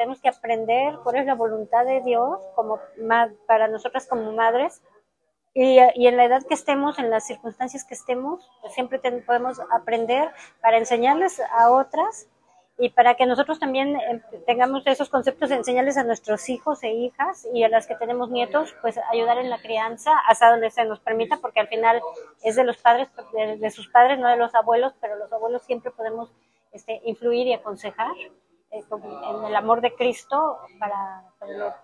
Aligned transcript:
tenemos 0.00 0.22
que 0.22 0.30
aprender 0.30 0.94
cuál 1.04 1.16
es 1.16 1.26
la 1.26 1.34
voluntad 1.34 1.84
de 1.84 2.00
Dios 2.00 2.40
como 2.54 2.80
para 3.46 3.68
nosotras 3.68 4.06
como 4.06 4.32
madres. 4.32 4.80
Y, 5.52 5.76
en 5.78 6.16
la 6.16 6.24
edad 6.24 6.42
que 6.48 6.54
estemos, 6.54 6.98
en 6.98 7.10
las 7.10 7.26
circunstancias 7.26 7.84
que 7.84 7.92
estemos, 7.92 8.50
pues 8.62 8.72
siempre 8.72 8.98
podemos 8.98 9.60
aprender 9.70 10.30
para 10.62 10.78
enseñarles 10.78 11.42
a 11.52 11.70
otras 11.70 12.28
y 12.78 12.88
para 12.88 13.14
que 13.14 13.26
nosotros 13.26 13.58
también 13.58 13.94
eh, 13.94 14.22
tengamos 14.46 14.86
esos 14.86 15.10
conceptos, 15.10 15.50
enseñarles 15.50 15.98
a 15.98 16.04
nuestros 16.04 16.48
hijos 16.48 16.82
e 16.82 16.94
hijas 16.94 17.46
y 17.52 17.62
a 17.64 17.68
las 17.68 17.86
que 17.86 17.94
tenemos 17.96 18.30
nietos, 18.30 18.74
pues 18.80 18.98
ayudar 19.12 19.36
en 19.36 19.50
la 19.50 19.60
crianza 19.60 20.12
hasta 20.26 20.50
donde 20.50 20.70
se 20.70 20.86
nos 20.86 21.00
permita, 21.00 21.36
porque 21.42 21.60
al 21.60 21.68
final 21.68 22.00
es 22.42 22.56
de 22.56 22.64
los 22.64 22.78
padres, 22.78 23.08
de, 23.58 23.70
sus 23.70 23.88
padres, 23.88 24.18
no 24.18 24.28
de 24.28 24.38
los 24.38 24.54
abuelos, 24.54 24.94
pero 24.98 25.16
los 25.16 25.30
abuelos 25.30 25.60
siempre 25.64 25.90
podemos 25.90 26.32
este, 26.72 27.02
influir 27.04 27.48
y 27.48 27.52
aconsejar 27.52 28.12
en 28.70 29.44
el 29.44 29.56
amor 29.56 29.80
de 29.80 29.94
Cristo 29.94 30.58
para, 30.78 31.24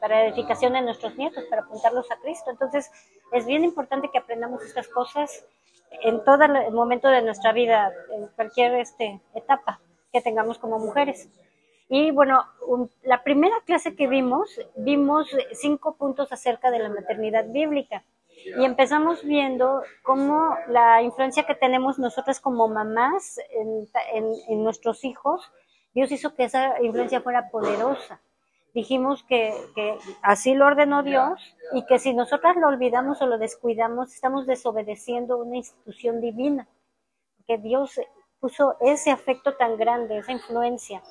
para, 0.00 0.27
edificación 0.27 0.74
de 0.74 0.83
nuestros 0.83 1.16
nietos, 1.16 1.45
para 1.51 1.62
apuntarlos 1.62 2.10
a 2.10 2.16
Cristo. 2.19 2.51
Entonces, 2.51 2.91
es 3.33 3.45
bien 3.47 3.65
importante 3.65 4.10
que 4.10 4.19
aprendamos 4.19 4.62
estas 4.62 4.88
cosas 4.88 5.45
en 6.02 6.23
todo 6.24 6.45
el 6.45 6.73
momento 6.73 7.09
de 7.09 7.23
nuestra 7.23 7.52
vida, 7.52 7.93
en 8.12 8.29
cualquier 8.29 8.74
este, 8.74 9.20
etapa 9.34 9.80
que 10.12 10.20
tengamos 10.20 10.59
como 10.59 10.79
mujeres. 10.79 11.29
Y 11.88 12.10
bueno, 12.10 12.45
la 13.02 13.23
primera 13.23 13.57
clase 13.65 13.95
que 13.95 14.07
vimos, 14.07 14.60
vimos 14.77 15.29
cinco 15.52 15.96
puntos 15.96 16.32
acerca 16.32 16.71
de 16.71 16.80
la 16.80 16.88
maternidad 16.88 17.46
bíblica. 17.48 18.05
Y 18.29 18.65
empezamos 18.65 19.24
viendo 19.24 19.82
cómo 20.02 20.57
la 20.68 21.02
influencia 21.02 21.45
que 21.45 21.55
tenemos 21.57 21.98
nosotras 21.98 22.38
como 22.38 22.68
mamás 22.68 23.41
en, 23.51 23.88
en 24.48 24.62
nuestros 24.62 25.05
hijos 25.05 25.51
Dios 25.96 26.12
hizo 26.12 26.34
que 26.34 26.45
esa 26.45 26.82
influencia 26.82 27.23
fuera 27.23 27.48
poderosa. 27.48 28.20
Dijimos 28.74 29.24
que, 29.24 29.54
así 30.20 30.52
lo 30.54 30.66
ordenó 30.66 31.02
Dios 31.02 31.56
y 31.73 31.87
que 31.87 31.98
si 31.98 32.12
nosotras 32.12 32.54
lo 32.57 32.68
olvidamos 32.68 33.23
o 33.23 33.26
lo 33.26 33.38
descuidamos, 33.38 34.12
estamos 34.12 34.46
desobedeciendo 34.46 35.38
una 35.38 35.56
institución 35.56 36.21
divina, 36.21 36.68
que 37.46 37.56
Dios 37.56 37.98
puso 38.40 38.76
ese 38.82 39.10
afecto 39.10 39.54
tan 39.54 39.79
grande, 39.79 40.18
esa 40.18 40.32
influencia. 40.32 41.02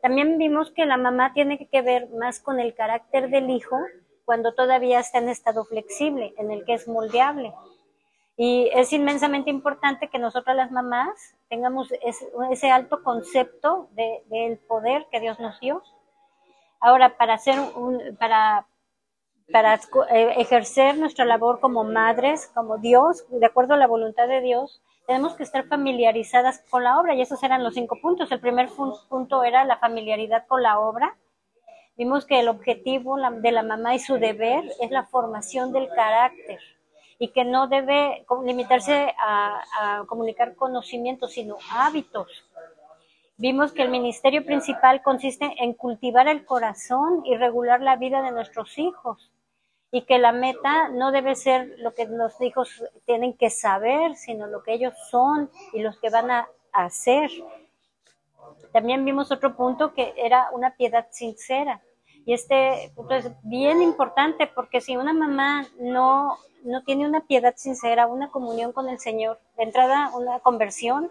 También 0.00 0.38
vimos 0.38 0.70
que 0.70 0.86
la 0.86 0.96
mamá 0.96 1.34
tiene 1.34 1.68
que 1.68 1.82
ver 1.82 2.08
más 2.08 2.40
con 2.40 2.60
el 2.60 2.74
carácter 2.74 3.28
del 3.28 3.50
hijo 3.50 3.76
cuando 4.24 4.54
todavía 4.54 5.00
está 5.00 5.18
en 5.18 5.28
estado 5.28 5.66
flexible, 5.66 6.32
en 6.38 6.52
el 6.52 6.64
que 6.64 6.72
es 6.72 6.88
moldeable. 6.88 7.52
Y 8.40 8.70
es 8.72 8.92
inmensamente 8.92 9.50
importante 9.50 10.06
que 10.06 10.20
nosotras 10.20 10.54
las 10.54 10.70
mamás 10.70 11.34
tengamos 11.48 11.92
ese, 12.52 12.70
alto 12.70 13.02
concepto 13.02 13.88
del 13.94 14.58
poder 14.58 15.08
que 15.10 15.18
Dios 15.18 15.40
nos 15.40 15.58
dio. 15.58 15.82
Ahora, 16.78 17.16
para, 17.18 17.34
hacer 17.34 17.58
un, 17.58 18.16
para, 18.16 18.68
para 19.52 19.74
eh, 19.74 20.34
ejercer 20.36 20.96
nuestra 20.98 21.24
labor 21.24 21.58
como 21.58 21.82
madres, 21.82 22.46
como 22.54 22.78
Dios, 22.78 23.26
de 23.28 23.44
acuerdo 23.44 23.74
a 23.74 23.76
la 23.76 23.88
voluntad 23.88 24.28
de 24.28 24.40
Dios, 24.40 24.80
tenemos 25.08 25.34
que 25.34 25.42
estar 25.42 25.66
familiarizadas 25.66 26.62
con 26.70 26.84
la 26.84 27.00
obra 27.00 27.16
y 27.16 27.22
esos 27.22 27.42
eran 27.42 27.64
los 27.64 27.74
cinco 27.74 27.98
puntos. 28.00 28.30
El 28.30 28.38
primer 28.38 28.68
punto 29.08 29.42
era 29.42 29.64
la 29.64 29.78
familiaridad 29.78 30.46
con 30.46 30.62
la 30.62 30.78
obra. 30.78 31.16
Vimos 31.96 32.24
que 32.24 32.38
el 32.38 32.46
objetivo 32.46 33.16
de 33.16 33.50
la 33.50 33.64
mamá 33.64 33.96
y 33.96 33.98
su 33.98 34.14
deber 34.14 34.62
es 34.80 34.92
la 34.92 35.06
formación 35.06 35.72
del 35.72 35.88
carácter 35.88 36.60
y 37.18 37.28
que 37.28 37.44
no 37.44 37.66
debe 37.66 38.24
limitarse 38.44 39.14
a, 39.18 40.04
comunicar 40.06 40.54
conocimientos, 40.54 41.32
sino 41.32 41.56
hábitos. 41.70 42.44
Vimos 43.36 43.72
que 43.72 43.82
el 43.82 43.90
ministerio 43.90 44.44
principal 44.44 45.02
consiste 45.02 45.52
en 45.58 45.74
cultivar 45.74 46.28
el 46.28 46.44
corazón 46.44 47.22
y 47.24 47.36
regular 47.36 47.80
la 47.80 47.96
vida 47.96 48.22
de 48.22 48.32
nuestros 48.32 48.78
hijos 48.78 49.30
y 49.90 50.02
que 50.02 50.18
la 50.18 50.32
meta 50.32 50.88
no 50.88 51.12
debe 51.12 51.34
ser 51.34 51.74
lo 51.78 51.94
que 51.94 52.06
los 52.06 52.40
hijos 52.40 52.84
tienen 53.06 53.34
que 53.34 53.50
saber, 53.50 54.16
sino 54.16 54.46
lo 54.46 54.62
que 54.62 54.74
ellos 54.74 54.94
son 55.10 55.50
y 55.72 55.80
los 55.80 55.98
que 55.98 56.10
van 56.10 56.30
a 56.30 56.48
hacer. 56.72 57.30
También 58.72 59.04
vimos 59.04 59.30
otro 59.32 59.56
punto 59.56 59.94
que 59.94 60.14
era 60.16 60.50
una 60.52 60.74
piedad 60.76 61.06
sincera. 61.10 61.80
Y 62.26 62.34
este 62.34 62.92
punto 62.94 63.14
es 63.14 63.30
bien 63.42 63.82
importante 63.82 64.46
porque 64.46 64.80
si 64.80 64.96
una 64.96 65.12
mamá 65.12 65.66
no 65.78 66.38
no 66.64 66.82
tiene 66.82 67.06
una 67.06 67.26
piedad 67.26 67.54
sincera, 67.56 68.06
una 68.06 68.30
comunión 68.30 68.72
con 68.72 68.88
el 68.88 68.98
Señor, 68.98 69.40
de 69.56 69.64
entrada 69.64 70.10
una 70.14 70.40
conversión 70.40 71.10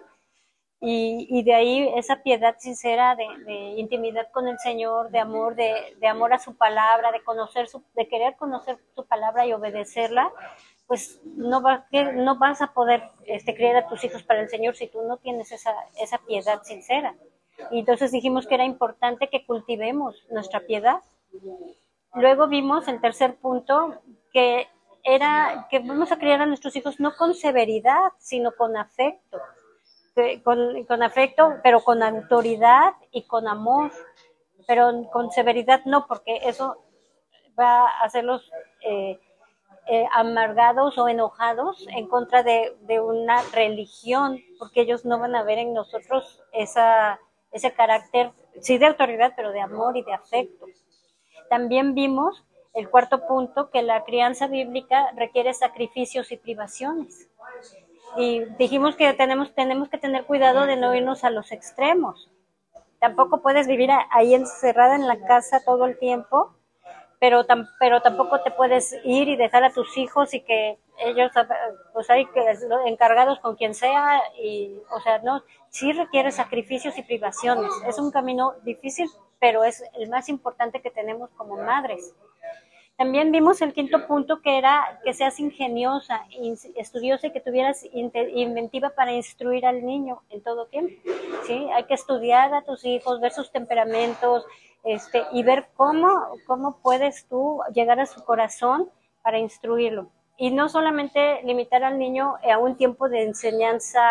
y, 0.79 1.41
de 1.43 1.55
ahí 1.55 1.91
esa 1.95 2.21
piedad 2.21 2.55
sincera 2.59 3.15
de, 3.15 3.53
intimidad 3.77 4.29
con 4.31 4.47
el 4.47 4.59
Señor, 4.59 5.09
de 5.09 5.19
amor, 5.19 5.55
de, 5.55 6.07
amor 6.07 6.33
a 6.33 6.39
su 6.39 6.55
palabra, 6.55 7.11
de 7.11 7.23
conocer 7.23 7.67
su, 7.67 7.83
de 7.95 8.07
querer 8.07 8.35
conocer 8.35 8.77
su 8.95 9.05
palabra 9.07 9.47
y 9.47 9.53
obedecerla, 9.53 10.31
pues 10.85 11.19
no, 11.25 11.61
va, 11.63 11.87
no 12.13 12.37
vas 12.37 12.61
a 12.61 12.73
poder 12.73 13.09
este, 13.25 13.55
criar 13.55 13.75
a 13.75 13.87
tus 13.87 14.03
hijos 14.03 14.21
para 14.23 14.41
el 14.41 14.49
Señor 14.49 14.75
si 14.75 14.87
tú 14.87 15.01
no 15.01 15.17
tienes 15.17 15.51
esa, 15.51 15.73
esa 15.99 16.19
piedad 16.19 16.61
sincera. 16.63 17.15
Y 17.71 17.79
entonces 17.79 18.11
dijimos 18.11 18.47
que 18.47 18.55
era 18.55 18.65
importante 18.65 19.29
que 19.29 19.45
cultivemos 19.45 20.15
nuestra 20.29 20.61
piedad. 20.61 21.01
Luego 22.13 22.47
vimos 22.47 22.87
el 22.87 23.01
tercer 23.01 23.35
punto, 23.37 24.01
que 24.31 24.67
era 25.03 25.67
que 25.69 25.79
vamos 25.79 26.11
a 26.11 26.17
criar 26.17 26.41
a 26.41 26.45
nuestros 26.45 26.75
hijos 26.75 26.99
no 26.99 27.15
con 27.15 27.33
severidad, 27.33 28.11
sino 28.17 28.51
con 28.51 28.75
afecto, 28.75 29.39
con, 30.43 31.03
afecto, 31.03 31.55
pero 31.63 31.81
con 31.81 32.03
autoridad 32.03 32.93
y 33.11 33.23
con 33.23 33.47
amor, 33.47 33.91
pero 34.67 34.91
con 35.11 35.31
severidad 35.31 35.81
no, 35.85 36.07
porque 36.07 36.41
eso 36.43 36.83
va 37.57 37.87
a 37.87 38.03
hacerlos 38.03 38.51
eh, 38.81 39.19
eh, 39.87 40.05
amargados 40.11 40.97
o 40.97 41.07
enojados 41.07 41.85
en 41.89 42.07
contra 42.07 42.43
de, 42.43 42.75
de, 42.81 42.99
una 42.99 43.41
religión, 43.53 44.39
porque 44.59 44.81
ellos 44.81 45.05
no 45.05 45.19
van 45.19 45.35
a 45.35 45.43
ver 45.43 45.59
en 45.59 45.73
nosotros 45.73 46.43
esa, 46.51 47.19
ese 47.51 47.71
carácter, 47.73 48.31
sí 48.61 48.77
de 48.77 48.87
autoridad, 48.87 49.33
pero 49.35 49.51
de 49.51 49.61
amor 49.61 49.97
y 49.97 50.03
de 50.03 50.13
afecto. 50.13 50.65
También 51.49 51.93
vimos 51.93 52.43
el 52.73 52.89
cuarto 52.89 53.25
punto, 53.27 53.71
que 53.71 53.81
la 53.81 54.03
crianza 54.03 54.47
bíblica 54.47 55.11
requiere 55.15 55.53
sacrificios 55.53 56.31
y 56.31 56.37
privaciones. 56.37 57.27
Y 58.15 58.45
dijimos 58.59 58.95
que 58.95 59.11
tenemos, 59.13 59.53
tenemos 59.55 59.89
que 59.89 59.97
tener 59.97 60.25
cuidado 60.25 60.65
de 60.65 60.75
no 60.75 60.93
irnos 60.93 61.23
a 61.23 61.31
los 61.31 61.51
extremos. 61.51 62.29
Tampoco 62.99 63.41
puedes 63.41 63.67
vivir 63.67 63.89
ahí 64.11 64.33
encerrada 64.33 64.95
en 64.95 65.07
la 65.07 65.19
casa 65.19 65.63
todo 65.65 65.85
el 65.85 65.97
tiempo, 65.97 66.55
pero, 67.19 67.45
pero 67.79 68.01
tampoco 68.01 68.41
te 68.41 68.51
puedes 68.51 68.95
ir 69.03 69.27
y 69.27 69.35
dejar 69.35 69.63
a 69.63 69.73
tus 69.73 69.97
hijos 69.97 70.33
y 70.33 70.41
que 70.41 70.77
ellos, 70.99 71.31
pues 71.93 72.09
hay 72.09 72.25
que 72.27 72.43
encargados 72.85 73.39
con 73.39 73.55
quien 73.55 73.73
sea, 73.73 74.21
y, 74.41 74.79
o 74.91 74.99
sea, 75.01 75.19
no, 75.19 75.43
sí 75.69 75.93
requiere 75.93 76.31
sacrificios 76.31 76.97
y 76.97 77.03
privaciones. 77.03 77.71
Es 77.87 77.99
un 77.99 78.11
camino 78.11 78.53
difícil, 78.63 79.07
pero 79.39 79.63
es 79.63 79.83
el 79.95 80.09
más 80.09 80.29
importante 80.29 80.81
que 80.81 80.91
tenemos 80.91 81.29
como 81.31 81.57
madres. 81.57 82.13
También 82.97 83.31
vimos 83.31 83.61
el 83.61 83.73
quinto 83.73 84.07
punto 84.07 84.41
que 84.41 84.57
era 84.57 84.99
que 85.03 85.13
seas 85.13 85.39
ingeniosa, 85.39 86.25
estudiosa 86.75 87.27
y 87.27 87.31
que 87.31 87.39
tuvieras 87.39 87.85
inventiva 87.93 88.89
para 88.89 89.13
instruir 89.13 89.67
al 89.67 89.85
niño 89.85 90.23
en 90.29 90.41
todo 90.41 90.65
tiempo. 90.65 90.95
¿sí? 91.45 91.67
Hay 91.75 91.83
que 91.83 91.93
estudiar 91.93 92.55
a 92.55 92.63
tus 92.63 92.83
hijos, 92.85 93.21
ver 93.21 93.31
sus 93.31 93.51
temperamentos 93.51 94.47
este, 94.83 95.23
y 95.31 95.43
ver 95.43 95.67
cómo, 95.75 96.09
cómo 96.47 96.79
puedes 96.81 97.27
tú 97.27 97.59
llegar 97.71 97.99
a 97.99 98.07
su 98.07 98.23
corazón 98.23 98.89
para 99.21 99.37
instruirlo. 99.37 100.09
Y 100.35 100.49
no 100.49 100.67
solamente 100.67 101.43
limitar 101.43 101.83
al 101.83 101.99
niño 101.99 102.35
a 102.51 102.57
un 102.57 102.77
tiempo 102.77 103.09
de 103.09 103.23
enseñanza 103.23 104.01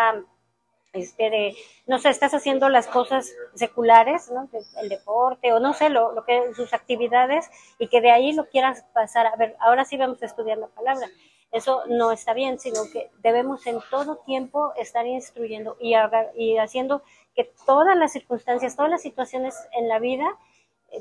este, 0.93 1.29
de, 1.29 1.55
no 1.85 1.99
sé, 1.99 2.09
estás 2.09 2.33
haciendo 2.33 2.69
las 2.69 2.87
cosas 2.87 3.31
seculares, 3.53 4.31
¿no? 4.31 4.49
el 4.81 4.89
deporte 4.89 5.53
o 5.53 5.59
no 5.59 5.73
sé, 5.73 5.89
lo, 5.89 6.13
lo 6.13 6.23
que 6.25 6.53
sus 6.55 6.73
actividades 6.73 7.49
y 7.79 7.87
que 7.87 8.01
de 8.01 8.11
ahí 8.11 8.33
lo 8.33 8.47
quieras 8.49 8.85
pasar 8.93 9.27
a 9.27 9.35
ver, 9.35 9.55
ahora 9.59 9.85
sí 9.85 9.97
vamos 9.97 10.21
a 10.21 10.25
estudiar 10.25 10.57
la 10.57 10.67
palabra. 10.67 11.07
Eso 11.51 11.83
no 11.87 12.11
está 12.11 12.33
bien, 12.33 12.59
sino 12.59 12.81
que 12.91 13.09
debemos 13.19 13.65
en 13.67 13.79
todo 13.89 14.17
tiempo 14.25 14.73
estar 14.75 15.07
instruyendo 15.07 15.77
y, 15.79 15.93
y 16.35 16.57
haciendo 16.57 17.03
que 17.35 17.49
todas 17.65 17.95
las 17.95 18.11
circunstancias, 18.11 18.75
todas 18.75 18.91
las 18.91 19.01
situaciones 19.01 19.55
en 19.71 19.87
la 19.87 19.99
vida 19.99 20.27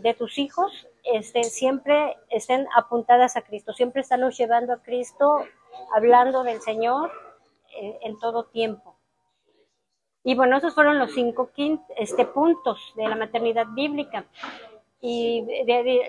de 0.02 0.14
tus 0.14 0.38
hijos 0.38 0.86
este, 1.04 1.44
siempre 1.44 2.16
estén 2.30 2.66
apuntadas 2.76 3.36
a 3.36 3.42
Cristo, 3.42 3.72
siempre 3.72 4.02
estarlos 4.02 4.36
llevando 4.36 4.72
a 4.72 4.82
Cristo, 4.82 5.44
hablando 5.94 6.42
del 6.42 6.60
Señor 6.60 7.10
eh, 7.80 7.98
en 8.02 8.18
todo 8.18 8.44
tiempo. 8.44 8.95
Y 10.26 10.34
bueno, 10.34 10.56
esos 10.56 10.74
fueron 10.74 10.98
los 10.98 11.14
cinco 11.14 11.50
este, 11.96 12.24
puntos 12.26 12.92
de 12.96 13.06
la 13.06 13.14
maternidad 13.14 13.66
bíblica. 13.68 14.24
Y 15.00 15.46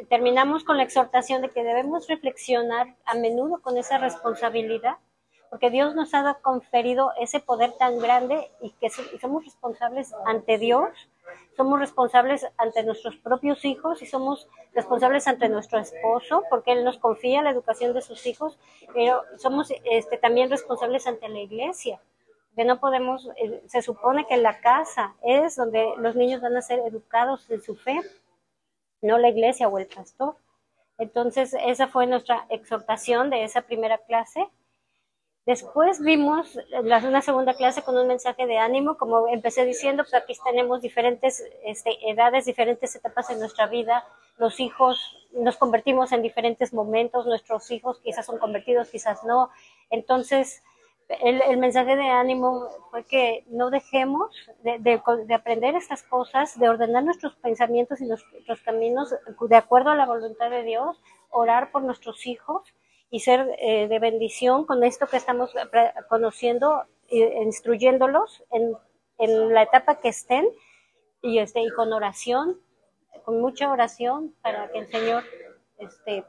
terminamos 0.10 0.64
con 0.64 0.78
la 0.78 0.82
exhortación 0.82 1.44
de 1.44 1.50
que 1.50 1.64
debemos 1.64 2.08
reflexionar 2.08 2.96
a 3.06 3.14
menudo 3.14 3.62
con 3.62 3.78
esa 3.78 4.00
responsabilidad, 4.00 4.98
porque 5.52 5.70
Dios 5.70 5.94
nos 5.94 6.16
ha 6.16 6.34
conferido 6.42 7.12
ese 7.20 7.40
poder 7.40 7.74
tan 7.74 8.00
grande 8.00 8.50
y 8.60 8.72
que 8.82 8.90
somos 8.90 9.46
responsables 9.46 10.12
ante 10.26 10.58
Dios 10.58 10.90
somos 11.56 11.80
responsables 11.80 12.48
ante 12.58 12.84
nuestros 12.84 13.18
propios 13.18 13.66
hijos 13.66 14.02
y 14.02 14.06
somos 14.06 14.48
responsables 14.74 15.28
ante 15.28 15.50
nuestro 15.50 15.80
esposo, 15.80 16.44
porque 16.50 16.72
él 16.72 16.84
nos 16.84 16.98
confía 16.98 17.42
la 17.42 17.50
educación 17.50 17.94
de 17.94 18.02
sus 18.02 18.26
hijos, 18.26 18.58
pero 18.94 19.24
somos 19.38 19.72
este, 19.92 20.18
también 20.18 20.50
responsables 20.50 21.06
ante 21.06 21.28
la 21.30 21.40
iglesia. 21.40 22.00
Que 22.58 22.66
no 22.66 22.82
podemos, 22.82 23.30
eh, 23.38 23.64
se 23.68 23.82
supone 23.82 24.28
que 24.28 24.36
la 24.36 24.60
casa 24.60 25.16
es 25.24 25.56
donde 25.56 25.94
los 26.00 26.16
niños 26.16 26.42
van 26.42 26.58
a 26.58 26.62
ser 26.62 26.80
educados 26.80 27.50
en 27.50 27.62
su 27.62 27.76
fe, 27.76 28.02
no 29.02 29.18
la 29.18 29.30
iglesia 29.30 29.70
o 29.70 29.78
el 29.78 29.88
pastor. 29.88 30.36
Entonces, 30.98 31.56
esa 31.66 31.88
fue 31.88 32.08
nuestra 32.08 32.48
exhortación 32.50 33.30
de 33.30 33.44
esa 33.44 33.62
primera 33.62 34.00
clase. 34.00 34.50
Después 35.46 36.02
vimos 36.02 36.60
la, 36.84 36.98
una 36.98 37.22
segunda 37.22 37.54
clase 37.54 37.82
con 37.82 37.98
un 37.98 38.08
mensaje 38.08 38.46
de 38.46 38.58
ánimo, 38.58 38.98
como 38.98 39.30
empecé 39.30 39.64
diciendo, 39.64 40.04
pues 40.04 40.14
aquí 40.14 40.34
tenemos 40.44 40.82
diferentes 40.82 41.42
este, 41.64 41.96
edades, 42.10 42.46
diferentes 42.46 42.94
etapas 42.96 43.30
en 43.30 43.40
nuestra 43.40 43.68
vida. 43.68 44.04
Los 44.38 44.60
hijos 44.60 45.00
nos 45.32 45.56
convertimos 45.56 46.12
en 46.12 46.22
diferentes 46.22 46.74
momentos, 46.74 47.26
nuestros 47.26 47.72
hijos 47.72 48.00
quizás 48.00 48.26
son 48.26 48.40
convertidos, 48.40 48.90
quizás 48.90 49.24
no. 49.24 49.50
Entonces, 49.90 50.64
el, 51.10 51.58
mensaje 51.58 51.96
de 51.96 52.10
ánimo 52.10 52.68
fue 52.92 53.06
que 53.06 53.46
no 53.48 53.70
dejemos 53.70 54.36
de, 54.64 54.78
de, 54.80 55.02
de, 55.26 55.34
aprender 55.34 55.76
estas 55.76 56.04
cosas, 56.04 56.60
de 56.60 56.68
ordenar 56.68 57.04
nuestros 57.04 57.36
pensamientos 57.36 58.02
y 58.02 58.06
nuestros 58.06 58.62
caminos 58.62 59.16
de 59.40 59.56
acuerdo 59.56 59.92
a 59.92 59.96
la 59.96 60.06
voluntad 60.06 60.50
de 60.50 60.64
Dios, 60.64 61.02
orar 61.30 61.72
por 61.72 61.84
nuestros 61.84 62.26
hijos 62.28 62.74
y 63.10 63.22
ser 63.22 63.56
eh, 63.60 63.88
de 63.88 64.00
bendición 64.00 64.66
con 64.66 64.84
esto 64.84 65.08
que 65.08 65.18
estamos 65.18 65.54
conociendo, 66.10 66.84
e 67.10 67.42
instruyéndolos 67.42 68.44
en, 68.52 68.76
en, 69.18 69.54
la 69.54 69.64
etapa 69.64 70.02
que 70.02 70.10
estén 70.10 70.46
y, 71.22 71.40
este, 71.40 71.62
y 71.62 71.70
con 71.70 71.94
oración, 71.94 72.60
con 73.24 73.40
mucha 73.40 73.72
oración 73.72 74.36
para 74.42 74.70
que 74.72 74.80
el 74.80 74.88
Señor 74.88 75.24
este, 75.78 76.26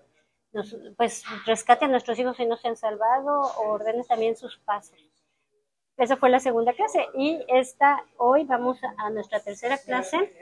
nos, 0.53 0.77
pues, 0.97 1.25
rescate 1.47 1.85
a 1.85 1.89
nuestros 1.89 2.19
hijos 2.19 2.37
si 2.37 2.47
no 2.47 2.56
se 2.56 2.69
han 2.69 2.77
salvado 2.77 3.41
o 3.41 3.69
ordene 3.71 4.05
también 4.05 4.37
sus 4.37 4.59
pasos. 4.59 4.99
Esa 5.97 6.17
fue 6.17 6.31
la 6.31 6.41
segunda 6.41 6.73
clase 6.75 7.06
y 7.15 7.45
esta 7.49 8.05
hoy 8.19 8.45
vamos 8.45 8.79
a 8.99 9.11
nuestra 9.11 9.41
tercera 9.41 9.79
clase 9.79 10.33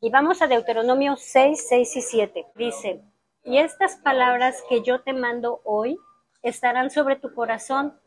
y 0.00 0.10
vamos 0.10 0.42
a 0.42 0.46
Deuteronomio 0.46 1.16
6, 1.16 1.66
6 1.68 1.96
y 1.96 2.02
7. 2.02 2.46
Dice, 2.54 3.02
y 3.42 3.58
estas 3.58 3.96
palabras 3.96 4.62
que 4.68 4.82
yo 4.82 5.00
te 5.00 5.12
mando 5.12 5.60
hoy 5.64 5.98
estarán 6.42 6.90
sobre 6.90 7.16
tu 7.16 7.34
corazón 7.34 7.98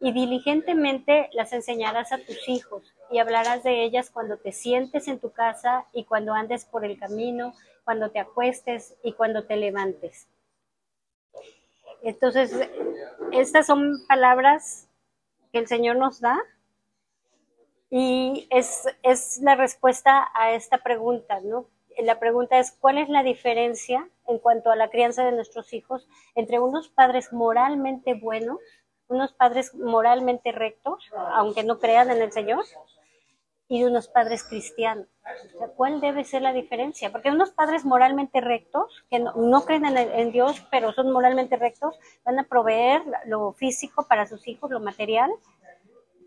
y 0.00 0.12
diligentemente 0.12 1.28
las 1.32 1.52
enseñarás 1.52 2.12
a 2.12 2.18
tus 2.18 2.48
hijos 2.48 2.94
y 3.10 3.18
hablarás 3.18 3.64
de 3.64 3.82
ellas 3.82 4.10
cuando 4.10 4.36
te 4.36 4.52
sientes 4.52 5.08
en 5.08 5.18
tu 5.18 5.32
casa 5.32 5.86
y 5.92 6.04
cuando 6.04 6.34
andes 6.34 6.64
por 6.64 6.84
el 6.84 6.98
camino, 6.98 7.54
cuando 7.84 8.10
te 8.10 8.20
acuestes 8.20 8.94
y 9.02 9.12
cuando 9.12 9.44
te 9.44 9.56
levantes. 9.56 10.28
Entonces, 12.02 12.52
estas 13.32 13.66
son 13.66 14.04
palabras 14.08 14.88
que 15.52 15.58
el 15.58 15.66
Señor 15.66 15.96
nos 15.96 16.20
da 16.20 16.38
y 17.90 18.46
es, 18.50 18.86
es 19.02 19.38
la 19.38 19.54
respuesta 19.54 20.28
a 20.34 20.52
esta 20.52 20.78
pregunta, 20.78 21.40
¿no? 21.40 21.66
la 22.04 22.20
pregunta 22.20 22.58
es, 22.58 22.72
¿cuál 22.72 22.98
es 22.98 23.08
la 23.08 23.22
diferencia 23.22 24.08
en 24.26 24.38
cuanto 24.38 24.70
a 24.70 24.76
la 24.76 24.90
crianza 24.90 25.24
de 25.24 25.32
nuestros 25.32 25.72
hijos 25.72 26.06
entre 26.34 26.60
unos 26.60 26.88
padres 26.88 27.32
moralmente 27.32 28.14
buenos, 28.14 28.58
unos 29.08 29.32
padres 29.32 29.74
moralmente 29.74 30.52
rectos, 30.52 31.10
aunque 31.32 31.64
no 31.64 31.78
crean 31.78 32.10
en 32.10 32.22
el 32.22 32.32
Señor, 32.32 32.64
y 33.68 33.84
unos 33.84 34.08
padres 34.08 34.44
cristianos? 34.44 35.06
¿Cuál 35.76 36.00
debe 36.00 36.24
ser 36.24 36.42
la 36.42 36.52
diferencia? 36.52 37.12
Porque 37.12 37.30
unos 37.30 37.50
padres 37.50 37.84
moralmente 37.84 38.40
rectos, 38.40 39.04
que 39.10 39.18
no, 39.18 39.32
no 39.34 39.64
creen 39.64 39.84
en, 39.84 39.96
en 39.96 40.32
Dios, 40.32 40.66
pero 40.70 40.92
son 40.92 41.12
moralmente 41.12 41.56
rectos, 41.56 41.98
van 42.24 42.38
a 42.38 42.44
proveer 42.44 43.02
lo 43.26 43.52
físico 43.52 44.06
para 44.08 44.26
sus 44.26 44.48
hijos, 44.48 44.70
lo 44.70 44.80
material, 44.80 45.30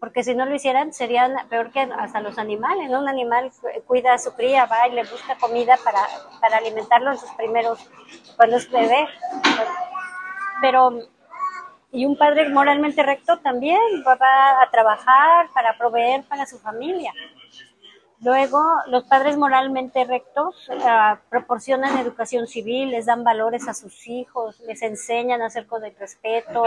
porque 0.01 0.23
si 0.23 0.33
no 0.33 0.47
lo 0.47 0.55
hicieran 0.55 0.93
serían 0.93 1.47
peor 1.47 1.71
que 1.71 1.81
hasta 1.81 2.21
los 2.21 2.39
animales, 2.39 2.89
¿no? 2.89 3.01
Un 3.01 3.07
animal 3.07 3.51
cuida 3.85 4.15
a 4.15 4.17
su 4.17 4.33
cría, 4.33 4.65
va 4.65 4.87
y 4.87 4.93
le 4.93 5.03
busca 5.03 5.37
comida 5.37 5.77
para, 5.83 5.99
para 6.41 6.57
alimentarlo 6.57 7.11
en 7.11 7.19
sus 7.19 7.29
primeros, 7.33 7.87
cuando 8.35 8.57
es 8.57 8.69
bebé. 8.71 9.07
Pero, 10.59 10.89
y 11.91 12.05
un 12.05 12.17
padre 12.17 12.49
moralmente 12.49 13.03
recto 13.03 13.37
también 13.39 13.79
va 14.07 14.61
a 14.61 14.69
trabajar 14.71 15.49
para 15.53 15.77
proveer 15.77 16.23
para 16.23 16.45
su 16.45 16.57
familia. 16.59 17.13
Luego, 18.23 18.61
los 18.85 19.05
padres 19.05 19.35
moralmente 19.35 20.05
rectos 20.05 20.69
uh, 20.69 21.17
proporcionan 21.27 21.97
educación 21.97 22.45
civil, 22.45 22.91
les 22.91 23.07
dan 23.07 23.23
valores 23.23 23.67
a 23.67 23.73
sus 23.73 24.07
hijos, 24.07 24.59
les 24.59 24.83
enseñan 24.83 25.41
acerca 25.41 25.79
del 25.79 25.95
respeto, 25.95 26.63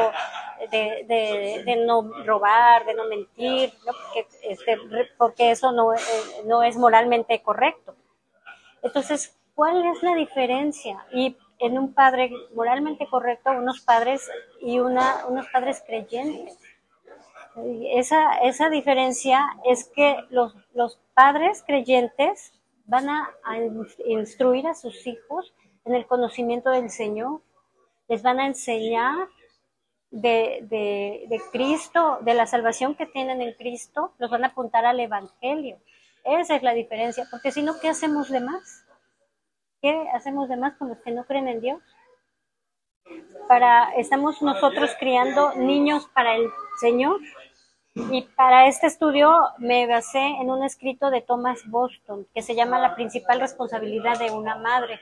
de, 0.73 1.05
de, 1.06 1.62
de, 1.65 1.76
no 1.87 2.11
robar, 2.25 2.85
de 2.85 2.94
no 2.94 3.05
mentir. 3.05 3.73
Porque, 3.85 4.26
este, 4.43 4.79
porque, 5.17 5.50
eso 5.53 5.71
no, 5.71 5.94
eh, 5.94 5.99
no 6.44 6.65
es 6.65 6.76
moralmente 6.76 7.41
correcto. 7.41 7.94
Entonces, 8.82 9.38
¿cuál 9.55 9.81
es 9.87 10.03
la 10.03 10.17
diferencia? 10.17 11.06
Y 11.12 11.37
en 11.58 11.78
un 11.78 11.94
padre 11.94 12.30
moralmente 12.54 13.06
correcto, 13.08 13.50
unos 13.50 13.80
padres 13.80 14.28
y 14.60 14.78
una, 14.78 15.26
unos 15.28 15.46
padres 15.48 15.82
creyentes. 15.86 16.58
Esa, 17.92 18.38
esa 18.38 18.68
diferencia 18.68 19.46
es 19.64 19.84
que 19.94 20.16
los, 20.30 20.56
los 20.74 20.98
padres 21.14 21.62
creyentes 21.64 22.52
van 22.86 23.08
a, 23.08 23.30
instruir 24.06 24.66
a 24.66 24.74
sus 24.74 25.06
hijos 25.06 25.54
en 25.84 25.94
el 25.94 26.06
conocimiento 26.06 26.70
del 26.70 26.90
Señor, 26.90 27.42
les 28.08 28.22
van 28.22 28.40
a 28.40 28.46
enseñar 28.46 29.28
de, 30.10 30.60
de, 30.62 31.26
de, 31.28 31.40
Cristo, 31.52 32.18
de 32.22 32.34
la 32.34 32.46
salvación 32.46 32.94
que 32.94 33.06
tienen 33.06 33.40
en 33.40 33.54
Cristo, 33.54 34.12
los 34.18 34.30
van 34.30 34.44
a 34.44 34.48
apuntar 34.48 34.84
al 34.84 35.00
Evangelio. 35.00 35.78
Esa 36.24 36.56
es 36.56 36.62
la 36.62 36.72
diferencia, 36.72 37.26
porque 37.30 37.52
si 37.52 37.62
no, 37.62 37.78
¿qué 37.80 37.88
hacemos 37.88 38.30
de 38.30 38.40
más? 38.40 38.83
¿Qué 39.84 40.08
hacemos 40.14 40.48
de 40.48 40.56
más 40.56 40.78
con 40.78 40.88
los 40.88 40.96
que 41.02 41.10
no 41.10 41.26
creen 41.26 41.46
en 41.46 41.60
Dios? 41.60 41.82
Para, 43.46 43.92
estamos 43.96 44.40
nosotros 44.40 44.90
criando 44.98 45.52
niños 45.56 46.08
para 46.14 46.36
el 46.36 46.48
Señor, 46.81 47.20
y 47.94 48.22
para 48.34 48.66
este 48.66 48.86
estudio 48.86 49.36
me 49.58 49.86
basé 49.86 50.20
en 50.40 50.48
un 50.48 50.64
escrito 50.64 51.10
de 51.10 51.20
Thomas 51.20 51.69
Boston 51.69 52.26
que 52.32 52.40
se 52.40 52.54
llama 52.54 52.78
La 52.78 52.94
principal 52.94 53.40
responsabilidad 53.40 54.19
de 54.19 54.31
una 54.31 54.56
madre. 54.56 54.98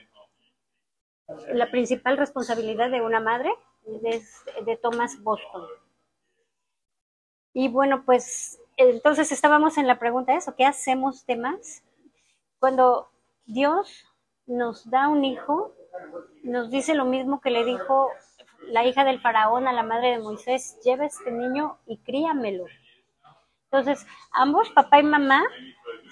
La 1.53 1.71
principal 1.71 2.17
responsabilidad 2.17 2.91
de 2.91 3.03
una 3.03 3.21
madre 3.21 3.53
es 4.03 4.45
de 4.67 4.77
Thomas 4.79 5.23
Boston. 5.23 5.63
Y 7.53 7.69
bueno, 7.69 8.03
pues 8.05 8.59
entonces 8.77 9.31
estábamos 9.31 9.79
en 9.79 9.87
la 9.87 10.01
pregunta 10.01 10.33
de 10.33 10.39
eso, 10.39 10.57
¿qué 10.57 10.65
hacemos 10.65 11.25
de 11.27 11.37
más? 11.37 11.85
Cuando 12.59 13.13
Dios 13.47 14.09
nos 14.47 14.89
da 14.91 15.09
un 15.09 15.25
hijo, 15.25 15.73
nos 16.43 16.71
dice 16.71 16.95
lo 16.95 17.05
mismo 17.05 17.41
que 17.41 17.51
le 17.51 17.65
dijo 17.65 18.11
la 18.69 18.85
hija 18.85 19.05
del 19.05 19.21
faraón 19.21 19.67
a 19.67 19.73
la 19.73 19.83
madre 19.83 20.13
de 20.13 20.19
Moisés, 20.19 20.79
lleva 20.85 21.07
este 21.07 21.31
niño 21.31 21.79
y 21.87 21.99
críamelo. 21.99 22.65
Entonces, 23.65 24.07
ambos, 24.33 24.71
papá 24.71 25.01
y 25.01 25.03
mamá, 25.03 25.43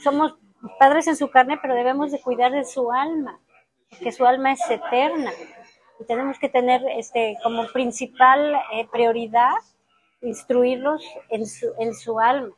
somos 0.02 0.34
padres 0.78 1.06
en 1.06 1.16
su 1.16 1.30
carne, 1.30 1.58
pero 1.60 1.74
debemos 1.74 2.10
de 2.10 2.20
cuidar 2.20 2.52
de 2.52 2.64
su 2.64 2.90
alma, 2.90 3.38
porque 3.90 4.12
su 4.12 4.26
alma 4.26 4.52
es 4.52 4.70
eterna. 4.70 5.30
Y 5.98 6.04
tenemos 6.04 6.38
que 6.38 6.48
tener 6.48 6.82
este 6.96 7.36
como 7.42 7.66
principal 7.68 8.54
eh, 8.72 8.88
prioridad 8.90 9.52
instruirlos 10.22 11.02
en 11.28 11.46
su, 11.46 11.72
en 11.78 11.94
su 11.94 12.18
alma. 12.18 12.54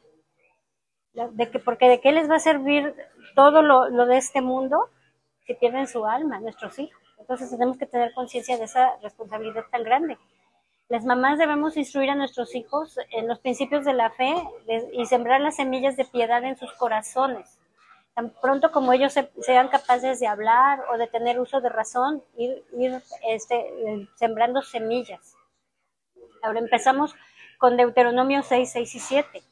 De 1.12 1.50
que, 1.50 1.58
porque 1.58 1.88
de 1.88 2.00
qué 2.00 2.12
les 2.12 2.30
va 2.30 2.36
a 2.36 2.40
servir 2.40 2.94
todo 3.34 3.60
lo, 3.60 3.88
lo 3.90 4.06
de 4.06 4.16
este 4.16 4.40
mundo 4.40 4.88
si 5.46 5.54
pierden 5.54 5.86
su 5.86 6.06
alma, 6.06 6.40
nuestros 6.40 6.78
hijos. 6.78 7.02
Entonces 7.18 7.50
tenemos 7.50 7.78
que 7.78 7.86
tener 7.86 8.12
conciencia 8.14 8.58
de 8.58 8.64
esa 8.64 8.96
responsabilidad 9.02 9.64
tan 9.70 9.84
grande. 9.84 10.18
Las 10.88 11.04
mamás 11.04 11.38
debemos 11.38 11.76
instruir 11.76 12.10
a 12.10 12.14
nuestros 12.14 12.54
hijos 12.54 12.98
en 13.12 13.26
los 13.26 13.38
principios 13.38 13.84
de 13.84 13.94
la 13.94 14.10
fe 14.10 14.34
y 14.92 15.06
sembrar 15.06 15.40
las 15.40 15.56
semillas 15.56 15.96
de 15.96 16.04
piedad 16.04 16.44
en 16.44 16.56
sus 16.56 16.72
corazones. 16.74 17.58
Tan 18.14 18.30
pronto 18.42 18.70
como 18.72 18.92
ellos 18.92 19.14
sean 19.40 19.68
capaces 19.68 20.20
de 20.20 20.26
hablar 20.26 20.84
o 20.92 20.98
de 20.98 21.06
tener 21.06 21.40
uso 21.40 21.62
de 21.62 21.70
razón, 21.70 22.22
ir, 22.36 22.62
ir 22.76 23.02
este, 23.26 24.06
sembrando 24.16 24.60
semillas. 24.60 25.34
Ahora 26.42 26.58
empezamos 26.58 27.14
con 27.56 27.76
Deuteronomio 27.76 28.42
6, 28.42 28.70
6 28.70 28.94
y 28.94 28.98
7. 28.98 29.42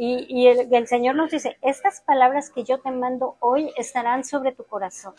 Y, 0.00 0.46
el, 0.46 0.86
Señor 0.86 1.16
nos 1.16 1.32
dice, 1.32 1.58
estas 1.60 2.02
palabras 2.02 2.50
que 2.50 2.62
yo 2.62 2.78
te 2.78 2.92
mando 2.92 3.36
hoy 3.40 3.72
estarán 3.76 4.22
sobre 4.22 4.52
tu 4.52 4.64
corazón. 4.64 5.14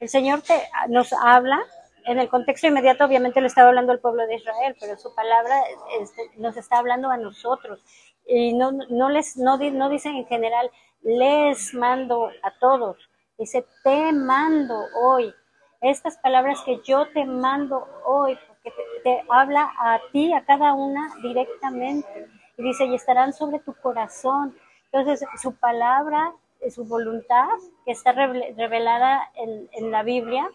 El 0.00 0.08
Señor 0.08 0.42
te, 0.42 0.54
nos 0.88 1.12
habla 1.12 1.60
en 2.06 2.18
el 2.18 2.28
contexto 2.28 2.66
inmediato 2.66 3.04
obviamente 3.04 3.40
le 3.40 3.48
estaba 3.48 3.68
hablando 3.68 3.92
al 3.92 4.00
pueblo 4.00 4.26
de 4.26 4.36
Israel, 4.36 4.76
pero 4.80 4.96
su 4.96 5.14
palabra 5.14 5.60
este, 6.00 6.22
nos 6.36 6.56
está 6.56 6.78
hablando 6.78 7.10
a 7.10 7.16
nosotros. 7.16 7.80
y 8.26 8.54
no, 8.54 8.72
no 8.72 9.08
les, 9.08 9.36
no, 9.36 9.58
no 9.58 9.88
dicen 9.88 10.16
en 10.16 10.26
general, 10.26 10.70
les 11.02 11.72
mando 11.74 12.30
a 12.42 12.50
todos, 12.58 12.96
dice, 13.38 13.64
te 13.84 14.12
mando 14.12 14.76
hoy. 15.02 15.32
Estas 15.80 16.16
palabras 16.18 16.62
que 16.62 16.80
yo 16.84 17.06
te 17.12 17.24
mando 17.24 17.86
hoy, 18.04 18.36
porque 18.48 18.72
te, 19.04 19.22
habla 19.28 19.72
a 19.78 20.00
ti, 20.10 20.32
a 20.32 20.44
cada 20.44 20.74
una 20.74 21.14
directamente. 21.22 22.28
Y 22.56 22.62
dice, 22.62 22.86
y 22.86 22.94
estarán 22.94 23.32
sobre 23.32 23.58
tu 23.60 23.74
corazón. 23.74 24.56
Entonces, 24.92 25.26
su 25.40 25.54
palabra, 25.56 26.32
su 26.70 26.84
voluntad, 26.84 27.48
que 27.84 27.92
está 27.92 28.12
revelada 28.12 29.30
en, 29.34 29.68
en 29.72 29.90
la 29.90 30.02
Biblia, 30.02 30.48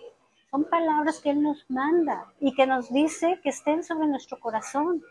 son 0.51 0.65
palabras 0.65 1.20
que 1.22 1.29
Él 1.29 1.41
nos 1.41 1.65
manda 1.70 2.25
y 2.39 2.53
que 2.53 2.67
nos 2.67 2.91
dice 2.91 3.39
que 3.41 3.50
estén 3.50 3.84
sobre 3.84 4.08
nuestro 4.08 4.39
corazón. 4.39 5.01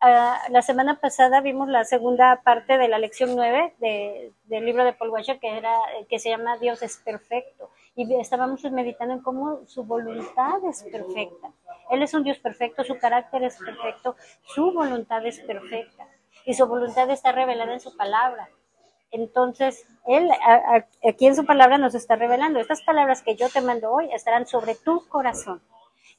Ah, 0.00 0.38
la 0.50 0.62
semana 0.62 1.00
pasada 1.00 1.40
vimos 1.40 1.68
la 1.68 1.84
segunda 1.84 2.40
parte 2.42 2.78
de 2.78 2.86
la 2.86 2.98
lección 2.98 3.34
9 3.34 3.74
del 3.78 4.64
libro 4.64 4.84
de 4.84 4.92
Paul 4.92 5.10
Washer 5.10 5.40
que, 5.40 5.56
era, 5.56 5.74
que 6.08 6.20
se 6.20 6.30
llama 6.30 6.56
Dios 6.58 6.82
es 6.82 6.98
perfecto. 6.98 7.70
Y 7.98 8.14
estábamos 8.14 8.62
meditando 8.70 9.14
en 9.14 9.22
cómo 9.22 9.66
su 9.66 9.82
voluntad 9.82 10.64
es 10.70 10.84
perfecta. 10.84 11.50
Él 11.90 12.00
es 12.00 12.14
un 12.14 12.22
Dios 12.22 12.38
perfecto, 12.38 12.84
su 12.84 12.96
carácter 12.96 13.42
es 13.42 13.56
perfecto, 13.56 14.14
su 14.44 14.72
voluntad 14.72 15.26
es 15.26 15.40
perfecta. 15.40 16.06
Y 16.44 16.54
su 16.54 16.68
voluntad 16.68 17.10
está 17.10 17.32
revelada 17.32 17.72
en 17.72 17.80
su 17.80 17.96
palabra. 17.96 18.50
Entonces, 19.10 19.84
Él 20.06 20.30
aquí 21.08 21.26
en 21.26 21.34
su 21.34 21.44
palabra 21.44 21.76
nos 21.76 21.96
está 21.96 22.14
revelando, 22.14 22.60
estas 22.60 22.82
palabras 22.82 23.22
que 23.22 23.34
yo 23.34 23.48
te 23.48 23.62
mando 23.62 23.90
hoy 23.90 24.08
estarán 24.12 24.46
sobre 24.46 24.76
tu 24.76 25.08
corazón 25.08 25.60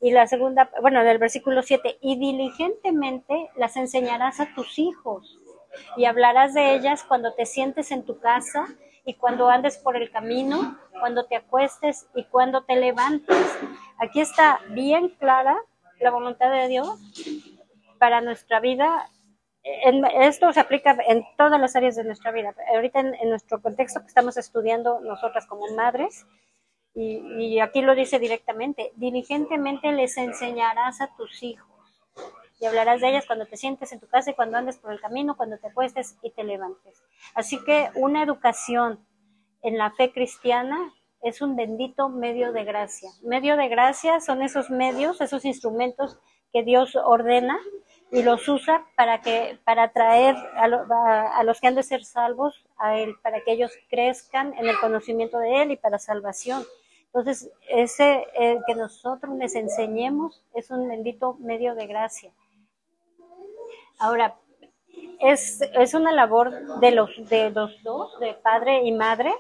y 0.02 0.12
la 0.12 0.28
segunda, 0.28 0.70
bueno, 0.82 1.04
del 1.04 1.18
versículo 1.18 1.62
7, 1.62 2.00
y 2.02 2.18
diligentemente 2.18 3.50
las 3.56 3.78
enseñarás 3.78 4.40
a 4.40 4.54
tus 4.54 4.80
hijos 4.80 5.40
y 5.98 6.06
hablarás 6.06 6.54
de 6.54 6.74
ellas 6.74 7.04
cuando 7.04 7.34
te 7.34 7.46
sientes 7.46 7.92
en 7.92 8.04
tu 8.04 8.20
casa 8.20 8.68
y 9.10 9.16
cuando 9.16 9.50
andes 9.50 9.80
por 9.80 9.96
el 9.96 10.12
camino, 10.12 10.78
cuando 11.00 11.26
te 11.26 11.36
acuestes 11.36 12.08
y 12.14 12.26
cuando 12.26 12.64
te 12.64 12.76
levantes. 12.76 13.36
Aquí 13.98 14.22
está 14.22 14.60
bien 14.70 15.10
clara 15.18 15.58
la 16.00 16.12
voluntad 16.12 16.52
de 16.52 16.68
Dios 16.68 16.96
para 17.98 18.22
nuestra 18.22 18.60
vida. 18.60 19.10
esto 19.64 20.54
se 20.54 20.60
aplica 20.60 20.96
en 21.08 21.26
todas 21.38 21.60
las 21.60 21.76
áreas 21.76 21.96
de 21.96 22.04
nuestra 22.04 22.32
vida. 22.32 22.54
Ahorita 22.72 23.00
en 23.00 23.30
nuestro 23.32 23.60
contexto 23.64 24.00
que 24.02 24.08
estamos 24.08 24.38
estudiando 24.38 25.00
nosotras 25.00 25.48
como 25.48 25.66
madres, 25.76 26.28
y, 26.94 27.60
aquí 27.62 27.82
lo 27.82 27.96
dice 27.96 28.20
directamente, 28.20 28.92
diligentemente 28.96 29.92
les 29.92 30.18
enseñarás 30.18 31.02
a 31.02 31.16
tus 31.16 31.42
hijos 31.42 31.79
y 32.60 32.66
hablarás 32.66 33.02
de 33.02 33.10
ellas 33.10 33.26
cuando 33.26 33.46
te 33.46 33.58
sientes 33.58 33.92
en 33.92 34.00
tu 34.00 34.08
casa 34.08 34.32
y 34.32 34.34
cuando 34.34 34.58
andes 34.58 34.78
por 34.78 34.92
el 34.92 35.00
camino, 35.00 35.38
cuando 35.38 35.58
te 35.58 35.68
acuestes 35.68 36.18
y 36.22 36.32
te 36.32 36.44
levantes. 36.44 37.02
Así 37.34 37.64
que 37.64 37.90
una 37.96 38.24
educación 38.24 39.00
en 39.62 39.78
la 39.78 39.92
fe 39.92 40.12
cristiana 40.12 40.94
es 41.22 41.42
un 41.42 41.56
bendito 41.56 42.10
medio 42.10 42.52
de 42.52 42.64
gracia. 42.64 43.10
Medio 43.24 43.58
de 43.58 43.68
gracia 43.68 44.20
son 44.20 44.42
esos 44.42 44.70
medios, 44.70 45.22
esos 45.22 45.46
instrumentos 45.46 46.18
que 46.52 46.64
Dios 46.64 46.96
ordena 46.96 47.58
y 48.12 48.24
los 48.24 48.48
usa 48.48 48.86
para 48.96 49.22
que 49.22 49.60
para 49.64 49.92
a, 49.94 51.44
los 51.44 51.62
que 51.62 51.68
han 51.68 51.76
de 51.76 51.84
ser 51.84 52.04
salvos 52.04 52.66
a 52.78 52.98
él, 52.98 53.16
para 53.22 53.42
que 53.42 53.52
ellos 53.52 53.72
crezcan 53.90 54.54
en 54.58 54.68
el 54.68 54.80
conocimiento 54.80 55.38
de 55.40 55.62
él 55.62 55.72
y 55.72 55.78
para 55.78 56.00
salvación. 56.00 56.64
Entonces, 57.06 57.52
ese 57.68 58.26
que 58.68 58.76
nosotros 58.76 59.36
les 59.38 59.56
enseñemos 59.56 60.44
es 60.54 60.70
un 60.72 60.88
bendito 60.88 61.36
medio 61.40 61.76
de 61.76 61.88
gracia. 61.88 62.32
Ahora, 64.00 64.36
es, 65.20 65.62
es 65.74 65.94
una 65.94 66.12
labor 66.12 66.80
de 66.80 66.92
los, 66.92 67.10
de 67.30 67.52
los 67.52 67.84
dos, 67.84 68.20
de 68.20 68.34
padre 68.34 68.84
y 68.84 68.92
madre. 68.92 69.34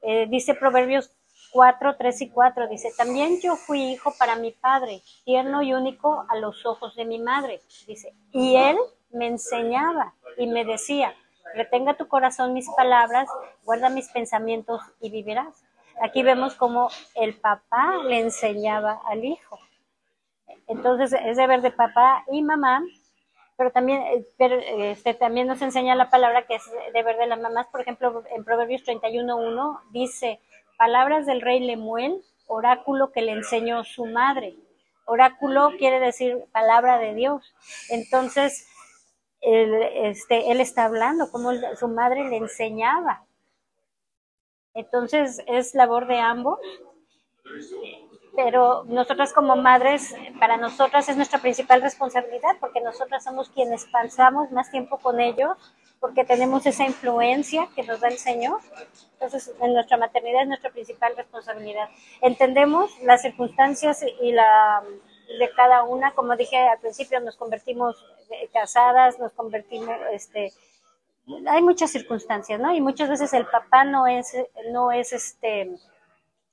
Eh, 0.00 0.26
dice 0.28 0.54
Proverbios 0.54 1.14
4, 1.52 1.96
3 1.96 2.22
y 2.22 2.30
4, 2.30 2.68
dice, 2.68 2.90
también 2.96 3.38
yo 3.42 3.56
fui 3.56 3.92
hijo 3.92 4.14
para 4.18 4.36
mi 4.36 4.52
padre, 4.52 5.02
tierno 5.24 5.62
y 5.62 5.74
único 5.74 6.24
a 6.28 6.36
los 6.36 6.64
ojos 6.64 6.96
de 6.96 7.04
mi 7.04 7.18
madre, 7.18 7.60
dice, 7.86 8.14
y 8.32 8.56
él 8.56 8.78
me 9.10 9.26
enseñaba 9.26 10.14
y 10.38 10.46
me 10.46 10.64
decía, 10.64 11.14
retenga 11.54 11.94
tu 11.94 12.08
corazón 12.08 12.54
mis 12.54 12.68
palabras, 12.70 13.28
guarda 13.64 13.90
mis 13.90 14.08
pensamientos 14.08 14.80
y 15.00 15.10
vivirás. 15.10 15.62
Aquí 16.00 16.22
vemos 16.22 16.54
cómo 16.54 16.88
el 17.14 17.38
papá 17.38 17.98
le 18.08 18.20
enseñaba 18.20 19.02
al 19.06 19.22
hijo. 19.22 19.58
Entonces 20.68 21.12
es 21.12 21.36
deber 21.36 21.60
de 21.60 21.70
papá 21.70 22.24
y 22.32 22.42
mamá, 22.42 22.82
pero 23.62 23.70
también, 23.70 24.02
eh, 24.02 24.90
este, 24.90 25.14
también 25.14 25.46
nos 25.46 25.62
enseña 25.62 25.94
la 25.94 26.10
palabra 26.10 26.48
que 26.48 26.56
es 26.56 26.64
deber 26.92 27.16
de 27.16 27.28
las 27.28 27.38
mamás. 27.38 27.68
Por 27.68 27.80
ejemplo, 27.82 28.24
en 28.34 28.42
Proverbios 28.42 28.82
31.1 28.82 29.82
dice, 29.92 30.40
palabras 30.76 31.26
del 31.26 31.40
rey 31.40 31.60
Lemuel, 31.60 32.24
oráculo 32.48 33.12
que 33.12 33.22
le 33.22 33.30
enseñó 33.30 33.84
su 33.84 34.06
madre. 34.06 34.56
Oráculo 35.04 35.70
quiere 35.78 36.00
decir 36.00 36.44
palabra 36.50 36.98
de 36.98 37.14
Dios. 37.14 37.54
Entonces, 37.88 38.66
él, 39.40 39.72
este, 39.94 40.50
él 40.50 40.60
está 40.60 40.86
hablando 40.86 41.30
como 41.30 41.52
su 41.78 41.86
madre 41.86 42.28
le 42.28 42.38
enseñaba. 42.38 43.24
Entonces 44.74 45.40
es 45.46 45.72
labor 45.76 46.08
de 46.08 46.18
ambos, 46.18 46.58
pero 48.34 48.84
nosotras 48.84 49.32
como 49.32 49.56
madres, 49.56 50.14
para 50.38 50.56
nosotras 50.56 51.08
es 51.08 51.16
nuestra 51.16 51.40
principal 51.40 51.82
responsabilidad 51.82 52.56
porque 52.60 52.80
nosotras 52.80 53.24
somos 53.24 53.50
quienes 53.50 53.84
pasamos 53.86 54.50
más 54.50 54.70
tiempo 54.70 54.98
con 54.98 55.20
ellos, 55.20 55.56
porque 56.00 56.24
tenemos 56.24 56.66
esa 56.66 56.84
influencia 56.84 57.68
que 57.76 57.82
nos 57.82 58.00
da 58.00 58.08
el 58.08 58.18
Señor. 58.18 58.60
Entonces, 59.12 59.52
en 59.60 59.74
nuestra 59.74 59.96
maternidad 59.96 60.42
es 60.42 60.48
nuestra 60.48 60.70
principal 60.70 61.14
responsabilidad. 61.16 61.88
Entendemos 62.20 62.90
las 63.02 63.22
circunstancias 63.22 64.04
y 64.20 64.32
la 64.32 64.82
de 65.38 65.50
cada 65.54 65.84
una, 65.84 66.12
como 66.12 66.36
dije 66.36 66.56
al 66.56 66.78
principio, 66.80 67.20
nos 67.20 67.36
convertimos 67.36 68.04
casadas, 68.52 69.18
nos 69.18 69.32
convertimos, 69.32 69.94
este, 70.12 70.52
hay 71.46 71.62
muchas 71.62 71.90
circunstancias, 71.90 72.58
¿no? 72.58 72.74
Y 72.74 72.80
muchas 72.80 73.08
veces 73.08 73.32
el 73.32 73.46
papá 73.46 73.84
no 73.84 74.06
es, 74.06 74.34
no 74.72 74.90
es 74.90 75.12
este, 75.12 75.76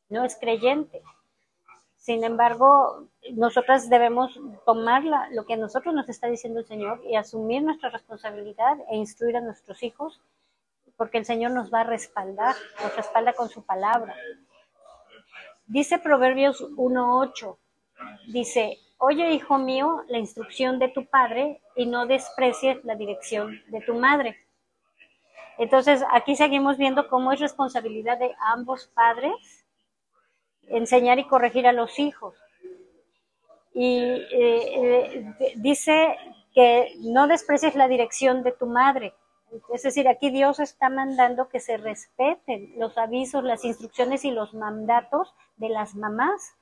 no 0.09 0.25
es 0.25 0.35
creyente. 0.35 1.01
Sin 2.09 2.23
embargo, 2.23 3.05
nosotras 3.33 3.87
debemos 3.87 4.33
tomar 4.65 5.03
lo 5.29 5.45
que 5.45 5.53
a 5.53 5.57
nosotros 5.57 5.93
nos 5.93 6.09
está 6.09 6.25
diciendo 6.25 6.59
el 6.59 6.65
Señor 6.65 7.03
y 7.05 7.15
asumir 7.15 7.61
nuestra 7.61 7.91
responsabilidad 7.91 8.79
e 8.89 8.95
instruir 8.95 9.37
a 9.37 9.41
nuestros 9.41 9.83
hijos, 9.83 10.19
porque 10.97 11.19
el 11.19 11.25
Señor 11.25 11.51
nos 11.51 11.71
va 11.71 11.81
a 11.81 11.83
respaldar, 11.83 12.55
nos 12.81 12.95
respalda 12.95 13.33
con 13.33 13.49
su 13.49 13.61
palabra. 13.61 14.15
Dice 15.67 15.99
Proverbios 15.99 16.63
1.8, 16.63 17.57
dice, 18.29 18.79
oye 18.97 19.31
hijo 19.31 19.59
mío 19.59 20.03
la 20.07 20.17
instrucción 20.17 20.79
de 20.79 20.87
tu 20.87 21.05
padre 21.05 21.61
y 21.75 21.85
no 21.85 22.07
desprecies 22.07 22.83
la 22.85 22.95
dirección 22.95 23.61
de 23.67 23.81
tu 23.81 23.93
madre 23.93 24.35
entonces, 25.59 26.05
aquí 26.13 26.37
seguimos 26.37 26.77
viendo 26.77 27.09
cómo 27.09 27.33
es 27.33 27.41
responsabilidad 27.41 28.17
de 28.17 28.33
ambos 28.39 28.87
padres 28.95 29.33
enseñar 30.69 31.19
y 31.19 31.27
corregir 31.27 31.67
a 31.67 31.73
los 31.73 31.99
hijos. 31.99 32.35
Y 33.73 33.99
eh, 33.99 34.25
eh, 34.31 35.53
dice 35.57 36.17
que 36.53 36.93
no 36.99 37.27
desprecies 37.27 37.75
la 37.75 37.87
dirección 37.87 38.43
de 38.43 38.51
tu 38.51 38.65
madre. 38.65 39.13
Es 39.73 39.83
decir, 39.83 40.07
aquí 40.07 40.29
Dios 40.29 40.59
está 40.59 40.89
mandando 40.89 41.49
que 41.49 41.59
se 41.59 41.77
respeten 41.77 42.73
los 42.77 42.97
avisos, 42.97 43.43
las 43.43 43.65
instrucciones 43.65 44.25
y 44.25 44.31
los 44.31 44.53
mandatos 44.53 45.33
de 45.57 45.69
las 45.69 45.95
mamás. 45.95 46.55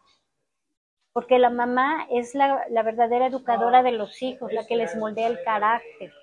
Porque 1.12 1.40
la 1.40 1.50
mamá 1.50 2.08
es 2.12 2.36
la, 2.36 2.64
la 2.70 2.84
verdadera 2.84 3.28
educadora 3.28 3.82
de 3.82 3.92
los 3.92 4.22
hijos, 4.22 4.54
la 4.54 4.66
que 4.68 4.78
les 4.78 4.96
moldea 4.96 5.28
el 5.28 5.44
carácter. 5.44 6.14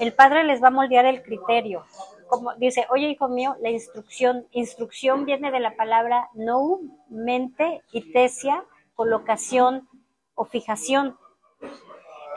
El 0.00 0.12
padre 0.12 0.44
les 0.44 0.62
va 0.62 0.68
a 0.68 0.72
moldear 0.72 1.06
el 1.06 1.22
criterio. 1.22 1.84
Como 2.28 2.54
dice, 2.54 2.86
oye 2.90 3.08
hijo 3.08 3.28
mío, 3.28 3.56
la 3.60 3.70
instrucción, 3.70 4.46
instrucción 4.52 5.24
viene 5.24 5.50
de 5.50 5.60
la 5.60 5.76
palabra 5.76 6.28
no, 6.34 6.80
mente 7.08 7.82
y 7.92 8.12
tesia, 8.12 8.64
colocación 8.94 9.88
o 10.34 10.44
fijación. 10.44 11.16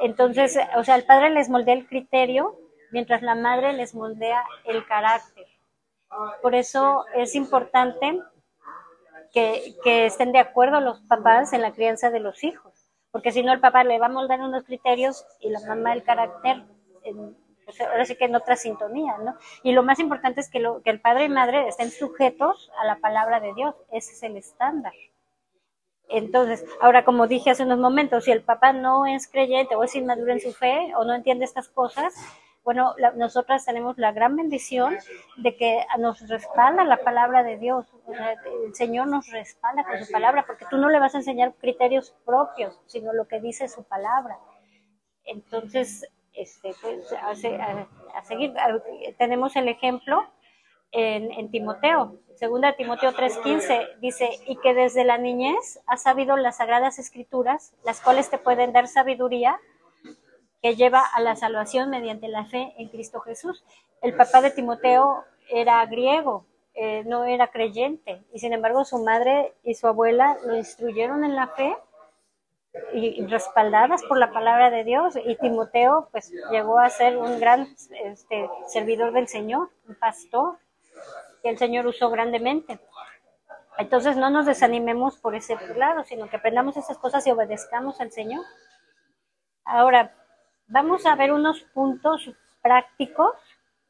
Entonces, 0.02 0.58
o 0.76 0.84
sea, 0.84 0.96
el 0.96 1.06
padre 1.06 1.30
les 1.30 1.50
moldea 1.50 1.76
el 1.76 1.88
criterio, 1.88 2.58
mientras 2.92 3.22
la 3.22 3.36
madre 3.36 3.74
les 3.74 3.94
moldea 3.94 4.44
el 4.66 4.86
carácter. 4.86 5.46
Por 6.42 6.56
eso 6.56 7.06
es 7.14 7.36
importante 7.36 8.20
que, 9.32 9.76
que, 9.84 10.08
estén 10.08 10.32
de 10.32 10.40
acuerdo 10.40 10.82
los 10.82 11.00
papás 11.02 11.54
en 11.54 11.62
la 11.62 11.72
crianza 11.72 12.10
de 12.10 12.20
los 12.20 12.44
hijos, 12.44 12.92
porque 13.12 13.32
si 13.32 13.44
no 13.44 13.54
el 13.54 13.60
papá 13.60 13.84
le 13.84 14.00
va 14.00 14.08
a 14.08 14.10
moldear 14.10 14.42
unos 14.42 14.64
criterios 14.64 15.26
y 15.40 15.50
la 15.50 15.60
mamá 15.62 15.94
el 15.94 16.04
carácter 16.04 16.66
pues 17.76 17.90
ahora 17.90 18.06
sí 18.06 18.16
que 18.16 18.26
en 18.26 18.36
otra 18.36 18.56
sintonía, 18.56 19.18
¿no? 19.18 19.36
Y 19.64 19.72
lo 19.72 19.84
más 19.84 20.00
importante 20.00 20.42
es 20.42 20.50
que, 20.50 20.64
el 20.84 21.02
padre 21.02 21.26
y 21.26 21.30
madre 21.30 21.68
estén 21.68 21.92
sujetos 21.92 22.72
a 22.82 22.86
la 22.86 22.98
palabra 22.98 23.40
de 23.40 23.54
Dios, 23.54 23.76
ese 23.92 24.14
es 24.14 24.24
el 24.24 24.38
estándar. 24.38 24.94
Entonces, 26.10 26.66
ahora 26.82 27.06
como 27.06 27.28
dije 27.28 27.52
hace 27.52 27.64
unos 27.64 27.80
momentos, 27.80 28.26
si 28.26 28.32
el 28.32 28.44
papá 28.44 28.74
no 28.74 29.06
es 29.06 29.28
creyente 29.28 29.76
o 29.76 29.84
es 29.84 29.96
inmaduro 29.96 30.34
en 30.34 30.42
su 30.42 30.52
fe 30.52 30.94
o 30.98 31.06
no 31.06 31.14
entiende 31.14 31.46
estas 31.46 31.70
cosas, 31.70 32.14
Bueno, 32.64 32.94
nosotras 33.16 33.66
tenemos 33.66 33.98
la 33.98 34.12
gran 34.12 34.36
bendición 34.36 34.96
de 35.38 35.56
que 35.56 35.84
nos 35.98 36.28
respalda 36.28 36.84
la 36.84 36.98
palabra 36.98 37.42
de 37.42 37.58
Dios. 37.58 37.88
el 38.66 38.76
Señor 38.76 39.08
nos 39.08 39.32
respalda 39.32 39.84
con 39.84 39.98
su 40.06 40.12
palabra, 40.12 40.46
porque 40.46 40.66
tú 40.70 40.78
no 40.78 40.90
le 40.90 41.00
vas 41.00 41.16
a 41.16 41.20
enseñar 41.20 41.56
criterios 41.56 42.14
propios, 42.24 42.80
sino 42.86 43.14
lo 43.14 43.28
que 43.28 43.42
dice 43.42 43.68
su 43.68 43.84
palabra. 43.84 44.38
Entonces, 45.24 46.08
este, 46.34 46.74
pues, 46.82 47.12
a, 47.14 47.36
seguir, 48.24 48.54
tenemos 49.18 49.56
el 49.56 49.68
ejemplo 49.68 50.24
en, 50.92 51.52
Timoteo. 51.52 52.18
Segunda 52.36 52.74
Timoteo 52.74 53.12
3:15 53.12 54.00
dice, 54.00 54.30
y 54.48 54.58
que 54.58 54.74
desde 54.74 55.04
la 55.04 55.18
niñez 55.18 55.80
has 55.88 56.04
sabido 56.04 56.38
las 56.38 56.58
sagradas 56.58 57.00
escrituras, 57.00 57.74
las 57.86 58.02
cuales 58.02 58.30
te 58.30 58.38
pueden 58.38 58.74
dar 58.74 58.88
sabiduría 58.88 59.60
que 60.62 60.76
lleva 60.76 61.02
a 61.02 61.22
la 61.22 61.36
salvación 61.36 61.90
mediante 61.90 62.28
la 62.28 62.46
fe 62.46 62.74
en 62.78 62.90
Cristo 62.90 63.20
Jesús. 63.22 63.64
El 64.02 64.16
papá 64.16 64.42
de 64.42 64.52
Timoteo 64.52 65.24
era 65.50 65.86
griego, 65.86 66.46
eh, 66.74 67.04
no 67.06 67.26
era 67.26 67.48
creyente, 67.48 68.24
y 68.34 68.40
sin 68.40 68.54
embargo 68.54 68.86
su 68.86 69.00
madre 69.04 69.54
y 69.64 69.74
su 69.74 69.88
abuela 69.88 70.38
lo 70.46 70.56
instruyeron 70.56 71.24
en 71.24 71.36
la 71.36 71.48
fe 71.48 71.76
y, 72.94 73.26
respaldadas 73.26 74.04
por 74.04 74.18
la 74.18 74.32
palabra 74.32 74.70
de 74.70 74.84
Dios, 74.84 75.16
y 75.24 75.36
Timoteo 75.36 76.08
pues 76.12 76.32
llegó 76.52 76.80
a 76.80 76.90
ser 76.90 77.18
un 77.18 77.40
gran 77.40 77.68
este, 78.06 78.50
servidor 78.68 79.12
del 79.14 79.28
Señor, 79.28 79.70
un 79.88 79.96
pastor, 79.96 80.58
que 81.42 81.50
el 81.50 81.58
Señor 81.58 81.88
usó 81.88 82.10
grandemente. 82.10 82.80
Entonces 83.78 84.16
no 84.16 84.30
nos 84.30 84.46
desanimemos 84.46 85.18
por 85.18 85.36
ese 85.36 85.58
lado, 85.76 86.04
sino 86.04 86.30
que 86.30 86.38
aprendamos 86.38 86.78
esas 86.78 86.98
cosas 86.98 87.26
y 87.26 87.32
obedezcamos 87.32 88.00
al 88.00 88.12
Señor. 88.12 88.44
Ahora, 89.66 90.12
vamos 90.68 91.06
a 91.06 91.16
ver 91.16 91.32
unos 91.32 91.62
puntos 91.74 92.30
prácticos 92.62 93.34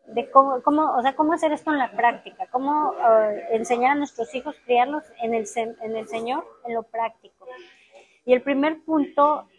de 0.08 0.30
cómo, 0.32 0.62
cómo, 0.62 0.96
o 0.96 1.02
sea, 1.02 1.16
cómo 1.16 1.34
hacer 1.34 1.52
esto 1.52 1.72
en 1.72 1.78
la 1.78 1.92
práctica, 1.92 2.48
cómo 2.52 2.94
eh, 2.94 3.48
enseñar 3.52 3.92
a 3.92 3.96
nuestros 3.96 4.34
hijos, 4.34 4.56
criarlos 4.66 5.04
en 5.22 5.34
el, 5.34 5.46
en 5.56 5.96
el 5.96 6.08
Señor, 6.08 6.46
en 6.66 6.74
lo 6.74 6.84
práctico. 6.84 7.48
Y 8.32 8.34
el 8.34 8.44
primer 8.44 8.82
punto 8.86 9.50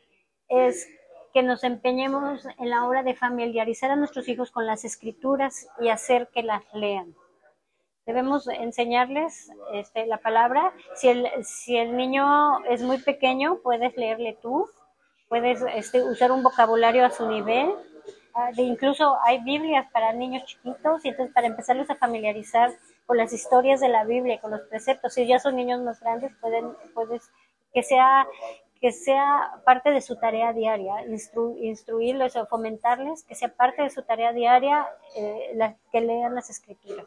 es 0.49 0.88
que 1.35 1.43
nos 1.43 1.62
empeñemos 1.62 2.47
en 2.59 2.71
la 2.71 2.87
hora 2.87 3.02
de 3.02 3.14
familiarizar 3.14 3.91
a 3.91 3.97
nuestros 3.97 4.26
hijos 4.31 4.50
con 4.50 4.64
las 4.64 4.87
escrituras 4.87 5.69
y 5.79 5.91
hacer 5.91 6.31
que 6.33 6.43
las 6.43 6.62
lean. 6.73 7.14
Debemos 8.07 8.49
enseñarles 8.49 9.50
este, 9.75 10.07
la 10.07 10.17
palabra. 10.17 10.73
Si 10.95 11.09
el, 11.09 11.29
si 11.45 11.76
el 11.76 11.99
niño 11.99 12.64
es 12.64 12.81
muy 12.81 12.97
pequeño, 12.97 13.59
puedes 13.62 13.95
leerle 13.99 14.38
tú, 14.41 14.67
puedes 15.29 15.62
este, 15.75 16.02
usar 16.02 16.33
un 16.33 16.43
vocabulario 16.43 17.05
a 17.05 17.11
su 17.11 17.29
nivel. 17.29 17.75
Ah, 18.33 18.52
de 18.57 18.62
incluso 18.62 19.19
hay 19.23 19.45
Biblias 19.45 19.87
para 19.93 20.14
niños 20.14 20.47
chiquitos 20.47 21.05
y 21.05 21.11
entonces 21.11 21.35
para 21.35 21.47
empezarlos 21.47 21.91
a 21.91 21.97
familiarizar 21.97 22.71
con 23.05 23.19
las 23.19 23.35
historias 23.35 23.81
de 23.81 23.91
la 23.91 24.05
Biblia, 24.05 24.41
con 24.41 24.50
los 24.50 24.62
preceptos. 24.62 25.12
Si 25.12 25.26
ya 25.26 25.38
son 25.38 25.57
niños 25.57 25.83
más 25.83 26.00
grandes, 26.00 26.33
pueden, 26.41 26.73
puedes 26.95 27.31
que 27.73 27.83
sea 27.83 28.26
que 28.83 28.91
sea 28.91 29.62
parte 29.65 29.93
de 29.93 30.01
su 30.01 30.17
tarea 30.17 30.53
diaria, 30.53 31.07
instruirles 31.07 32.35
o 32.35 32.47
fomentarles 32.47 33.23
que 33.23 33.37
sea 33.37 33.55
parte 33.55 33.81
de 33.83 33.91
su 33.91 34.03
tarea 34.03 34.33
diaria 34.33 34.89
eh, 35.17 35.53
la, 35.55 35.77
que 35.93 36.01
lean 36.01 36.35
las 36.35 36.51
escrituras. 36.51 37.07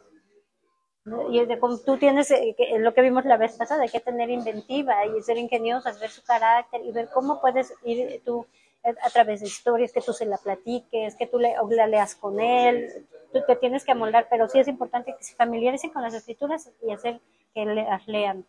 Y 1.30 1.44
de, 1.44 1.58
como 1.58 1.76
tú 1.76 1.98
tienes 1.98 2.30
eh, 2.30 2.56
lo 2.78 2.94
que 2.94 3.02
vimos 3.02 3.26
la 3.26 3.36
vez 3.36 3.58
pasada, 3.58 3.82
hay 3.82 3.90
que 3.90 4.00
tener 4.00 4.30
inventiva 4.30 5.04
y 5.04 5.20
ser 5.20 5.36
ingeniosa, 5.36 5.92
ver 6.00 6.08
su 6.08 6.24
carácter 6.24 6.80
y 6.82 6.92
ver 6.92 7.10
cómo 7.12 7.42
puedes 7.42 7.74
ir 7.84 8.22
tú 8.24 8.46
a, 8.82 9.10
través 9.10 9.40
de 9.40 9.46
historias, 9.46 9.92
que 9.92 10.00
tú 10.00 10.14
se 10.14 10.24
la 10.24 10.38
platiques, 10.38 11.14
que 11.14 11.26
tú 11.26 11.38
le, 11.38 11.56
la 11.70 11.86
leas 11.86 12.14
con 12.14 12.40
él, 12.40 13.06
tú 13.34 13.40
te 13.46 13.54
tienes 13.56 13.84
que 13.84 13.92
amoldar, 13.92 14.28
pero 14.30 14.48
sí 14.48 14.58
es 14.58 14.68
importante 14.68 15.14
que 15.14 15.22
se 15.22 15.34
familiaricen 15.34 15.90
con 15.90 16.02
las 16.02 16.14
escrituras 16.14 16.72
y 16.82 16.90
hacer 16.90 17.20
que 17.52 17.66
las 17.66 18.08
lean, 18.08 18.46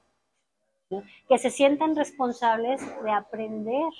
que 1.27 1.37
se 1.37 1.49
sientan 1.49 1.95
responsables 1.95 2.81
de 3.03 3.11
aprender. 3.11 3.91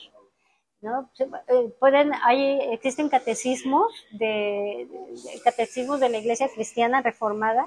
¿no? 0.81 1.09
Eh, 1.19 1.73
pueden, 1.79 2.11
hay, 2.23 2.59
existen 2.71 3.09
catecismos 3.09 3.91
de, 4.11 4.87
de, 4.89 5.41
catecismos 5.43 5.99
de 5.99 6.09
la 6.09 6.19
Iglesia 6.19 6.49
Cristiana 6.53 7.01
Reformada 7.01 7.65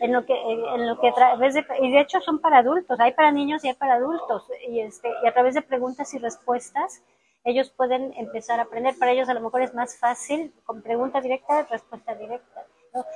en 0.00 0.12
lo 0.12 0.26
que 0.26 0.34
en 0.34 0.86
lo 0.86 1.00
que 1.00 1.08
a 1.08 1.14
través 1.14 1.54
de 1.54 1.64
y 1.80 1.92
de 1.92 2.00
hecho 2.00 2.20
son 2.20 2.40
para 2.40 2.58
adultos 2.58 3.00
hay 3.00 3.12
para 3.12 3.32
niños 3.32 3.64
y 3.64 3.68
hay 3.68 3.74
para 3.74 3.94
adultos 3.94 4.44
y 4.68 4.80
este 4.80 5.08
y 5.22 5.26
a 5.26 5.32
través 5.32 5.54
de 5.54 5.62
preguntas 5.62 6.12
y 6.12 6.18
respuestas 6.18 7.02
ellos 7.44 7.70
pueden 7.70 8.12
empezar 8.18 8.60
a 8.60 8.64
aprender 8.64 8.98
para 8.98 9.12
ellos 9.12 9.30
a 9.30 9.34
lo 9.34 9.40
mejor 9.40 9.62
es 9.62 9.72
más 9.72 9.96
fácil 9.96 10.52
con 10.64 10.82
pregunta 10.82 11.22
directa 11.22 11.66
respuesta 11.70 12.14
directa 12.14 12.66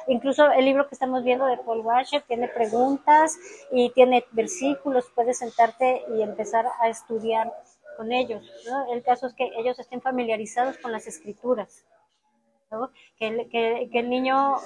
incluso 0.08 0.50
el 0.52 0.64
libro 0.64 0.88
que 0.88 0.94
estamos 0.94 1.24
viendo 1.24 1.46
de 1.46 1.56
Paul 1.58 1.80
Washer 1.80 2.22
tiene 2.22 2.48
preguntas 2.48 3.38
y 3.70 3.90
tiene 3.90 4.24
versículos 4.32 5.10
puedes 5.14 5.38
sentarte 5.38 6.04
y 6.14 6.22
empezar 6.22 6.66
a 6.80 6.88
estudiar 6.88 7.52
con 7.96 8.12
ellos 8.12 8.42
el 8.90 9.02
caso 9.02 9.26
es 9.26 9.34
que 9.34 9.50
ellos 9.58 9.78
estén 9.78 10.00
familiarizados 10.00 10.78
con 10.78 10.92
las 10.92 11.06
escrituras 11.06 11.84
que, 13.18 13.48
que, 13.50 13.88
que 13.92 13.98
el 13.98 14.08
niño 14.08 14.56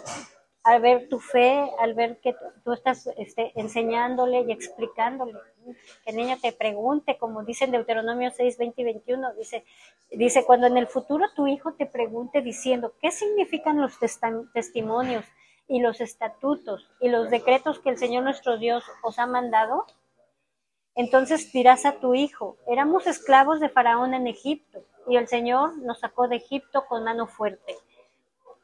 al 0.66 0.80
ver 0.80 1.08
tu 1.08 1.20
fe, 1.20 1.70
al 1.78 1.94
ver 1.94 2.18
que 2.20 2.34
tú 2.64 2.72
estás 2.72 3.08
este, 3.16 3.52
enseñándole 3.54 4.40
y 4.40 4.50
explicándole. 4.50 5.38
Que 6.04 6.10
el 6.10 6.16
niño 6.16 6.36
te 6.40 6.52
pregunte, 6.52 7.18
como 7.18 7.42
dice 7.42 7.64
en 7.64 7.72
Deuteronomio 7.72 8.30
6, 8.30 8.58
20 8.58 8.80
y 8.80 8.84
21, 8.84 9.34
dice, 9.34 9.64
dice, 10.10 10.44
cuando 10.44 10.66
en 10.66 10.76
el 10.76 10.86
futuro 10.86 11.26
tu 11.34 11.46
hijo 11.46 11.74
te 11.74 11.86
pregunte 11.86 12.42
diciendo, 12.42 12.94
¿qué 13.00 13.10
significan 13.10 13.80
los 13.80 13.98
testimonios 14.52 15.24
y 15.68 15.80
los 15.80 16.00
estatutos 16.00 16.88
y 17.00 17.08
los 17.08 17.30
decretos 17.30 17.80
que 17.80 17.90
el 17.90 17.98
Señor 17.98 18.24
nuestro 18.24 18.58
Dios 18.58 18.84
os 19.02 19.18
ha 19.18 19.26
mandado? 19.26 19.86
Entonces 20.94 21.52
dirás 21.52 21.84
a 21.84 22.00
tu 22.00 22.14
hijo, 22.14 22.56
éramos 22.66 23.06
esclavos 23.06 23.60
de 23.60 23.68
Faraón 23.68 24.14
en 24.14 24.26
Egipto 24.26 24.84
y 25.06 25.16
el 25.16 25.28
Señor 25.28 25.76
nos 25.78 26.00
sacó 26.00 26.28
de 26.28 26.36
Egipto 26.36 26.86
con 26.86 27.04
mano 27.04 27.26
fuerte 27.26 27.76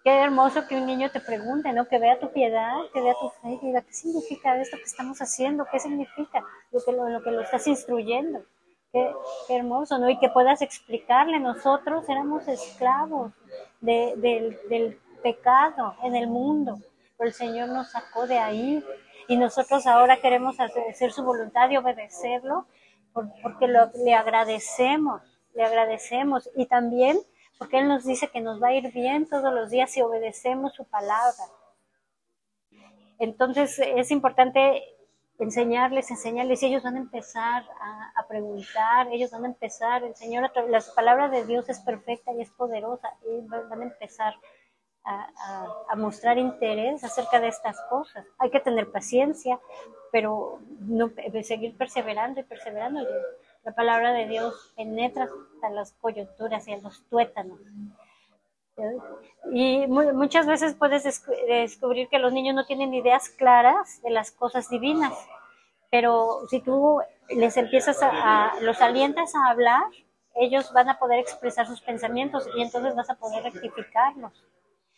Qué 0.04 0.10
hermoso 0.10 0.66
que 0.66 0.76
un 0.76 0.86
niño 0.86 1.10
te 1.12 1.20
pregunte, 1.20 1.72
¿no? 1.72 1.86
Que 1.86 2.00
vea 2.00 2.18
tu 2.18 2.32
piedad, 2.32 2.74
que 2.92 3.00
vea 3.00 3.14
tu 3.20 3.28
fe, 3.28 3.58
que 3.60 3.66
diga, 3.66 3.82
¿qué 3.82 3.92
significa 3.92 4.60
esto 4.60 4.76
que 4.76 4.82
estamos 4.82 5.18
haciendo? 5.18 5.64
¿Qué 5.70 5.78
significa 5.78 6.44
lo 6.72 6.84
que 6.84 6.92
lo, 6.92 7.22
que 7.22 7.30
lo 7.30 7.40
estás 7.40 7.68
instruyendo? 7.68 8.42
Qué, 8.92 9.12
hermoso, 9.48 9.98
¿no? 9.98 10.10
Y 10.10 10.18
que 10.18 10.28
puedas 10.28 10.60
explicarle, 10.60 11.38
nosotros 11.38 12.08
éramos 12.08 12.48
esclavos 12.48 13.32
del 13.80 14.98
pecado 15.22 15.94
en 16.02 16.16
el 16.16 16.26
mundo, 16.26 16.78
pero 17.16 17.28
el 17.28 17.34
Señor 17.34 17.68
nos 17.68 17.92
sacó 17.92 18.26
de 18.26 18.38
ahí 18.38 18.84
y 19.28 19.36
nosotros 19.36 19.86
ahora 19.86 20.20
queremos 20.20 20.56
hacer 20.58 21.12
su 21.12 21.22
voluntad 21.22 21.70
y 21.70 21.76
obedecerlo 21.76 22.66
porque 23.12 23.68
le 23.68 24.14
agradecemos, 24.14 25.22
le 25.54 25.62
agradecemos 25.62 26.50
y 26.56 26.66
también 26.66 27.18
porque 27.62 27.78
Él 27.78 27.86
nos 27.86 28.04
dice 28.04 28.26
que 28.26 28.40
nos 28.40 28.60
va 28.60 28.68
a 28.70 28.74
ir 28.74 28.92
bien 28.92 29.28
todos 29.28 29.54
los 29.54 29.70
días 29.70 29.88
si 29.88 30.02
obedecemos 30.02 30.74
su 30.74 30.84
palabra. 30.84 31.44
Entonces 33.20 33.78
es 33.78 34.10
importante 34.10 34.82
enseñarles, 35.38 36.10
enseñarles, 36.10 36.60
y 36.60 36.66
ellos 36.66 36.82
van 36.82 36.96
a 36.96 36.98
empezar 36.98 37.62
a, 38.16 38.26
preguntar, 38.26 39.06
ellos 39.12 39.30
van 39.30 39.44
a 39.44 39.46
empezar, 39.46 40.02
el 40.02 40.16
Señor, 40.16 40.50
la 40.68 40.82
palabra 40.96 41.28
de 41.28 41.46
Dios 41.46 41.68
es 41.68 41.78
perfecta 41.78 42.32
y 42.32 42.40
es 42.40 42.50
poderosa, 42.50 43.14
y 43.30 43.46
van 43.46 43.80
a 43.80 43.84
empezar 43.84 44.34
a, 45.04 45.94
mostrar 45.96 46.38
interés 46.38 47.04
acerca 47.04 47.38
de 47.38 47.46
estas 47.46 47.80
cosas. 47.82 48.26
Hay 48.38 48.50
que 48.50 48.58
tener 48.58 48.90
paciencia, 48.90 49.60
pero 50.10 50.58
no, 50.80 51.12
seguir 51.44 51.76
perseverando 51.76 52.40
y 52.40 52.42
perseverando. 52.42 53.06
La 53.64 53.72
palabra 53.72 54.12
de 54.12 54.26
Dios 54.26 54.72
penetra 54.76 55.24
hasta 55.24 55.70
las 55.70 55.92
coyunturas 55.92 56.66
y 56.66 56.72
a 56.72 56.78
los 56.78 57.02
tuétanos. 57.08 57.60
Y 59.52 59.86
muchas 59.86 60.46
veces 60.46 60.74
puedes 60.74 61.04
descubrir 61.04 62.08
que 62.08 62.18
los 62.18 62.32
niños 62.32 62.54
no 62.54 62.66
tienen 62.66 62.94
ideas 62.94 63.28
claras 63.28 64.00
de 64.02 64.10
las 64.10 64.32
cosas 64.32 64.68
divinas, 64.68 65.12
pero 65.90 66.46
si 66.48 66.60
tú 66.60 67.00
les 67.28 67.56
empiezas 67.56 67.98
a, 68.02 68.54
los 68.62 68.80
alientas 68.80 69.34
a 69.34 69.50
hablar, 69.50 69.84
ellos 70.34 70.72
van 70.72 70.88
a 70.88 70.98
poder 70.98 71.18
expresar 71.18 71.66
sus 71.66 71.80
pensamientos 71.82 72.48
y 72.56 72.62
entonces 72.62 72.94
vas 72.94 73.10
a 73.10 73.16
poder 73.16 73.42
rectificarlos. 73.44 74.32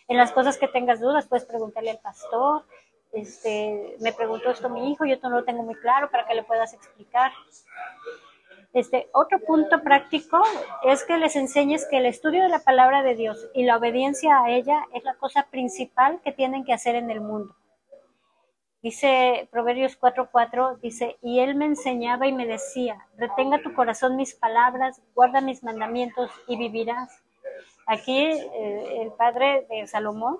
En 0.07 0.16
las 0.16 0.33
cosas 0.33 0.57
que 0.57 0.68
tengas 0.68 1.00
dudas, 1.00 1.27
puedes 1.27 1.44
preguntarle 1.44 1.90
al 1.90 1.98
pastor, 1.98 2.64
este, 3.12 3.96
me 4.00 4.12
preguntó 4.12 4.50
esto 4.50 4.68
mi 4.68 4.92
hijo, 4.92 5.05
yo 5.05 5.16
no 5.22 5.31
lo 5.31 5.44
tengo 5.44 5.62
muy 5.62 5.74
claro 5.77 6.11
para 6.11 6.27
que 6.27 6.35
le 6.35 6.42
puedas 6.42 6.72
explicar. 6.74 7.33
Este, 8.74 9.08
otro 9.12 9.38
punto 9.38 9.82
práctico 9.84 10.42
es 10.82 11.04
que 11.04 11.16
les 11.16 11.37
enseñes 11.37 11.87
que 11.87 11.98
el 11.98 12.06
estudio 12.06 12.42
de 12.42 12.48
la 12.48 12.58
palabra 12.58 13.04
de 13.04 13.14
Dios 13.14 13.48
y 13.54 13.62
la 13.62 13.76
obediencia 13.76 14.40
a 14.40 14.50
ella 14.50 14.84
es 14.92 15.04
la 15.04 15.14
cosa 15.14 15.46
principal 15.48 16.20
que 16.24 16.32
tienen 16.32 16.64
que 16.64 16.72
hacer 16.72 16.96
en 16.96 17.08
el 17.08 17.20
mundo. 17.20 17.54
Dice 18.82 19.48
Proverbios 19.52 19.96
4:4, 19.98 20.80
dice, 20.80 21.16
y 21.22 21.38
él 21.38 21.54
me 21.54 21.66
enseñaba 21.66 22.26
y 22.26 22.32
me 22.32 22.46
decía, 22.46 23.06
retenga 23.16 23.62
tu 23.62 23.72
corazón 23.74 24.16
mis 24.16 24.34
palabras, 24.34 25.00
guarda 25.14 25.40
mis 25.40 25.62
mandamientos 25.62 26.30
y 26.48 26.56
vivirás. 26.56 27.22
Aquí 27.87 28.26
eh, 28.26 29.02
el 29.02 29.12
padre 29.12 29.66
de 29.70 29.87
Salomón, 29.87 30.38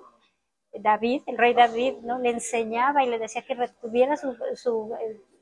David, 0.73 1.23
el 1.27 1.37
rey 1.37 1.53
David, 1.53 1.99
¿no? 2.01 2.19
le 2.19 2.31
enseñaba 2.31 3.03
y 3.03 3.09
le 3.09 3.17
decía 3.17 3.43
que 3.43 3.55
retuviera 3.55 4.17
su, 4.17 4.35
su, 4.55 4.93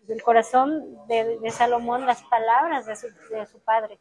el 0.07 0.21
corazón 0.21 0.97
de, 1.07 1.39
Salomón 1.51 2.05
las 2.05 2.23
palabras 2.23 2.85
de 2.85 2.95
su, 2.95 3.59
padre. 3.63 3.99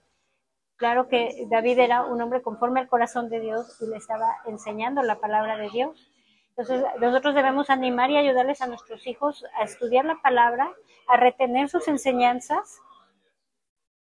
Claro 0.77 1.09
que 1.09 1.47
David 1.49 1.79
era 1.79 2.03
un 2.03 2.21
hombre 2.21 2.43
conforme 2.43 2.81
al 2.81 2.88
corazón 2.88 3.29
de 3.29 3.41
Dios 3.41 3.81
y 3.81 3.87
le 3.87 3.97
estaba 3.97 4.38
enseñando 4.47 5.03
la 5.03 5.21
palabra 5.21 5.57
de 5.57 5.71
Dios. 5.71 6.11
Entonces, 6.51 6.85
nosotros 7.01 7.35
debemos 7.35 7.71
animar 7.71 8.11
y 8.11 8.17
ayudarles 8.17 8.61
a 8.61 8.67
nuestros 8.67 9.07
hijos 9.07 9.45
a 9.59 9.65
estudiar 9.65 10.05
la 10.05 10.21
palabra, 10.21 10.71
a 11.09 11.17
retener 11.17 11.69
sus 11.69 11.88
enseñanzas, 11.88 12.81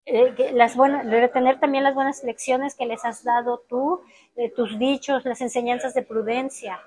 eh, 0.06 0.52
las 0.54 0.74
buenas, 0.74 1.04
retener 1.06 1.60
también 1.60 1.84
las 1.84 1.94
buenas 1.94 2.24
lecciones 2.24 2.74
que 2.74 2.86
les 2.86 3.04
has 3.04 3.24
dado 3.24 3.62
tú, 3.68 4.00
tus 4.56 4.78
dichos, 4.78 5.24
las 5.26 5.40
enseñanzas 5.42 5.92
de 5.92 6.02
prudencia. 6.02 6.80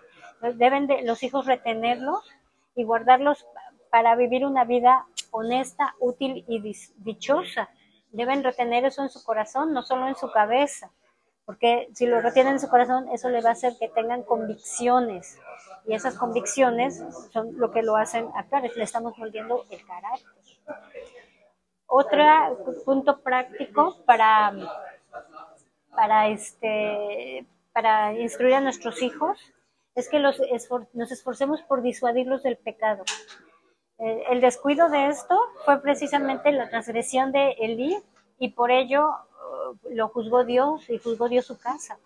Deben 0.56 0.88
de, 0.88 1.04
los 1.04 1.22
hijos 1.22 1.46
retenerlos 1.46 2.28
y 2.76 2.84
guardarlos 2.84 3.46
para 3.92 4.16
vivir 4.16 4.46
una 4.46 4.64
vida 4.66 5.06
honesta, 5.30 5.94
útil 6.00 6.44
y 6.48 6.60
dichosa. 6.98 7.70
Deben 8.12 8.44
retener 8.44 8.86
eso 8.86 9.04
en 9.04 9.10
su 9.10 9.24
corazón, 9.24 9.74
no 9.74 9.84
solo 9.84 10.08
en 10.08 10.16
su 10.16 10.32
cabeza 10.32 10.92
porque 11.46 11.90
si 11.94 12.06
lo 12.06 12.22
retienen 12.22 12.54
en 12.54 12.60
su 12.60 12.70
corazón, 12.70 13.10
eso 13.10 13.30
le 13.30 13.42
va 13.42 13.50
a 13.50 13.54
hacer 13.54 13.74
que 13.78 13.90
tengan 13.90 14.24
convicciones, 14.24 15.38
y 15.86 15.94
esas 15.94 16.18
convicciones 16.18 17.04
son 17.32 17.58
lo 17.58 17.72
que 17.72 17.82
lo 17.82 17.98
hacen 17.98 18.30
actuar, 18.36 18.64
le 18.64 18.84
estamos 18.84 19.18
moldeando 19.18 19.66
el 19.70 19.86
carácter. 19.86 20.32
Otro 21.88 22.24
punto 22.86 23.20
práctico 23.20 23.98
para, 24.06 24.54
para, 25.94 26.30
este, 26.30 27.46
para 27.74 28.14
instruir 28.14 28.54
a 28.54 28.62
nuestros 28.62 29.02
hijos 29.02 29.38
es 29.94 30.08
que 30.08 30.20
los 30.20 30.42
nos 30.94 31.12
esforcemos 31.12 31.62
por 31.64 31.82
disuadirlos 31.82 32.44
del 32.44 32.58
pecado. 32.58 33.04
El 34.02 34.42
descuido 34.42 34.90
de 34.90 35.08
esto 35.08 35.40
fue 35.64 35.82
precisamente 35.82 36.52
la 36.52 36.70
transgresión 36.70 37.32
de 37.32 37.52
Elí 37.60 37.98
y 38.40 38.50
por 38.50 38.72
ello 38.72 39.12
lo 39.92 40.10
juzgó 40.10 40.44
Dios 40.44 40.90
y 40.90 40.98
juzgó 40.98 41.30
Dios 41.30 41.46
su 41.46 41.60
casa. 41.60 42.00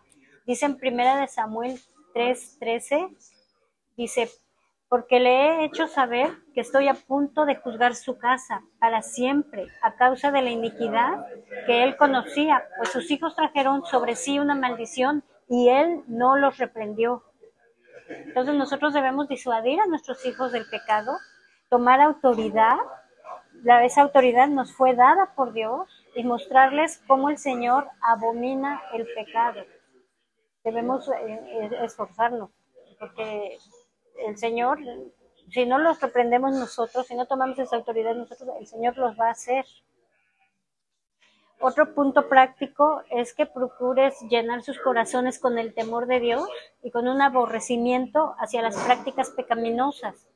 Dice 0.46 0.66
en 0.66 0.78
primera 0.78 1.16
de 1.16 1.28
Samuel 1.28 1.80
3:13, 2.14 3.16
dice, 3.96 4.30
porque 4.90 5.20
le 5.20 5.30
he 5.30 5.66
hecho 5.66 5.88
saber 5.88 6.32
que 6.54 6.62
estoy 6.62 6.88
a 6.88 6.94
punto 6.94 7.46
de 7.46 7.56
juzgar 7.56 7.96
su 7.96 8.18
casa 8.18 8.62
para 8.80 9.02
siempre 9.02 9.68
a 9.82 9.96
causa 9.96 10.32
de 10.32 10.42
la 10.42 10.52
iniquidad 10.52 11.26
que 11.66 11.84
él 11.84 11.98
conocía, 11.98 12.68
pues 12.78 12.90
sus 12.90 13.10
hijos 13.10 13.36
trajeron 13.36 13.86
sobre 13.86 14.16
sí 14.16 14.38
una 14.38 14.56
maldición 14.56 15.24
y 15.50 15.70
él 15.70 16.04
no 16.08 16.36
los 16.36 16.58
reprendió. 16.58 17.24
Entonces 18.08 18.54
nosotros 18.54 18.94
debemos 18.94 19.28
disuadir 19.28 19.80
a 19.80 19.88
nuestros 19.88 20.26
hijos 20.26 20.52
del 20.52 20.66
pecado, 20.70 21.14
tomar 21.70 22.02
autoridad. 22.02 22.78
La, 23.64 23.84
esa 23.86 24.02
autoridad 24.02 24.48
nos 24.48 24.74
fue 24.74 24.96
dada 24.96 25.34
por 25.36 25.54
Dios 25.54 25.90
y 26.16 26.24
mostrarles 26.24 27.02
cómo 27.08 27.30
el 27.30 27.38
Señor 27.38 27.88
abomina 28.02 28.82
el 28.94 29.08
pecado. 29.14 29.62
Debemos 30.64 31.08
eh, 31.10 31.14
eh, 31.28 31.70
esforzarnos, 31.84 32.50
porque 33.00 33.58
el 34.26 34.38
Señor, 34.38 34.80
si 35.50 35.66
no 35.66 35.78
los 35.78 36.00
reprendemos 36.02 36.54
nosotros, 36.54 37.08
si 37.08 37.16
no 37.16 37.26
tomamos 37.26 37.60
esa 37.60 37.76
autoridad 37.76 38.16
nosotros, 38.16 38.50
el 38.60 38.68
Señor 38.68 38.98
los 38.98 39.20
va 39.20 39.28
a 39.28 39.32
hacer. 39.32 39.66
Otro 41.60 41.96
punto 41.96 42.28
práctico 42.28 43.02
es 43.10 43.34
que 43.34 43.46
procures 43.46 44.20
llenar 44.30 44.62
sus 44.62 44.78
corazones 44.80 45.40
con 45.40 45.58
el 45.58 45.74
temor 45.74 46.06
de 46.06 46.20
Dios 46.20 46.48
y 46.84 46.92
con 46.92 47.08
un 47.08 47.22
aborrecimiento 47.22 48.36
hacia 48.40 48.62
las 48.62 48.76
prácticas 48.84 49.30
pecaminosas. 49.32 50.28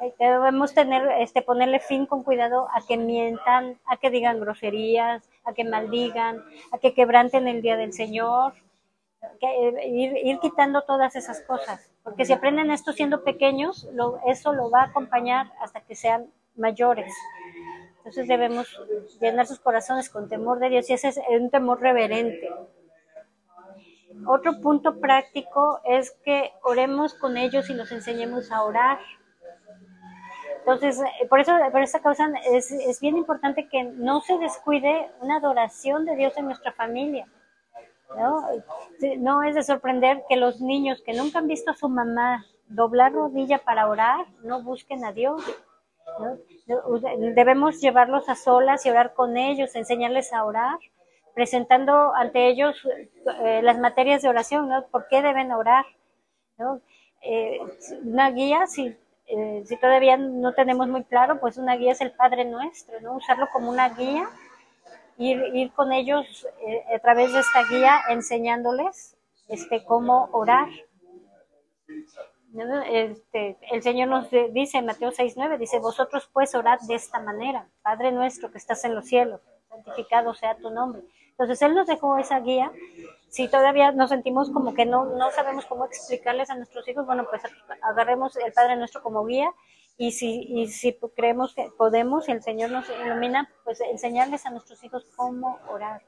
Eh, 0.00 0.14
debemos 0.18 0.74
tener, 0.74 1.08
este, 1.20 1.42
ponerle 1.42 1.80
fin 1.80 2.06
con 2.06 2.22
cuidado 2.22 2.68
a 2.74 2.80
que 2.86 2.96
mientan, 2.96 3.78
a 3.86 3.96
que 3.96 4.10
digan 4.10 4.40
groserías, 4.40 5.28
a 5.44 5.52
que 5.52 5.64
maldigan, 5.64 6.44
a 6.72 6.78
que 6.78 6.94
quebranten 6.94 7.48
el 7.48 7.62
día 7.62 7.76
del 7.76 7.92
Señor, 7.92 8.54
eh, 9.40 9.88
ir, 9.88 10.16
ir, 10.16 10.38
quitando 10.40 10.82
todas 10.82 11.16
esas 11.16 11.40
cosas, 11.42 11.90
porque 12.02 12.24
si 12.24 12.32
aprenden 12.32 12.70
esto 12.70 12.92
siendo 12.92 13.24
pequeños, 13.24 13.88
lo, 13.92 14.20
eso 14.26 14.52
lo 14.52 14.70
va 14.70 14.82
a 14.82 14.86
acompañar 14.86 15.52
hasta 15.60 15.80
que 15.80 15.94
sean 15.94 16.26
mayores. 16.56 17.12
Entonces 17.98 18.28
debemos 18.28 18.68
llenar 19.20 19.46
sus 19.46 19.60
corazones 19.60 20.10
con 20.10 20.28
temor 20.28 20.58
de 20.58 20.68
Dios 20.68 20.90
y 20.90 20.92
ese 20.92 21.08
es 21.08 21.20
un 21.30 21.50
temor 21.50 21.80
reverente. 21.80 22.50
Otro 24.26 24.60
punto 24.60 25.00
práctico 25.00 25.80
es 25.84 26.12
que 26.24 26.52
oremos 26.62 27.14
con 27.14 27.36
ellos 27.36 27.68
y 27.70 27.74
los 27.74 27.90
enseñemos 27.92 28.52
a 28.52 28.62
orar. 28.62 28.98
Entonces, 30.64 30.98
eh, 30.98 31.26
por 31.28 31.40
eso, 31.40 31.52
por 31.70 31.82
esta 31.82 32.00
causa 32.00 32.32
es, 32.50 32.98
bien 33.00 33.18
importante 33.18 33.68
que 33.68 33.84
no 33.84 34.22
se 34.22 34.38
descuide 34.38 35.10
una 35.20 35.36
adoración 35.36 36.06
de 36.06 36.16
Dios 36.16 36.32
en 36.38 36.46
nuestra 36.46 36.72
familia. 36.72 37.28
¿no? 39.18 39.42
es 39.42 39.54
de 39.56 39.62
sorprender 39.62 40.22
que 40.28 40.36
los 40.36 40.60
niños 40.60 41.02
que 41.04 41.12
nunca 41.12 41.40
han 41.40 41.48
visto 41.48 41.72
a 41.72 41.74
su 41.74 41.88
mamá 41.88 42.46
doblar 42.68 43.12
rodilla 43.12 43.58
para 43.58 43.88
orar, 43.88 44.26
no 44.42 44.62
busquen 44.62 45.04
a 45.04 45.12
Dios. 45.12 45.42
Debemos 47.34 47.80
llevarlos 47.80 48.28
a 48.30 48.34
solas 48.34 48.86
y 48.86 48.90
orar 48.90 49.12
con 49.12 49.36
ellos, 49.36 49.74
enseñarles 49.74 50.32
a 50.32 50.44
orar, 50.44 50.78
presentando 51.34 52.14
ante 52.14 52.48
ellos 52.48 52.76
eh, 53.42 53.60
las 53.62 53.78
materias 53.78 54.22
de 54.22 54.28
oración, 54.28 54.68
¿no? 54.68 54.86
¿Por 54.86 55.08
qué 55.08 55.20
deben 55.20 55.52
orar? 55.52 55.84
¿no? 56.56 56.80
Eh, 57.20 57.58
una 58.04 58.30
guía, 58.30 58.66
si 58.66 58.96
eh, 59.26 59.62
si 59.64 59.76
todavía 59.76 60.16
no 60.16 60.52
tenemos 60.52 60.88
muy 60.88 61.04
claro, 61.04 61.40
pues 61.40 61.56
una 61.56 61.76
guía 61.76 61.92
es 61.92 62.00
el 62.00 62.12
Padre 62.12 62.44
Nuestro, 62.44 63.00
¿no? 63.00 63.14
Usarlo 63.16 63.48
como 63.52 63.70
una 63.70 63.88
guía, 63.90 64.28
ir, 65.16 65.42
ir 65.54 65.72
con 65.72 65.92
ellos 65.92 66.46
eh, 66.66 66.84
a 66.94 66.98
través 66.98 67.32
de 67.32 67.40
esta 67.40 67.64
guía 67.64 68.00
enseñándoles 68.10 69.16
este, 69.48 69.84
cómo 69.84 70.28
orar. 70.32 70.68
Este, 72.88 73.58
el 73.72 73.82
Señor 73.82 74.08
nos 74.08 74.30
dice 74.52 74.78
en 74.78 74.86
Mateo 74.86 75.10
6.9, 75.10 75.58
dice, 75.58 75.80
vosotros 75.80 76.28
pues 76.32 76.54
orad 76.54 76.78
de 76.86 76.94
esta 76.94 77.18
manera, 77.18 77.66
Padre 77.82 78.12
nuestro 78.12 78.52
que 78.52 78.58
estás 78.58 78.84
en 78.84 78.94
los 78.94 79.06
cielos, 79.06 79.40
santificado 79.68 80.34
sea 80.34 80.56
tu 80.56 80.70
nombre. 80.70 81.02
Entonces 81.30 81.60
Él 81.62 81.74
nos 81.74 81.88
dejó 81.88 82.16
esa 82.16 82.38
guía 82.38 82.70
si 83.34 83.48
todavía 83.48 83.90
nos 83.90 84.10
sentimos 84.10 84.48
como 84.52 84.74
que 84.74 84.86
no, 84.86 85.06
no 85.06 85.28
sabemos 85.32 85.66
cómo 85.66 85.86
explicarles 85.86 86.50
a 86.50 86.54
nuestros 86.54 86.86
hijos, 86.86 87.04
bueno, 87.04 87.26
pues 87.28 87.42
agarremos 87.82 88.36
el 88.36 88.52
Padre 88.52 88.76
Nuestro 88.76 89.02
como 89.02 89.24
guía 89.24 89.52
y 89.98 90.12
si, 90.12 90.42
y 90.42 90.68
si 90.68 90.96
creemos 91.16 91.52
que 91.52 91.68
podemos 91.76 92.28
y 92.28 92.30
el 92.30 92.44
Señor 92.44 92.70
nos 92.70 92.88
ilumina, 92.88 93.50
pues 93.64 93.80
enseñarles 93.80 94.46
a 94.46 94.52
nuestros 94.52 94.84
hijos 94.84 95.04
cómo 95.16 95.58
orar, 95.68 96.02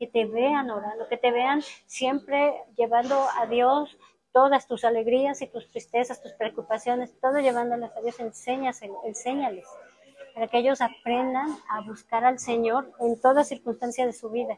que 0.00 0.08
te 0.08 0.24
vean 0.24 0.72
orando, 0.72 1.06
que 1.06 1.16
te 1.16 1.30
vean 1.30 1.62
siempre 1.86 2.52
llevando 2.76 3.28
a 3.38 3.46
Dios 3.46 3.96
todas 4.32 4.66
tus 4.66 4.84
alegrías 4.84 5.40
y 5.40 5.46
tus 5.46 5.70
tristezas, 5.70 6.20
tus 6.20 6.32
preocupaciones, 6.32 7.16
todo 7.20 7.38
llevándolas 7.38 7.96
a 7.96 8.00
Dios, 8.00 8.18
enséñales, 8.18 9.68
para 10.34 10.48
que 10.48 10.58
ellos 10.58 10.80
aprendan 10.80 11.46
a 11.70 11.82
buscar 11.82 12.24
al 12.24 12.40
Señor 12.40 12.90
en 12.98 13.20
toda 13.20 13.44
circunstancia 13.44 14.04
de 14.04 14.12
su 14.12 14.30
vida. 14.30 14.56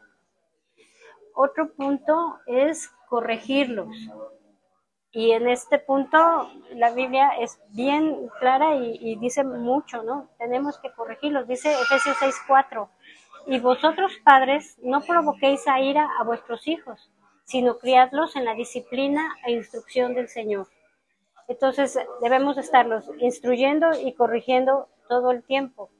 Otro 1.35 1.73
punto 1.73 2.39
es 2.47 2.89
corregirlos. 3.09 3.95
Y 5.11 5.31
en 5.31 5.47
este 5.49 5.79
punto 5.79 6.17
la 6.73 6.91
Biblia 6.91 7.29
es 7.39 7.59
bien 7.69 8.29
clara 8.39 8.75
y, 8.75 9.15
dice 9.17 9.43
mucho, 9.43 10.01
¿no? 10.03 10.29
Tenemos 10.37 10.77
que 10.79 10.91
corregirlos. 10.93 11.47
Dice 11.47 11.71
Efesios 11.73 12.17
6:4. 12.17 12.89
Y 13.47 13.59
vosotros 13.59 14.13
padres 14.23 14.77
no 14.81 15.01
provoquéis 15.01 15.67
a 15.67 15.79
ira 15.79 16.09
a 16.19 16.23
vuestros 16.23 16.67
hijos, 16.67 17.11
sino 17.43 17.77
criadlos 17.77 18.35
en 18.35 18.45
la 18.45 18.55
disciplina 18.55 19.35
e 19.45 19.51
instrucción 19.51 20.15
del 20.15 20.29
Señor. 20.29 20.67
Entonces 21.47 21.99
debemos 22.21 22.57
estarlos 22.57 23.09
instruyendo 23.19 23.87
y 23.99 24.13
corrigiendo 24.13 24.89
todo 25.07 25.31
el 25.31 25.43
tiempo, 25.43 25.91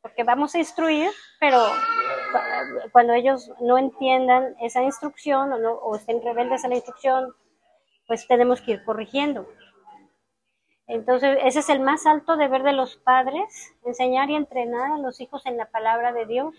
porque 0.00 0.24
vamos 0.24 0.54
a 0.54 0.58
instruir, 0.58 1.10
pero 1.38 1.58
cuando 2.92 3.12
ellos 3.12 3.50
no 3.60 3.78
entiendan 3.78 4.54
esa 4.60 4.82
instrucción 4.82 5.52
o, 5.52 5.58
no, 5.58 5.72
o 5.72 5.96
estén 5.96 6.22
rebeldes 6.22 6.64
a 6.64 6.68
la 6.68 6.76
instrucción, 6.76 7.34
pues 8.06 8.26
tenemos 8.26 8.60
que 8.60 8.72
ir 8.72 8.84
corrigiendo. 8.84 9.48
Entonces, 10.86 11.38
ese 11.42 11.60
es 11.60 11.68
el 11.68 11.80
más 11.80 12.06
alto 12.06 12.36
deber 12.36 12.62
de 12.62 12.72
los 12.72 12.96
padres, 12.96 13.74
enseñar 13.84 14.30
y 14.30 14.36
entrenar 14.36 14.92
a 14.92 14.98
los 14.98 15.20
hijos 15.20 15.44
en 15.46 15.56
la 15.56 15.66
palabra 15.66 16.12
de 16.12 16.26
Dios. 16.26 16.54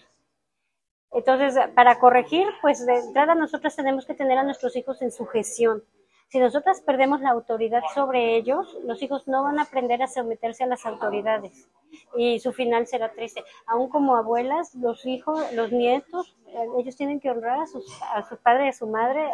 Entonces, 1.11 1.57
para 1.73 1.99
corregir, 1.99 2.45
pues 2.61 2.85
de 2.85 2.95
entrada 2.95 3.35
nosotros 3.35 3.75
tenemos 3.75 4.05
que 4.05 4.13
tener 4.13 4.37
a 4.37 4.43
nuestros 4.43 4.75
hijos 4.75 5.01
en 5.01 5.11
sujeción. 5.11 5.83
Si 6.29 6.39
nosotras 6.39 6.81
perdemos 6.81 7.21
la 7.21 7.29
autoridad 7.29 7.81
sobre 7.93 8.35
ellos, 8.35 8.77
los 8.83 9.01
hijos 9.01 9.27
no 9.27 9.43
van 9.43 9.59
a 9.59 9.63
aprender 9.63 10.03
a 10.03 10.07
someterse 10.07 10.65
a 10.65 10.67
las 10.67 10.85
autoridades 10.85 11.69
y 12.17 12.39
su 12.39 12.51
final 12.51 12.85
será 12.85 13.13
triste. 13.13 13.43
Aún 13.65 13.89
como 13.89 14.17
abuelas, 14.17 14.75
los 14.75 15.05
hijos, 15.05 15.51
los 15.53 15.71
nietos, 15.71 16.35
eh, 16.47 16.67
ellos 16.79 16.97
tienen 16.97 17.21
que 17.21 17.31
honrar 17.31 17.61
a, 17.61 17.67
sus, 17.67 17.85
a 18.13 18.27
su 18.27 18.37
padre 18.37 18.65
y 18.65 18.69
a 18.69 18.73
su 18.73 18.87
madre, 18.87 19.25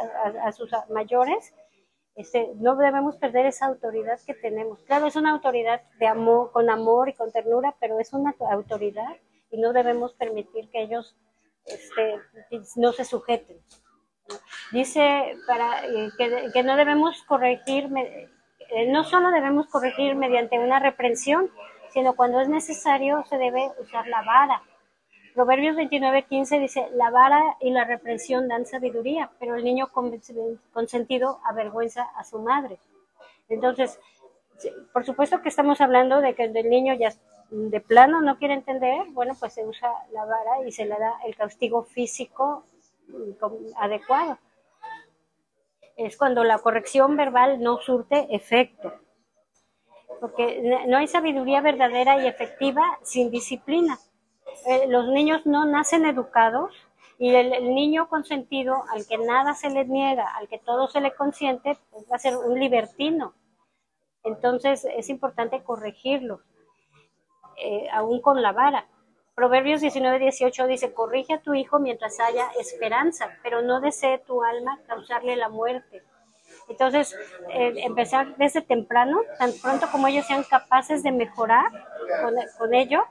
a, 0.43 0.51
sus 0.51 0.69
mayores. 0.89 1.53
Este, 2.15 2.51
no 2.57 2.75
debemos 2.75 3.17
perder 3.17 3.47
esa 3.47 3.65
autoridad 3.65 4.19
que 4.25 4.35
tenemos. 4.35 4.79
Claro, 4.83 5.07
es 5.07 5.15
una 5.15 5.31
autoridad 5.31 5.81
de 5.97 6.05
amor, 6.05 6.51
con 6.51 6.69
amor 6.69 7.09
y 7.09 7.13
con 7.13 7.31
ternura, 7.31 7.75
pero 7.79 7.99
es 7.99 8.13
una 8.13 8.35
autoridad 8.51 9.17
y 9.49 9.57
no 9.59 9.73
debemos 9.73 10.13
permitir 10.13 10.69
que 10.69 10.83
ellos 10.83 11.15
este, 11.65 12.19
no 12.75 12.91
se 12.91 13.05
sujeten. 13.05 13.57
Dice 14.71 15.37
para, 15.47 15.85
eh, 15.85 16.09
que, 16.53 16.63
no 16.63 16.75
debemos 16.75 17.21
corregir, 17.23 17.89
eh, 17.95 18.87
no 18.87 19.03
solo 19.03 19.31
debemos 19.31 19.67
corregir 19.67 20.15
mediante 20.15 20.57
una 20.59 20.79
reprensión, 20.79 21.51
sino 21.91 22.15
cuando 22.15 22.41
es 22.41 22.49
necesario 22.49 23.23
se 23.29 23.37
debe 23.37 23.71
usar 23.79 24.07
la 24.07 24.23
vara. 24.23 24.63
Proverbios 25.35 25.75
29:15 25.75 26.59
dice, 26.59 26.87
la 26.93 27.09
vara 27.09 27.57
y 27.59 27.71
la 27.71 27.85
reprensión 27.85 28.47
dan 28.47 28.65
sabiduría, 28.65 29.31
pero 29.39 29.55
el 29.55 29.63
niño 29.63 29.89
consentido 29.91 31.39
avergüenza 31.43 32.03
a 32.15 32.23
su 32.23 32.39
madre. 32.39 32.79
Entonces, 33.49 33.99
por 34.91 35.05
supuesto 35.05 35.41
que 35.41 35.49
estamos 35.49 35.81
hablando 35.81 36.21
de 36.21 36.35
que 36.35 36.45
el 36.45 36.69
niño 36.69 36.93
ya 36.93 37.13
de 37.49 37.81
plano 37.81 38.21
no 38.21 38.37
quiere 38.37 38.53
entender, 38.55 39.05
bueno, 39.11 39.35
pues 39.39 39.53
se 39.53 39.65
usa 39.65 39.91
la 40.11 40.25
vara 40.25 40.65
y 40.65 40.71
se 40.71 40.85
le 40.85 40.95
da 40.97 41.19
el 41.25 41.35
castigo 41.35 41.83
físico 41.83 42.63
adecuado. 43.77 44.37
Es 45.95 46.17
cuando 46.17 46.43
la 46.43 46.59
corrección 46.59 47.15
verbal 47.15 47.61
no 47.61 47.79
surte 47.79 48.27
efecto, 48.35 48.93
porque 50.19 50.85
no 50.87 50.97
hay 50.97 51.07
sabiduría 51.07 51.61
verdadera 51.61 52.23
y 52.23 52.27
efectiva 52.27 52.81
sin 53.03 53.29
disciplina. 53.29 53.99
Eh, 54.65 54.87
los 54.87 55.07
niños 55.09 55.45
no 55.45 55.65
nacen 55.65 56.05
educados 56.05 56.73
y 57.19 57.33
el, 57.35 57.73
niño 57.73 58.09
consentido, 58.09 58.83
al 58.91 59.05
que 59.07 59.17
nada 59.17 59.53
se 59.53 59.69
le 59.69 59.85
niega, 59.85 60.27
al 60.35 60.47
que 60.47 60.59
todo 60.59 60.87
se 60.87 61.01
le 61.01 61.13
consiente, 61.13 61.77
pues 61.91 62.05
va 62.11 62.15
a 62.15 62.19
ser 62.19 62.37
un 62.37 62.59
libertino. 62.59 63.33
Entonces 64.23 64.85
es 64.85 65.09
importante 65.09 65.63
corregirlo, 65.63 66.41
eh, 67.57 67.87
aún 67.91 68.21
con 68.21 68.41
la 68.41 68.51
vara. 68.51 68.87
Proverbios 69.35 69.81
19, 69.81 70.19
18 70.19 70.67
dice, 70.67 70.93
corrige 70.93 71.33
a 71.33 71.41
tu 71.41 71.55
hijo 71.55 71.79
mientras 71.79 72.19
haya 72.19 72.49
esperanza, 72.59 73.29
pero 73.41 73.63
no 73.63 73.81
desee 73.81 74.19
tu 74.19 74.43
alma 74.43 74.79
causarle 74.87 75.35
la 75.35 75.49
muerte. 75.49 76.03
Entonces, 76.69 77.17
eh, 77.49 77.73
empezar 77.77 78.37
desde 78.37 78.61
temprano, 78.61 79.21
tan 79.39 79.51
pronto 79.59 79.87
como 79.91 80.07
ellos 80.07 80.27
sean 80.27 80.43
capaces 80.43 81.01
de 81.01 81.11
mejorar 81.11 81.71
con, 82.59 82.73
ello 82.75 83.03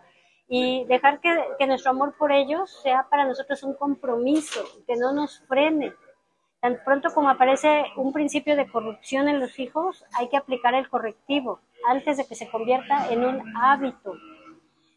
y 0.48 0.84
dejar 0.84 1.20
que, 1.20 1.36
que, 1.58 1.66
nuestro 1.66 1.90
amor 1.90 2.14
por 2.16 2.30
ellos 2.30 2.70
sea 2.82 3.08
para 3.10 3.24
nosotros 3.24 3.62
un 3.64 3.74
compromiso, 3.74 4.64
que 4.86 4.96
no 4.96 5.12
nos 5.12 5.40
frene. 5.48 5.92
Tan 6.60 6.80
pronto 6.84 7.12
como 7.12 7.30
aparece 7.30 7.84
un 7.96 8.12
principio 8.12 8.54
de 8.54 8.70
corrupción 8.70 9.28
en 9.28 9.40
los 9.40 9.58
hijos, 9.58 10.04
hay 10.16 10.28
que 10.28 10.36
aplicar 10.36 10.74
el 10.74 10.88
correctivo 10.88 11.58
antes 11.88 12.16
de 12.16 12.26
que 12.26 12.36
se 12.36 12.48
convierta 12.48 13.08
en 13.10 13.24
un 13.24 13.56
hábito. 13.56 14.14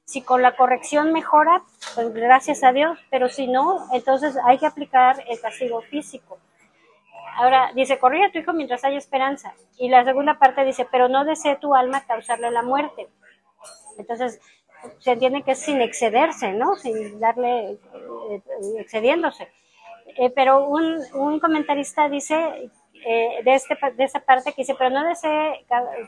Si 0.06 0.22
con 0.22 0.42
la 0.42 0.56
corrección 0.56 1.12
mejora, 1.12 1.64
pues 1.96 2.14
gracias 2.14 2.64
a 2.64 2.72
Dios, 2.72 3.00
pero 3.10 3.28
si 3.28 3.48
no, 3.48 3.88
entonces 3.92 4.38
hay 4.46 4.58
que 4.60 4.68
aplicar 4.68 5.24
el 5.28 5.40
castigo 5.42 5.82
físico. 5.82 6.38
Ahora 7.38 7.72
dice, 7.76 8.00
corrige 8.00 8.26
a 8.26 8.32
tu 8.32 8.38
hijo 8.38 8.54
mientras 8.54 8.86
haya 8.86 8.98
esperanza. 8.98 9.54
Y 9.78 9.90
la 9.90 10.06
segunda 10.06 10.40
parte 10.40 10.64
dice, 10.64 10.88
pero 10.90 11.10
no 11.10 11.26
desee 11.26 11.58
tu 11.58 11.76
alma 11.76 12.06
causarle 12.06 12.50
la 12.52 12.62
muerte. 12.62 13.08
Entonces, 13.98 14.40
se 15.00 15.12
entiende 15.12 15.42
que 15.44 15.52
es 15.52 15.60
sin 15.60 15.82
excederse, 15.82 16.54
¿no? 16.54 16.76
Sin 16.76 17.20
darle, 17.20 17.72
eh, 17.72 18.42
excediéndose. 18.80 19.52
Eh, 20.18 20.30
pero 20.30 20.68
un, 20.68 21.00
un 21.14 21.40
comentarista 21.40 22.08
dice 22.08 22.70
eh, 23.08 23.44
de, 23.44 23.54
este, 23.54 23.78
de 23.96 24.04
esa 24.04 24.20
parte 24.22 24.52
que 24.52 24.64
dice, 24.64 24.74
pero 24.76 24.90
no 24.90 25.06
desee 25.06 25.64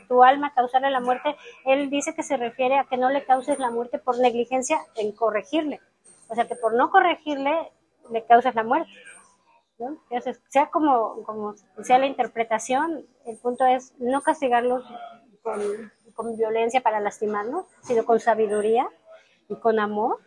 tu 0.08 0.24
alma 0.24 0.52
causarle 0.52 0.90
la 0.90 1.00
muerte, 1.00 1.36
él 1.64 1.90
dice 1.90 2.12
que 2.12 2.24
se 2.24 2.36
refiere 2.36 2.76
a 2.76 2.84
que 2.84 2.96
no 2.96 3.08
le 3.08 3.24
causes 3.24 3.60
la 3.60 3.70
muerte 3.70 3.98
por 3.98 4.18
negligencia 4.18 4.80
en 4.96 5.12
corregirle. 5.12 5.80
O 6.28 6.34
sea, 6.34 6.48
que 6.48 6.56
por 6.56 6.74
no 6.74 6.90
corregirle 6.90 7.70
le 8.10 8.24
causas 8.24 8.56
la 8.56 8.64
muerte. 8.64 8.90
¿no? 9.78 9.96
Entonces, 10.10 10.42
sea 10.48 10.70
como, 10.70 11.22
como 11.22 11.54
sea 11.84 11.98
la 11.98 12.06
interpretación, 12.06 13.06
el 13.26 13.36
punto 13.38 13.64
es 13.64 13.94
no 13.98 14.20
castigarlos 14.22 14.84
con, 15.42 15.60
con 16.14 16.36
violencia 16.36 16.80
para 16.80 16.98
lastimarnos, 16.98 17.66
sino 17.82 18.04
con 18.04 18.18
sabiduría 18.18 18.88
y 19.48 19.54
con 19.54 19.78
amor 19.78 20.18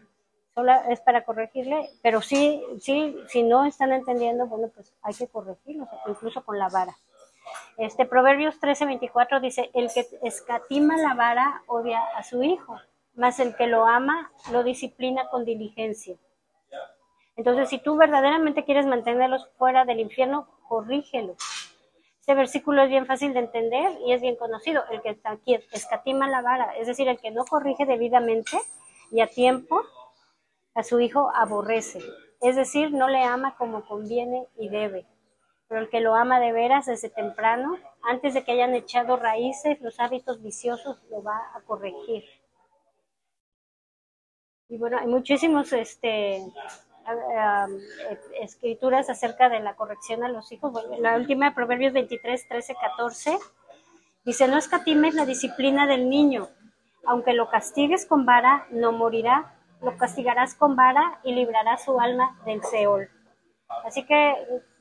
solo 0.54 0.74
es 0.90 1.00
para 1.02 1.24
corregirle, 1.24 1.90
pero 2.02 2.22
sí, 2.22 2.64
sí, 2.80 3.18
si 3.28 3.44
no 3.44 3.66
están 3.66 3.94
entendiendo, 3.94 4.48
bueno, 4.48 4.70
pues 4.74 4.94
hay 5.02 5.14
que 5.14 5.28
corregirlos, 5.28 5.88
incluso 6.08 6.44
con 6.44 6.58
la 6.58 6.70
vara. 6.70 6.96
Este 7.78 8.06
Proverbios 8.06 8.60
13:24 8.60 9.42
dice, 9.42 9.72
el 9.74 9.92
que 9.94 10.06
escatima 10.24 10.98
la 10.98 11.14
vara 11.14 11.64
odia 11.68 12.02
a 12.16 12.24
su 12.24 12.44
hijo, 12.44 12.80
mas 13.16 13.40
el 13.40 13.56
que 13.56 13.68
lo 13.68 13.86
ama 13.86 14.32
lo 14.52 14.64
disciplina 14.64 15.28
con 15.30 15.46
diligencia. 15.46 16.16
Entonces, 17.36 17.70
si 17.70 17.80
tú 17.80 17.98
verdaderamente 17.98 18.66
quieres 18.66 18.86
mantenerlos 18.86 19.50
fuera 19.58 19.86
del 19.86 20.00
infierno, 20.00 20.48
corrígelo. 20.68 21.36
Este 22.20 22.36
versículo 22.36 22.84
es 22.84 22.90
bien 22.90 23.08
fácil 23.08 23.34
de 23.34 23.40
entender 23.40 23.98
y 24.06 24.14
es 24.14 24.22
bien 24.22 24.36
conocido. 24.36 24.84
El 24.92 25.02
que 25.02 25.18
escatima 25.72 26.30
la 26.30 26.42
vara, 26.42 26.76
es 26.78 26.88
decir, 26.88 27.08
el 27.08 27.20
que 27.20 27.32
no 27.32 27.46
corrige 27.46 27.86
debidamente 27.86 28.58
y 29.12 29.22
a 29.22 29.28
tiempo, 29.28 29.82
a 30.74 30.84
su 30.84 31.00
hijo 31.00 31.32
aborrece, 31.36 32.00
es 32.42 32.56
decir, 32.56 32.92
no 32.92 33.08
le 33.08 33.24
ama 33.24 33.56
como 33.58 33.86
conviene 33.86 34.48
y 34.58 34.70
debe. 34.70 35.06
Pero 35.68 35.82
el 35.82 35.90
que 35.90 36.02
lo 36.02 36.16
ama 36.16 36.40
de 36.40 36.52
veras 36.52 36.86
desde 36.86 37.10
temprano, 37.10 37.78
antes 38.04 38.34
de 38.34 38.44
que 38.44 38.52
hayan 38.52 38.74
echado 38.74 39.16
raíces, 39.16 39.80
los 39.82 40.00
hábitos 40.00 40.42
viciosos 40.42 41.02
lo 41.10 41.24
va 41.24 41.40
a 41.54 41.62
corregir. 41.62 42.24
Y 44.68 44.78
bueno, 44.78 44.98
hay 44.98 45.08
muchísimos 45.08 45.72
este, 45.74 46.44
escrituras 48.42 49.10
acerca 49.10 49.50
de 49.50 49.60
la 49.60 49.76
corrección 49.76 50.24
a 50.24 50.30
los 50.30 50.52
hijos. 50.52 50.74
la 51.00 51.16
última, 51.16 51.54
Proverbios 51.54 51.94
23, 51.94 52.48
13, 52.48 52.76
14, 52.76 53.38
dice, 54.26 54.48
no 54.48 54.58
escatimes 54.58 55.14
la 55.14 55.26
disciplina 55.26 55.88
del 55.88 56.10
niño, 56.10 56.50
aunque 57.06 57.34
lo 57.34 57.50
castigues 57.50 58.06
con 58.06 58.26
vara, 58.26 58.68
no 58.72 58.92
morirá, 58.92 59.56
lo 59.82 59.98
castigarás 59.98 60.56
con 60.56 60.76
vara 60.76 61.20
y 61.24 61.34
librarás 61.34 61.86
su 61.86 62.00
alma 62.00 62.40
del 62.46 62.64
Seol. 62.64 63.10
Así 63.86 64.06
que 64.06 64.36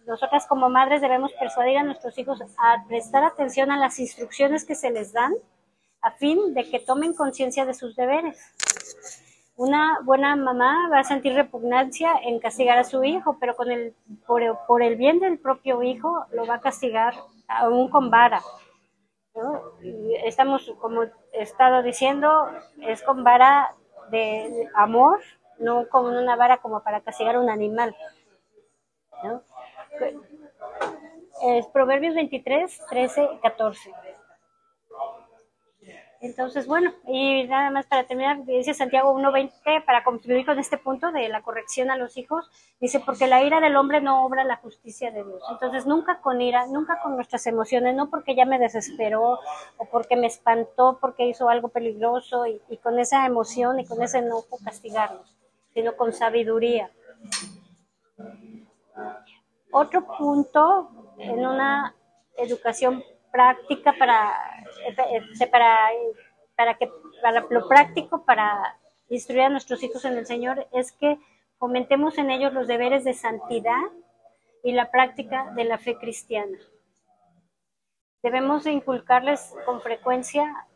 nosotras 0.06 0.46
como 0.46 0.68
madres 0.68 1.00
debemos 1.00 1.32
persuadir 1.34 1.78
a 1.78 1.82
nuestros 1.82 2.16
hijos 2.18 2.40
a 2.58 2.84
prestar 2.88 3.24
atención 3.24 3.70
a 3.70 3.78
las 3.78 3.98
instrucciones 3.98 4.64
que 4.64 4.74
se 4.74 4.90
les 4.90 5.12
dan 5.12 5.32
a 6.02 6.10
fin 6.12 6.54
de 6.54 6.68
que 6.70 6.80
tomen 6.80 7.14
conciencia 7.14 7.64
de 7.64 7.74
sus 7.74 7.94
deberes. 7.96 8.38
Una 9.56 9.98
buena 10.04 10.36
mamá 10.36 10.88
va 10.90 11.00
a 11.00 11.04
sentir 11.04 11.34
repugnancia 11.34 12.14
en 12.22 12.40
castigar 12.40 12.78
a 12.78 12.84
su 12.84 13.04
hijo, 13.04 13.36
pero 13.38 13.54
con 13.56 13.70
el, 13.70 13.94
por, 14.26 14.82
el 14.82 14.96
bien 14.96 15.20
del 15.20 15.38
propio 15.38 15.82
hijo 15.82 16.24
lo 16.32 16.46
va 16.46 16.54
a 16.54 16.60
castigar 16.60 17.14
aún 17.46 17.90
con 17.90 18.10
vara. 18.10 18.40
Estamos, 20.24 20.72
como 20.80 21.02
he 21.02 21.42
estado 21.42 21.82
diciendo, 21.82 22.48
es 22.80 23.02
con 23.02 23.22
vara 23.22 23.74
de 24.10 24.68
amor, 24.74 25.20
no 25.58 25.88
como 25.88 26.08
una 26.08 26.36
vara 26.36 26.58
como 26.58 26.82
para 26.82 27.00
castigar 27.00 27.36
a 27.36 27.40
un 27.40 27.50
animal. 27.50 27.96
Es 31.42 31.66
Proverbios 31.68 32.14
23, 32.14 32.86
13, 32.88 33.28
14. 33.42 33.92
Entonces, 36.22 36.66
bueno, 36.66 36.92
y 37.06 37.44
nada 37.44 37.70
más 37.70 37.86
para 37.86 38.04
terminar, 38.04 38.44
dice 38.44 38.74
Santiago 38.74 39.14
1.20, 39.18 39.84
para 39.86 40.04
concluir 40.04 40.44
con 40.44 40.58
este 40.58 40.76
punto 40.76 41.12
de 41.12 41.30
la 41.30 41.40
corrección 41.40 41.90
a 41.90 41.96
los 41.96 42.18
hijos, 42.18 42.50
dice, 42.78 43.00
porque 43.00 43.26
la 43.26 43.42
ira 43.42 43.58
del 43.60 43.74
hombre 43.76 44.02
no 44.02 44.26
obra 44.26 44.44
la 44.44 44.56
justicia 44.56 45.10
de 45.10 45.24
Dios. 45.24 45.42
Entonces, 45.50 45.86
nunca 45.86 46.20
con 46.20 46.42
ira, 46.42 46.66
nunca 46.66 47.00
con 47.02 47.16
nuestras 47.16 47.46
emociones, 47.46 47.94
no 47.94 48.10
porque 48.10 48.34
ya 48.34 48.44
me 48.44 48.58
desesperó 48.58 49.38
o 49.78 49.84
porque 49.90 50.16
me 50.16 50.26
espantó, 50.26 50.98
porque 51.00 51.26
hizo 51.26 51.48
algo 51.48 51.68
peligroso 51.68 52.46
y, 52.46 52.60
y 52.68 52.76
con 52.76 52.98
esa 52.98 53.24
emoción 53.24 53.80
y 53.80 53.86
con 53.86 54.02
ese 54.02 54.18
enojo 54.18 54.58
castigarlos, 54.62 55.34
sino 55.72 55.96
con 55.96 56.12
sabiduría. 56.12 56.90
Otro 59.72 60.06
punto 60.18 60.90
en 61.18 61.46
una 61.46 61.94
educación 62.36 63.02
práctica 63.30 63.94
para, 63.98 64.34
este, 64.86 65.46
para, 65.46 65.88
para, 66.56 66.74
que, 66.76 66.90
para 67.22 67.40
lo 67.48 67.68
práctico, 67.68 68.24
para 68.24 68.78
instruir 69.08 69.42
a 69.42 69.48
nuestros 69.48 69.82
hijos 69.82 70.04
en 70.04 70.16
el 70.16 70.26
Señor, 70.26 70.66
es 70.72 70.92
que 70.92 71.18
fomentemos 71.58 72.16
en 72.18 72.30
ellos 72.30 72.52
los 72.52 72.66
deberes 72.66 73.04
de 73.04 73.14
santidad 73.14 73.82
y 74.62 74.72
la 74.72 74.90
práctica 74.90 75.52
de 75.54 75.64
la 75.64 75.78
fe 75.78 75.96
cristiana. 75.96 76.58
debemos 78.22 78.66
inculcarles 78.66 79.54
con 79.64 79.80
frecuencia 79.80 80.66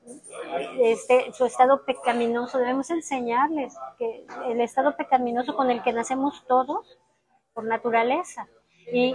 este, 0.80 1.32
su 1.32 1.44
estado 1.44 1.84
pecaminoso, 1.84 2.58
debemos 2.58 2.90
enseñarles 2.90 3.74
que 3.98 4.26
el 4.46 4.60
estado 4.60 4.96
pecaminoso 4.96 5.54
con 5.54 5.70
el 5.70 5.82
que 5.82 5.92
nacemos 5.92 6.44
todos 6.46 6.98
por 7.52 7.64
naturaleza 7.64 8.48
y 8.92 9.14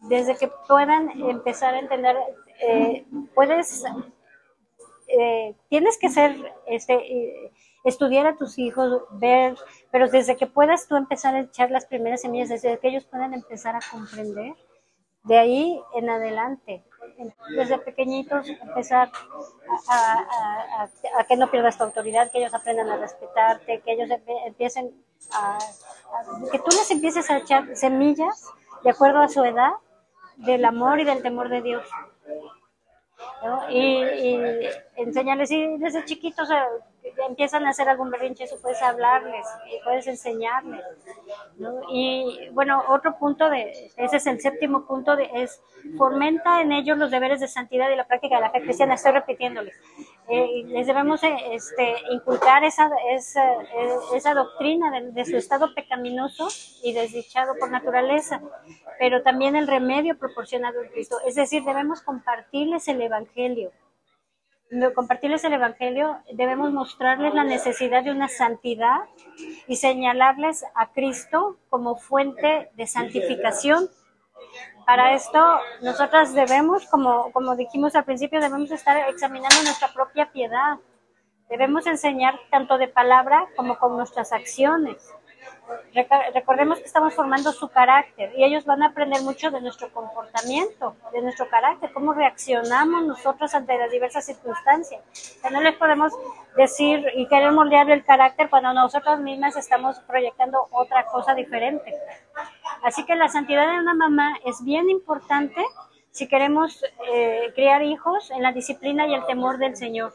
desde 0.00 0.36
que 0.36 0.48
puedan 0.68 1.10
empezar 1.28 1.74
a 1.74 1.80
entender, 1.80 2.16
eh, 2.60 3.06
puedes, 3.34 3.84
eh, 5.08 5.54
tienes 5.68 5.98
que 5.98 6.08
ser, 6.08 6.54
este, 6.66 6.94
eh, 6.94 7.52
estudiar 7.84 8.26
a 8.26 8.36
tus 8.36 8.58
hijos, 8.58 9.02
ver, 9.12 9.56
pero 9.90 10.08
desde 10.08 10.36
que 10.36 10.46
puedas 10.46 10.88
tú 10.88 10.96
empezar 10.96 11.34
a 11.34 11.40
echar 11.40 11.70
las 11.70 11.86
primeras 11.86 12.22
semillas, 12.22 12.48
desde 12.48 12.78
que 12.78 12.88
ellos 12.88 13.04
puedan 13.04 13.32
empezar 13.32 13.76
a 13.76 13.80
comprender, 13.90 14.54
de 15.22 15.38
ahí 15.38 15.80
en 15.94 16.08
adelante, 16.08 16.84
desde 17.56 17.78
pequeñitos 17.78 18.48
empezar 18.48 19.10
a, 19.88 20.88
que 21.28 21.36
no 21.36 21.50
pierdas 21.50 21.78
tu 21.78 21.84
autoridad, 21.84 22.30
que 22.30 22.38
ellos 22.38 22.54
aprendan 22.54 22.90
a 22.90 22.96
respetarte, 22.96 23.80
que 23.80 23.92
ellos 23.92 24.08
empiecen 24.46 24.94
a, 25.32 25.58
que 26.50 26.58
tú 26.58 26.70
les 26.70 26.90
empieces 26.90 27.28
a 27.30 27.38
echar 27.38 27.76
semillas 27.76 28.52
de 28.84 28.90
acuerdo 28.90 29.20
a 29.20 29.28
su 29.28 29.42
edad 29.44 29.72
del 30.36 30.64
amor 30.64 31.00
y 31.00 31.04
del 31.04 31.22
temor 31.22 31.48
de 31.48 31.62
Dios. 31.62 31.86
Y, 33.70 33.78
y, 33.78 34.68
enseñarles, 34.96 35.50
y 35.50 35.78
desde 35.78 36.04
chiquitos 36.04 36.48
empiezan 37.28 37.66
a 37.66 37.70
hacer 37.70 37.88
algún 37.88 38.10
berrinche, 38.10 38.44
eso 38.44 38.58
puedes 38.60 38.82
hablarles, 38.82 39.46
puedes 39.84 40.06
enseñarles. 40.06 40.84
Y 41.90 42.48
bueno, 42.52 42.82
otro 42.88 43.18
punto, 43.18 43.48
de 43.50 43.90
ese 43.96 44.16
es 44.16 44.26
el 44.26 44.40
séptimo 44.40 44.86
punto, 44.86 45.16
de, 45.16 45.28
es 45.34 45.60
fomenta 45.96 46.60
en 46.60 46.72
ellos 46.72 46.98
los 46.98 47.10
deberes 47.10 47.40
de 47.40 47.48
santidad 47.48 47.90
y 47.90 47.96
la 47.96 48.06
práctica 48.06 48.36
de 48.36 48.42
la 48.42 48.50
fe 48.50 48.62
cristiana. 48.62 48.94
Estoy 48.94 49.12
repitiéndoles. 49.12 49.74
Eh, 50.28 50.64
les 50.66 50.86
debemos 50.86 51.22
eh, 51.22 51.36
este, 51.52 51.94
inculcar 52.10 52.64
esa, 52.64 52.90
esa, 53.10 53.52
eh, 53.52 53.96
esa 54.14 54.34
doctrina 54.34 54.90
de, 54.90 55.12
de, 55.12 55.24
su 55.24 55.36
estado 55.36 55.72
pecaminoso 55.74 56.48
y 56.82 56.92
desdichado 56.92 57.54
por 57.60 57.70
naturaleza, 57.70 58.40
pero 58.98 59.22
también 59.22 59.54
el 59.54 59.68
remedio 59.68 60.18
proporcionado 60.18 60.82
en 60.82 60.90
Cristo. 60.90 61.18
Es 61.26 61.36
decir, 61.36 61.62
debemos 61.62 62.02
compartirles 62.02 62.88
el 62.88 63.00
Evangelio 63.00 63.70
compartirles 64.94 65.44
el 65.44 65.52
Evangelio, 65.52 66.18
debemos 66.32 66.72
mostrarles 66.72 67.34
la 67.34 67.44
necesidad 67.44 68.02
de 68.02 68.10
una 68.10 68.28
santidad 68.28 69.00
y 69.66 69.76
señalarles 69.76 70.64
a 70.74 70.92
Cristo 70.92 71.58
como 71.68 71.96
fuente 71.96 72.70
de 72.74 72.86
santificación. 72.86 73.88
Para 74.84 75.14
esto, 75.14 75.40
nosotras 75.82 76.34
debemos, 76.34 76.86
como, 76.86 77.32
como 77.32 77.56
dijimos 77.56 77.94
al 77.96 78.04
principio, 78.04 78.40
debemos 78.40 78.70
estar 78.70 79.08
examinando 79.08 79.56
nuestra 79.62 79.88
propia 79.92 80.30
piedad. 80.30 80.78
Debemos 81.48 81.86
enseñar 81.86 82.38
tanto 82.50 82.78
de 82.78 82.88
palabra 82.88 83.46
como 83.56 83.78
con 83.78 83.96
nuestras 83.96 84.32
acciones. 84.32 85.12
Recordemos 86.34 86.78
que 86.78 86.84
estamos 86.84 87.14
formando 87.14 87.52
su 87.52 87.68
carácter 87.68 88.32
y 88.36 88.44
ellos 88.44 88.64
van 88.64 88.82
a 88.82 88.88
aprender 88.88 89.22
mucho 89.22 89.50
de 89.50 89.60
nuestro 89.60 89.90
comportamiento, 89.92 90.94
de 91.12 91.22
nuestro 91.22 91.48
carácter, 91.48 91.92
cómo 91.92 92.12
reaccionamos 92.12 93.04
nosotros 93.04 93.54
ante 93.54 93.78
las 93.78 93.90
diversas 93.90 94.26
circunstancias. 94.26 95.02
Que 95.42 95.50
no 95.50 95.60
les 95.60 95.74
podemos 95.76 96.12
decir 96.56 97.04
y 97.14 97.26
querer 97.28 97.52
moldear 97.52 97.90
el 97.90 98.04
carácter 98.04 98.50
cuando 98.50 98.72
nosotros 98.72 99.20
mismas 99.20 99.56
estamos 99.56 99.98
proyectando 100.00 100.68
otra 100.70 101.06
cosa 101.06 101.34
diferente. 101.34 101.94
Así 102.82 103.04
que 103.04 103.14
la 103.16 103.28
santidad 103.28 103.72
de 103.72 103.80
una 103.80 103.94
mamá 103.94 104.36
es 104.44 104.62
bien 104.62 104.90
importante 104.90 105.64
si 106.10 106.28
queremos 106.28 106.82
eh, 107.12 107.52
criar 107.54 107.82
hijos 107.82 108.30
en 108.30 108.42
la 108.42 108.52
disciplina 108.52 109.06
y 109.06 109.14
el 109.14 109.26
temor 109.26 109.58
del 109.58 109.76
Señor. 109.76 110.14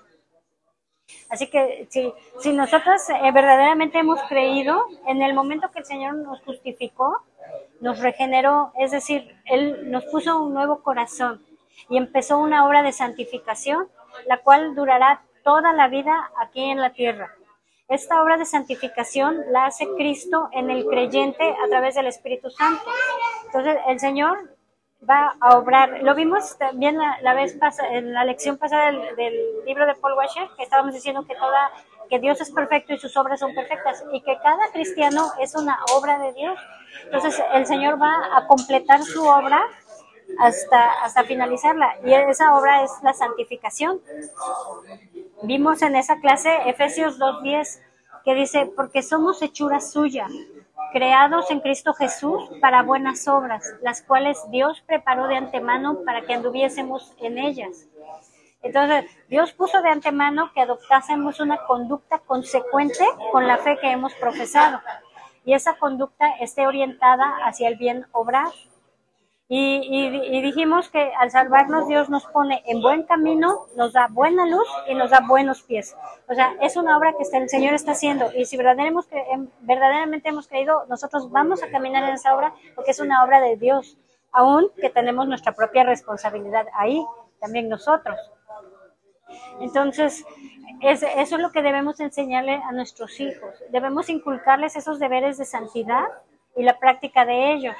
Así 1.29 1.47
que 1.47 1.87
si, 1.89 2.13
si 2.39 2.53
nosotros 2.53 3.01
eh, 3.09 3.31
verdaderamente 3.31 3.99
hemos 3.99 4.21
creído, 4.23 4.85
en 5.07 5.21
el 5.21 5.33
momento 5.33 5.71
que 5.71 5.79
el 5.79 5.85
Señor 5.85 6.15
nos 6.15 6.41
justificó, 6.41 7.23
nos 7.79 7.99
regeneró, 7.99 8.71
es 8.77 8.91
decir, 8.91 9.35
Él 9.45 9.89
nos 9.91 10.05
puso 10.05 10.41
un 10.41 10.53
nuevo 10.53 10.83
corazón 10.83 11.43
y 11.89 11.97
empezó 11.97 12.37
una 12.37 12.67
obra 12.67 12.83
de 12.83 12.91
santificación, 12.91 13.87
la 14.27 14.37
cual 14.37 14.75
durará 14.75 15.23
toda 15.43 15.73
la 15.73 15.87
vida 15.87 16.31
aquí 16.39 16.63
en 16.63 16.79
la 16.79 16.91
tierra. 16.93 17.33
Esta 17.87 18.23
obra 18.23 18.37
de 18.37 18.45
santificación 18.45 19.37
la 19.49 19.65
hace 19.65 19.85
Cristo 19.97 20.47
en 20.53 20.69
el 20.69 20.85
creyente 20.85 21.43
a 21.43 21.67
través 21.67 21.95
del 21.95 22.07
Espíritu 22.07 22.49
Santo. 22.49 22.83
Entonces, 23.47 23.77
el 23.87 23.99
Señor 23.99 24.37
va 25.07 25.35
a 25.39 25.57
obrar. 25.57 26.01
Lo 26.03 26.15
vimos 26.15 26.57
también 26.57 26.97
la, 26.97 27.33
vez 27.33 27.53
pasada, 27.53 27.93
en 27.93 28.13
la 28.13 28.23
lección 28.23 28.57
pasada 28.57 28.91
del, 29.15 29.63
libro 29.65 29.85
de 29.85 29.95
Paul 29.95 30.13
Washer, 30.13 30.49
que 30.55 30.63
estábamos 30.63 30.93
diciendo 30.93 31.25
que 31.25 31.35
toda 31.35 31.71
que 32.09 32.19
Dios 32.19 32.41
es 32.41 32.51
perfecto 32.51 32.93
y 32.93 32.99
sus 32.99 33.15
obras 33.15 33.39
son 33.39 33.55
perfectas 33.55 34.03
y 34.11 34.19
que 34.21 34.37
cada 34.43 34.69
cristiano 34.73 35.31
es 35.39 35.55
una 35.55 35.79
obra 35.95 36.19
de 36.19 36.33
Dios. 36.33 36.59
Entonces 37.05 37.41
el 37.53 37.65
Señor 37.65 38.01
va 38.01 38.37
a 38.37 38.47
completar 38.47 39.01
su 39.01 39.23
obra 39.23 39.61
hasta, 40.39 41.03
hasta 41.03 41.23
finalizarla 41.23 41.95
y 42.03 42.13
esa 42.13 42.57
obra 42.57 42.83
es 42.83 42.91
la 43.01 43.13
santificación. 43.13 44.01
Vimos 45.43 45.81
en 45.81 45.95
esa 45.95 46.19
clase 46.19 46.53
Efesios 46.65 47.17
2.10 47.17 47.79
que 48.23 48.35
dice, 48.35 48.71
porque 48.75 49.01
somos 49.03 49.41
hechura 49.41 49.81
suya, 49.81 50.27
creados 50.91 51.49
en 51.49 51.59
Cristo 51.61 51.93
Jesús 51.93 52.49
para 52.59 52.83
buenas 52.83 53.27
obras, 53.27 53.63
las 53.81 54.01
cuales 54.01 54.39
Dios 54.49 54.83
preparó 54.85 55.27
de 55.27 55.37
antemano 55.37 55.99
para 56.05 56.21
que 56.21 56.33
anduviésemos 56.33 57.13
en 57.19 57.37
ellas. 57.37 57.87
Entonces, 58.61 59.05
Dios 59.27 59.53
puso 59.53 59.81
de 59.81 59.89
antemano 59.89 60.51
que 60.53 60.61
adoptásemos 60.61 61.39
una 61.39 61.65
conducta 61.65 62.19
consecuente 62.19 63.03
con 63.31 63.47
la 63.47 63.57
fe 63.57 63.77
que 63.79 63.91
hemos 63.91 64.13
profesado 64.13 64.79
y 65.45 65.53
esa 65.53 65.75
conducta 65.77 66.29
esté 66.39 66.67
orientada 66.67 67.37
hacia 67.45 67.67
el 67.67 67.75
bien 67.75 68.05
obrar. 68.11 68.51
Y, 69.53 70.41
dijimos 70.41 70.87
que 70.87 71.11
al 71.19 71.29
salvarnos 71.29 71.85
Dios 71.85 72.09
nos 72.09 72.25
pone 72.27 72.63
en 72.67 72.81
buen 72.81 73.03
camino, 73.03 73.65
nos 73.75 73.91
da 73.91 74.07
buena 74.09 74.45
luz 74.45 74.65
y 74.87 74.95
nos 74.95 75.09
da 75.11 75.19
buenos 75.27 75.61
pies. 75.63 75.93
O 76.29 76.33
sea, 76.33 76.55
es 76.61 76.77
una 76.77 76.97
obra 76.97 77.15
que 77.17 77.37
el 77.37 77.49
Señor 77.49 77.73
está 77.73 77.91
haciendo 77.91 78.31
y 78.33 78.45
si 78.45 78.55
verdaderamente, 78.55 79.25
em, 79.29 79.49
verdaderamente 79.59 80.29
hemos 80.29 80.47
creído, 80.47 80.85
nosotros 80.87 81.29
vamos 81.31 81.61
a 81.63 81.69
caminar 81.69 82.05
en 82.05 82.11
esa 82.11 82.33
obra 82.33 82.53
porque 82.75 82.91
es 82.91 83.01
una 83.01 83.25
obra 83.25 83.41
de 83.41 83.57
Dios, 83.57 83.97
aún 84.31 84.69
que 84.79 84.89
tenemos 84.89 85.27
nuestra 85.27 85.51
propia 85.51 85.83
responsabilidad 85.83 86.67
ahí, 86.73 87.05
también 87.41 87.67
nosotros. 87.67 88.17
Entonces, 89.59 90.23
eso 90.79 91.05
es 91.11 91.31
lo 91.41 91.51
que 91.51 91.61
debemos 91.61 91.99
enseñarle 91.99 92.53
a 92.53 92.71
nuestros 92.71 93.19
hijos. 93.19 93.61
Debemos 93.69 94.07
inculcarles 94.07 94.77
esos 94.77 94.97
deberes 94.97 95.37
de 95.37 95.43
santidad 95.43 96.05
y 96.55 96.63
la 96.63 96.79
práctica 96.79 97.25
de 97.25 97.51
ellos. 97.51 97.75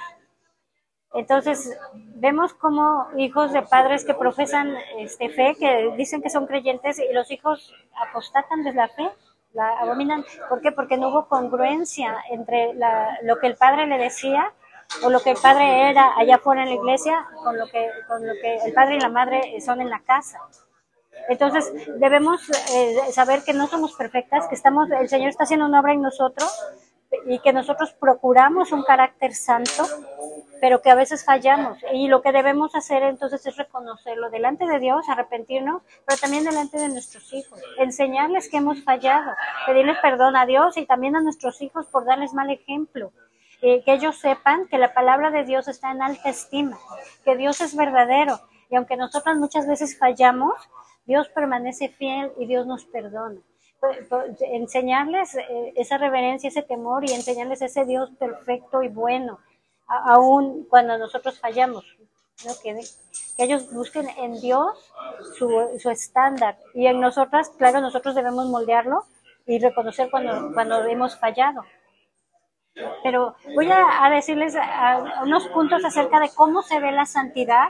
Entonces, 1.14 1.78
vemos 1.94 2.54
como 2.54 3.08
hijos 3.18 3.52
de 3.52 3.62
padres 3.64 4.06
que 4.06 4.14
profesan 4.14 4.76
este, 4.98 5.30
fe, 5.30 5.56
que 5.60 5.94
dicen 5.98 6.22
que 6.22 6.30
son 6.30 6.48
creyentes 6.48 7.00
y 7.00 7.14
los 7.14 7.30
hijos 7.32 7.74
apostatan 8.08 8.64
de 8.64 8.74
la 8.74 8.88
fe, 8.88 9.10
la 9.54 9.80
abominan. 9.80 10.24
¿Por 10.48 10.62
qué? 10.62 10.72
Porque 10.72 10.98
no 10.98 11.10
hubo 11.10 11.28
congruencia 11.28 12.16
entre 12.30 12.74
lo 13.24 13.40
que 13.40 13.48
el 13.48 13.56
padre 13.56 13.88
le 13.88 13.98
decía 13.98 14.54
o 15.04 15.10
lo 15.10 15.20
que 15.20 15.32
el 15.32 15.38
padre 15.42 15.90
era 15.90 16.18
allá 16.18 16.36
afuera 16.36 16.64
en 16.64 16.70
la 16.70 16.76
iglesia 16.76 17.26
con 17.44 17.58
lo 17.58 17.68
que, 17.68 17.90
con 18.08 18.26
lo 18.26 18.34
que 18.34 18.58
el 18.66 18.74
padre 18.74 18.96
y 18.96 19.00
la 19.00 19.10
madre 19.10 19.62
son 19.62 19.82
en 19.82 19.90
la 19.90 20.00
casa. 20.00 20.40
Entonces, 21.30 21.72
debemos 22.00 22.42
eh, 22.74 23.12
saber 23.12 23.44
que 23.44 23.54
no 23.54 23.68
somos 23.68 23.94
perfectas, 23.94 24.48
que 24.48 24.56
estamos, 24.56 24.90
el 24.92 25.10
Señor 25.10 25.30
está 25.30 25.44
haciendo 25.44 25.66
una 25.66 25.82
obra 25.82 25.94
en 25.94 26.02
nosotros 26.02 26.50
y 27.26 27.40
que 27.40 27.54
nosotros 27.54 27.94
procuramos 27.94 28.72
un 28.72 28.84
carácter 28.84 29.34
santo, 29.34 29.84
pero 30.62 30.82
que 30.82 30.92
a 30.92 30.96
veces 30.96 31.26
fallamos. 31.26 31.80
Y 31.92 32.08
lo 32.08 32.22
que 32.22 32.32
debemos 32.32 32.76
hacer 32.76 33.02
entonces 33.02 33.46
es 33.48 33.58
reconocerlo 33.58 34.30
delante 34.30 34.66
de 34.68 34.80
Dios, 34.80 35.10
arrepentirnos, 35.10 35.82
pero 36.06 36.20
también 36.20 36.46
delante 36.46 36.78
de 36.78 36.88
nuestros 36.88 37.34
hijos, 37.34 37.60
enseñarles 37.80 38.48
que 38.48 38.58
hemos 38.58 38.82
fallado, 38.84 39.32
pedirles 39.66 39.98
perdón 40.02 40.36
a 40.36 40.46
Dios 40.46 40.78
y 40.78 40.86
también 40.86 41.16
a 41.16 41.22
nuestros 41.22 41.62
hijos 41.64 41.88
por 41.88 42.06
darles 42.06 42.34
mal 42.34 42.52
ejemplo. 42.52 43.12
Eh, 43.64 43.84
que 43.84 43.94
ellos 43.94 44.18
sepan 44.18 44.68
que 44.68 44.78
la 44.78 44.94
palabra 44.94 45.30
de 45.30 45.44
Dios 45.44 45.68
está 45.68 45.92
en 45.92 46.02
alta 46.02 46.30
estima, 46.30 46.80
que 47.26 47.36
Dios 47.36 47.60
es 47.62 47.76
verdadero. 47.76 48.40
Y 48.70 48.76
aunque 48.76 48.98
nosotros 48.98 49.38
muchas 49.38 49.68
veces 49.68 49.98
fallamos, 50.00 50.54
Dios 51.06 51.28
permanece 51.30 51.90
fiel 51.90 52.32
y 52.40 52.46
Dios 52.46 52.66
nos 52.66 52.86
perdona. 52.86 53.40
Pues, 53.80 53.98
pues, 54.10 54.40
enseñarles 54.42 55.36
eh, 55.36 55.74
esa 55.76 55.98
reverencia, 55.98 56.50
ese 56.50 56.62
temor 56.62 57.04
y 57.04 57.14
enseñarles 57.14 57.64
ese 57.64 57.84
Dios 57.86 58.12
perfecto 58.20 58.84
y 58.84 58.90
bueno, 58.90 59.40
aún 60.06 60.66
cuando 60.70 60.98
nosotros 60.98 61.40
fallamos. 61.40 61.86
Que, 62.64 62.80
ellos 63.38 63.72
busquen 63.72 64.10
en 64.18 64.40
Dios 64.42 64.92
su, 65.38 65.90
estándar 65.90 66.58
y 66.74 66.88
en 66.88 67.00
nosotras, 67.00 67.50
claro, 67.58 67.82
nosotros 67.82 68.16
debemos 68.16 68.48
moldearlo 68.48 69.06
y 69.46 69.60
reconocer 69.60 70.10
cuando, 70.10 70.52
cuando 70.54 70.84
hemos 70.86 71.20
fallado. 71.20 71.64
Pero 73.04 73.36
voy 73.54 73.70
a, 73.72 74.10
decirles 74.10 74.56
unos 75.24 75.48
puntos 75.50 75.84
acerca 75.84 76.20
de 76.20 76.30
cómo 76.34 76.62
se 76.62 76.80
ve 76.80 76.92
la 76.92 77.06
santidad 77.06 77.70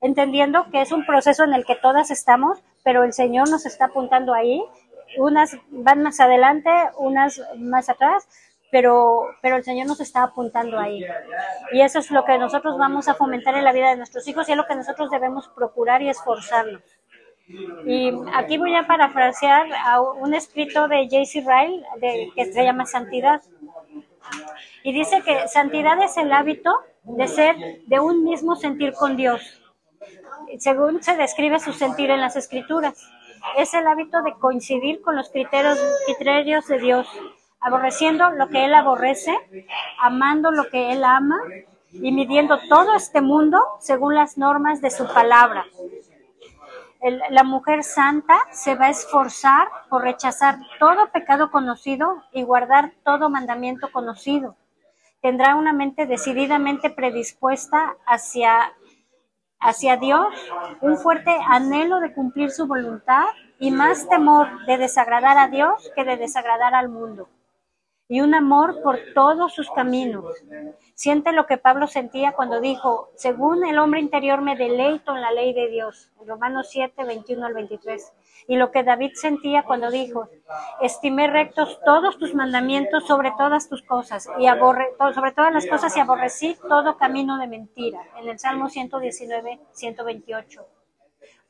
entendiendo 0.00 0.70
que 0.70 0.82
es 0.82 0.92
un 0.92 1.04
proceso 1.04 1.44
en 1.44 1.54
el 1.54 1.64
que 1.64 1.74
todas 1.76 2.10
estamos, 2.10 2.62
pero 2.84 3.02
el 3.02 3.12
Señor 3.12 3.50
nos 3.50 3.66
está 3.66 3.86
apuntando 3.86 4.34
ahí. 4.34 4.62
Unas 5.18 5.56
van 5.70 6.02
más 6.02 6.20
adelante, 6.20 6.70
unas 6.98 7.40
más 7.56 7.88
atrás, 7.88 8.28
pero, 8.76 9.30
pero 9.40 9.56
el 9.56 9.64
Señor 9.64 9.86
nos 9.86 10.00
está 10.00 10.22
apuntando 10.22 10.78
ahí. 10.78 11.02
Y 11.72 11.80
eso 11.80 11.98
es 11.98 12.10
lo 12.10 12.26
que 12.26 12.36
nosotros 12.36 12.76
vamos 12.76 13.08
a 13.08 13.14
fomentar 13.14 13.54
en 13.56 13.64
la 13.64 13.72
vida 13.72 13.88
de 13.88 13.96
nuestros 13.96 14.28
hijos 14.28 14.46
y 14.46 14.52
es 14.52 14.58
lo 14.58 14.66
que 14.66 14.74
nosotros 14.74 15.10
debemos 15.10 15.48
procurar 15.48 16.02
y 16.02 16.10
esforzarnos. 16.10 16.82
Y 17.86 18.12
aquí 18.34 18.58
voy 18.58 18.74
a 18.74 18.86
parafrasear 18.86 19.66
a 19.72 20.02
un 20.02 20.34
escrito 20.34 20.88
de 20.88 21.08
J.C. 21.10 21.40
Ryle 21.40 21.86
de, 22.02 22.28
que 22.36 22.52
se 22.52 22.64
llama 22.64 22.84
Santidad. 22.84 23.40
Y 24.82 24.92
dice 24.92 25.22
que 25.22 25.48
santidad 25.48 25.98
es 26.02 26.18
el 26.18 26.30
hábito 26.30 26.70
de 27.04 27.28
ser 27.28 27.56
de 27.86 27.98
un 27.98 28.24
mismo 28.24 28.56
sentir 28.56 28.92
con 28.92 29.16
Dios, 29.16 29.40
según 30.58 31.02
se 31.02 31.16
describe 31.16 31.60
su 31.60 31.72
sentir 31.72 32.10
en 32.10 32.20
las 32.20 32.36
escrituras. 32.36 33.10
Es 33.56 33.72
el 33.72 33.86
hábito 33.86 34.20
de 34.22 34.34
coincidir 34.34 35.00
con 35.00 35.16
los 35.16 35.30
criterios, 35.30 35.78
criterios 36.04 36.66
de 36.66 36.78
Dios, 36.78 37.08
aborreciendo 37.60 38.30
lo 38.30 38.48
que 38.48 38.64
Él 38.64 38.74
aborrece, 38.74 39.36
amando 39.98 40.50
lo 40.50 40.68
que 40.70 40.92
Él 40.92 41.04
ama 41.04 41.38
y 41.92 42.12
midiendo 42.12 42.58
todo 42.68 42.94
este 42.94 43.20
mundo 43.20 43.58
según 43.80 44.14
las 44.14 44.38
normas 44.38 44.80
de 44.80 44.90
su 44.90 45.06
palabra 45.06 45.64
la 47.30 47.44
mujer 47.44 47.84
santa 47.84 48.36
se 48.52 48.74
va 48.74 48.86
a 48.86 48.90
esforzar 48.90 49.68
por 49.88 50.02
rechazar 50.02 50.58
todo 50.78 51.10
pecado 51.12 51.50
conocido 51.50 52.24
y 52.32 52.42
guardar 52.42 52.92
todo 53.04 53.30
mandamiento 53.30 53.92
conocido. 53.92 54.56
Tendrá 55.20 55.56
una 55.56 55.72
mente 55.72 56.06
decididamente 56.06 56.90
predispuesta 56.90 57.96
hacia, 58.06 58.72
hacia 59.60 59.96
Dios, 59.96 60.26
un 60.80 60.96
fuerte 60.98 61.34
anhelo 61.48 62.00
de 62.00 62.12
cumplir 62.12 62.50
su 62.50 62.66
voluntad 62.66 63.24
y 63.58 63.70
más 63.70 64.08
temor 64.08 64.64
de 64.66 64.78
desagradar 64.78 65.38
a 65.38 65.48
Dios 65.48 65.90
que 65.94 66.04
de 66.04 66.16
desagradar 66.16 66.74
al 66.74 66.88
mundo 66.88 67.28
y 68.08 68.20
un 68.20 68.34
amor 68.34 68.82
por 68.82 68.98
todos 69.14 69.52
sus 69.52 69.68
caminos. 69.70 70.24
Siente 70.94 71.32
lo 71.32 71.46
que 71.46 71.58
Pablo 71.58 71.88
sentía 71.88 72.32
cuando 72.32 72.60
dijo, 72.60 73.10
según 73.16 73.66
el 73.66 73.78
hombre 73.78 74.00
interior 74.00 74.42
me 74.42 74.56
deleito 74.56 75.14
en 75.14 75.22
la 75.22 75.32
ley 75.32 75.52
de 75.52 75.68
Dios, 75.68 76.12
Romanos 76.24 76.68
7, 76.70 77.04
21 77.04 77.46
al 77.46 77.54
23. 77.54 78.12
Y 78.48 78.56
lo 78.56 78.70
que 78.70 78.84
David 78.84 79.12
sentía 79.14 79.64
cuando 79.64 79.90
dijo, 79.90 80.28
estimé 80.80 81.26
rectos 81.26 81.80
todos 81.84 82.16
tus 82.18 82.34
mandamientos 82.34 83.06
sobre 83.06 83.32
todas 83.36 83.68
tus 83.68 83.82
cosas, 83.82 84.28
y 84.38 84.46
aborre, 84.46 84.86
sobre 85.14 85.32
todas 85.32 85.52
las 85.52 85.66
cosas 85.66 85.96
y 85.96 86.00
aborrecí 86.00 86.56
todo 86.68 86.96
camino 86.96 87.38
de 87.38 87.48
mentira, 87.48 88.00
en 88.18 88.28
el 88.28 88.38
Salmo 88.38 88.68
119, 88.68 89.60
128 89.72 90.66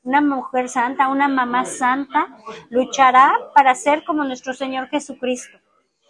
una 0.04 0.20
mujer 0.20 0.68
santa, 0.68 1.08
una 1.08 1.26
mamá 1.26 1.64
santa, 1.64 2.28
luchará 2.70 3.34
para 3.56 3.74
ser 3.74 4.04
como 4.04 4.22
nuestro 4.22 4.54
Señor 4.54 4.86
Jesucristo 4.86 5.58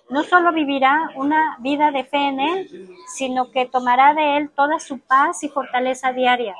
no 0.08 0.22
solo 0.22 0.52
vivirá 0.52 1.10
una 1.16 1.56
vida 1.60 1.90
de 1.90 2.04
fe 2.04 2.28
en 2.28 2.40
Él, 2.40 2.96
sino 3.08 3.50
que 3.50 3.66
tomará 3.66 4.14
de 4.14 4.36
Él 4.36 4.50
toda 4.50 4.78
su 4.78 5.00
paz 5.00 5.42
y 5.42 5.48
fortaleza 5.48 6.12
diaria. 6.12 6.54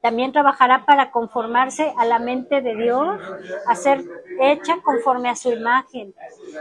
También 0.00 0.32
trabajará 0.32 0.84
para 0.84 1.10
conformarse 1.10 1.94
a 1.96 2.04
la 2.04 2.18
mente 2.18 2.60
de 2.60 2.74
Dios, 2.74 3.22
a 3.66 3.74
ser 3.74 4.04
hecha 4.38 4.82
conforme 4.82 5.30
a 5.30 5.34
su 5.34 5.50
imagen. 5.50 6.14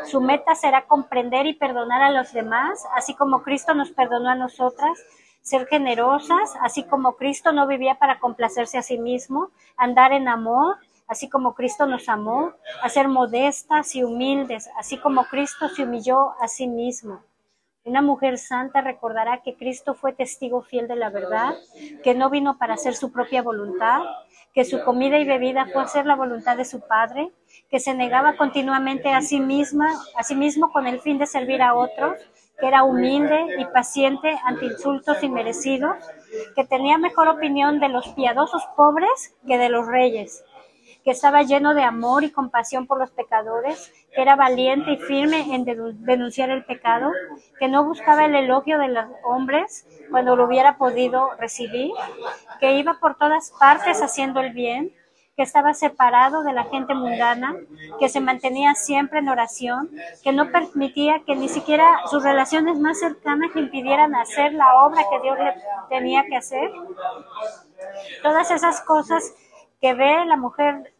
Su 0.05 0.21
meta 0.21 0.55
será 0.55 0.86
comprender 0.86 1.45
y 1.45 1.53
perdonar 1.53 2.01
a 2.03 2.11
los 2.11 2.31
demás, 2.31 2.86
así 2.95 3.13
como 3.15 3.43
Cristo 3.43 3.73
nos 3.73 3.91
perdonó 3.91 4.29
a 4.29 4.36
nosotras, 4.36 4.97
ser 5.41 5.67
generosas, 5.67 6.55
así 6.61 6.84
como 6.84 7.17
Cristo 7.17 7.51
no 7.51 7.67
vivía 7.67 7.95
para 7.95 8.19
complacerse 8.19 8.77
a 8.77 8.81
sí 8.81 8.97
mismo, 8.97 9.49
andar 9.75 10.13
en 10.13 10.29
amor, 10.29 10.77
así 11.07 11.29
como 11.29 11.53
Cristo 11.53 11.85
nos 11.85 12.09
amó, 12.09 12.53
a 12.81 12.89
ser 12.89 13.07
modestas 13.07 13.95
y 13.95 14.03
humildes, 14.03 14.69
así 14.77 14.97
como 14.97 15.25
Cristo 15.25 15.69
se 15.69 15.83
humilló 15.83 16.33
a 16.41 16.47
sí 16.47 16.67
mismo. 16.67 17.21
Una 17.85 18.01
mujer 18.01 18.37
santa 18.37 18.79
recordará 18.79 19.41
que 19.41 19.55
Cristo 19.55 19.93
fue 19.93 20.13
testigo 20.13 20.61
fiel 20.61 20.87
de 20.87 20.95
la 20.95 21.09
verdad, 21.09 21.55
que 22.01 22.15
no 22.15 22.29
vino 22.29 22.57
para 22.57 22.75
hacer 22.75 22.95
su 22.95 23.11
propia 23.11 23.41
voluntad, 23.41 23.99
que 24.53 24.63
su 24.63 24.81
comida 24.85 25.19
y 25.19 25.25
bebida 25.25 25.65
fue 25.65 25.83
hacer 25.83 26.05
la 26.05 26.15
voluntad 26.15 26.55
de 26.55 26.63
su 26.63 26.79
Padre, 26.79 27.31
que 27.69 27.81
se 27.81 27.93
negaba 27.93 28.37
continuamente 28.37 29.11
a 29.11 29.21
sí 29.21 29.41
misma, 29.41 29.89
a 30.15 30.23
sí 30.23 30.33
mismo 30.33 30.71
con 30.71 30.87
el 30.87 31.01
fin 31.01 31.17
de 31.17 31.25
servir 31.25 31.61
a 31.61 31.73
otros, 31.73 32.17
que 32.57 32.67
era 32.67 32.83
humilde 32.83 33.57
y 33.59 33.65
paciente 33.65 34.39
ante 34.45 34.65
insultos 34.65 35.21
inmerecidos, 35.21 35.97
que 36.55 36.63
tenía 36.63 36.97
mejor 36.97 37.27
opinión 37.27 37.81
de 37.81 37.89
los 37.89 38.07
piadosos 38.09 38.63
pobres 38.77 39.35
que 39.45 39.57
de 39.57 39.67
los 39.67 39.87
reyes, 39.87 40.41
que 41.03 41.11
estaba 41.11 41.43
lleno 41.43 41.73
de 41.73 41.83
amor 41.83 42.23
y 42.23 42.31
compasión 42.31 42.87
por 42.87 42.97
los 42.97 43.11
pecadores, 43.11 43.91
que 44.13 44.21
era 44.21 44.35
valiente 44.35 44.91
y 44.93 44.97
firme 44.97 45.53
en 45.53 45.65
denunciar 45.65 46.49
el 46.49 46.63
pecado, 46.63 47.11
que 47.59 47.67
no 47.67 47.83
buscaba 47.83 48.25
el 48.25 48.35
elogio 48.35 48.79
de 48.79 48.87
los 48.87 49.05
hombres 49.23 49.85
cuando 50.09 50.35
lo 50.35 50.45
hubiera 50.45 50.77
podido 50.77 51.31
recibir, 51.39 51.91
que 52.59 52.77
iba 52.77 52.99
por 52.99 53.15
todas 53.15 53.51
partes 53.59 54.01
haciendo 54.01 54.39
el 54.39 54.53
bien, 54.53 54.93
que 55.35 55.41
estaba 55.41 55.73
separado 55.73 56.43
de 56.43 56.53
la 56.53 56.65
gente 56.65 56.93
mundana, 56.93 57.55
que 57.99 58.07
se 58.07 58.19
mantenía 58.19 58.75
siempre 58.75 59.19
en 59.19 59.29
oración, 59.29 59.89
que 60.23 60.31
no 60.31 60.51
permitía 60.51 61.23
que 61.25 61.35
ni 61.35 61.49
siquiera 61.49 62.01
sus 62.05 62.23
relaciones 62.23 62.77
más 62.79 62.99
cercanas 62.99 63.49
le 63.55 63.61
impidieran 63.61 64.13
hacer 64.13 64.53
la 64.53 64.85
obra 64.85 65.01
que 65.09 65.19
Dios 65.21 65.37
le 65.39 65.55
tenía 65.89 66.23
que 66.25 66.37
hacer. 66.37 66.71
Todas 68.21 68.51
esas 68.51 68.81
cosas 68.81 69.33
que 69.81 69.93
ve 69.93 70.25
la 70.25 70.37
mujer. 70.37 70.92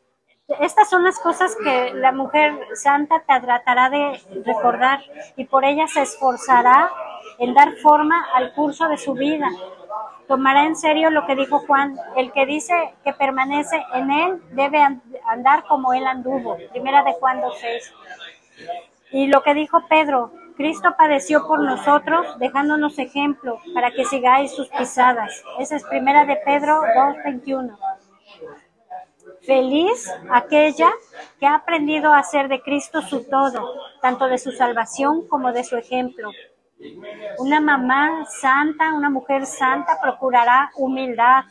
Estas 0.60 0.90
son 0.90 1.04
las 1.04 1.20
cosas 1.20 1.56
que 1.64 1.94
la 1.94 2.12
mujer 2.12 2.58
santa 2.76 3.24
tratará 3.26 3.90
de 3.90 4.22
recordar 4.46 5.02
y 5.36 5.46
por 5.46 5.66
ella 5.66 5.88
se 5.88 6.02
esforzará 6.02 6.92
en 7.40 7.54
dar 7.54 7.74
forma 7.78 8.26
al 8.36 8.54
curso 8.54 8.88
de 8.88 8.98
su 8.98 9.14
vida. 9.14 9.50
Tomará 10.28 10.66
en 10.66 10.76
serio 10.76 11.10
lo 11.10 11.26
que 11.26 11.36
dijo 11.36 11.60
Juan, 11.60 11.98
el 12.16 12.32
que 12.32 12.46
dice 12.46 12.74
que 13.04 13.14
permanece 13.14 13.84
en 13.94 14.12
él 14.12 14.42
debe 14.52 14.82
andar 15.26 15.66
como 15.66 15.94
él 15.94 16.08
anduvo. 16.08 16.58
Primera 16.72 17.04
de 17.04 17.14
Juan 17.14 17.42
2.6. 17.42 17.92
Y 19.12 19.28
lo 19.28 19.44
que 19.44 19.54
dijo 19.54 19.86
Pedro, 19.88 20.32
Cristo 20.56 20.96
padeció 20.98 21.48
por 21.48 21.64
nosotros, 21.64 22.38
dejándonos 22.40 22.98
ejemplo 23.00 23.60
para 23.74 23.92
que 23.92 24.06
sigáis 24.06 24.56
sus 24.56 24.70
pisadas. 24.70 25.44
Esa 25.60 25.76
es 25.76 25.84
primera 25.84 26.26
de 26.26 26.36
Pedro 26.38 26.82
2.21. 26.82 27.78
Feliz 29.46 30.10
aquella 30.32 30.92
que 31.40 31.46
ha 31.46 31.56
aprendido 31.56 32.14
a 32.14 32.20
hacer 32.20 32.48
de 32.48 32.62
Cristo 32.62 33.02
su 33.02 33.30
todo, 33.30 33.74
tanto 34.02 34.28
de 34.28 34.38
su 34.38 34.52
salvación 34.52 35.28
como 35.28 35.52
de 35.52 35.64
su 35.64 35.76
ejemplo. 35.76 36.30
Una 37.40 37.60
mamá 37.60 38.26
santa, 38.26 38.94
una 38.94 39.10
mujer 39.10 39.46
santa 39.46 40.00
procurará 40.02 40.72
humildad, 40.78 41.44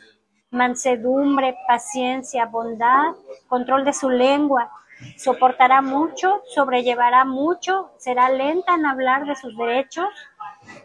mansedumbre, 0.49 1.55
paciencia, 1.67 2.45
bondad, 2.45 3.13
control 3.47 3.85
de 3.85 3.93
su 3.93 4.09
lengua, 4.09 4.71
soportará 5.17 5.81
mucho, 5.81 6.41
sobrellevará 6.53 7.25
mucho, 7.25 7.91
será 7.97 8.29
lenta 8.29 8.75
en 8.75 8.85
hablar 8.85 9.25
de 9.25 9.35
sus 9.35 9.55
derechos. 9.57 10.07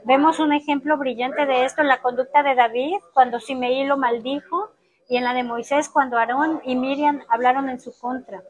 Vemos 0.04 0.40
un 0.40 0.52
ejemplo 0.52 0.96
brillante 0.98 1.46
de 1.46 1.64
esto 1.64 1.82
en 1.82 1.88
la 1.88 2.00
conducta 2.00 2.42
de 2.42 2.54
David 2.54 2.96
cuando 3.14 3.40
Simeí 3.40 3.84
lo 3.84 3.96
maldijo 3.96 4.70
y 5.08 5.16
en 5.16 5.24
la 5.24 5.34
de 5.34 5.42
Moisés 5.42 5.88
cuando 5.88 6.18
Aarón 6.18 6.60
y 6.64 6.76
Miriam 6.76 7.22
hablaron 7.28 7.68
en 7.68 7.80
su 7.80 7.98
contra. 7.98 8.42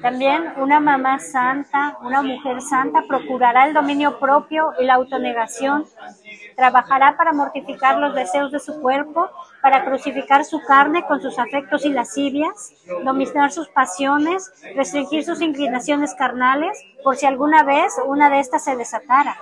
También 0.00 0.52
una 0.58 0.78
mamá 0.78 1.18
santa, 1.18 1.98
una 2.02 2.22
mujer 2.22 2.62
santa 2.62 3.02
procurará 3.08 3.66
el 3.66 3.74
dominio 3.74 4.20
propio 4.20 4.72
y 4.78 4.84
la 4.84 4.94
autonegación. 4.94 5.86
Trabajará 6.54 7.16
para 7.16 7.32
mortificar 7.32 7.98
los 7.98 8.14
deseos 8.14 8.52
de 8.52 8.60
su 8.60 8.80
cuerpo, 8.80 9.28
para 9.60 9.84
crucificar 9.84 10.44
su 10.44 10.60
carne 10.60 11.04
con 11.04 11.20
sus 11.20 11.36
afectos 11.38 11.84
y 11.84 11.88
lascivias, 11.88 12.72
dominar 13.04 13.50
sus 13.50 13.68
pasiones, 13.68 14.52
restringir 14.76 15.24
sus 15.24 15.40
inclinaciones 15.40 16.14
carnales, 16.14 16.80
por 17.02 17.16
si 17.16 17.26
alguna 17.26 17.64
vez 17.64 17.92
una 18.06 18.30
de 18.30 18.38
estas 18.38 18.64
se 18.64 18.76
desatara. 18.76 19.36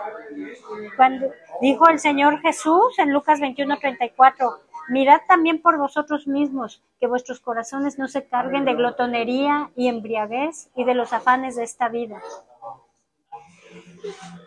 Cuando 0.97 1.31
dijo 1.61 1.89
el 1.89 1.99
Señor 1.99 2.41
Jesús 2.41 2.99
en 2.99 3.13
Lucas 3.13 3.41
21:34, 3.41 4.59
Mirad 4.89 5.21
también 5.29 5.61
por 5.61 5.77
vosotros 5.77 6.27
mismos, 6.27 6.83
que 6.99 7.07
vuestros 7.07 7.41
corazones 7.41 7.99
no 7.99 8.09
se 8.09 8.27
carguen 8.27 8.65
de 8.65 8.75
glotonería 8.75 9.71
y 9.77 9.89
embriaguez 9.89 10.71
y 10.75 10.85
de 10.85 10.95
los 10.95 11.13
afanes 11.13 11.57
de 11.57 11.65
esta 11.65 11.89
vida. 11.89 12.21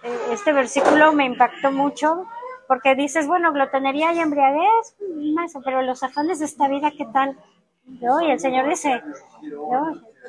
Eh, 0.04 0.20
este 0.32 0.52
versículo 0.52 1.14
me 1.14 1.26
impactó 1.26 1.72
mucho 1.72 2.26
porque 2.68 2.96
dices, 2.96 3.28
bueno, 3.28 3.52
glotonería 3.54 4.14
y 4.14 4.20
embriaguez, 4.20 4.96
pero 5.64 5.82
los 5.82 6.04
afanes 6.04 6.40
de 6.40 6.46
esta 6.46 6.68
vida, 6.68 6.92
¿qué 6.98 7.06
tal? 7.06 7.38
Y 7.88 8.32
el 8.32 8.40
Señor 8.40 8.68
dice, 8.68 9.04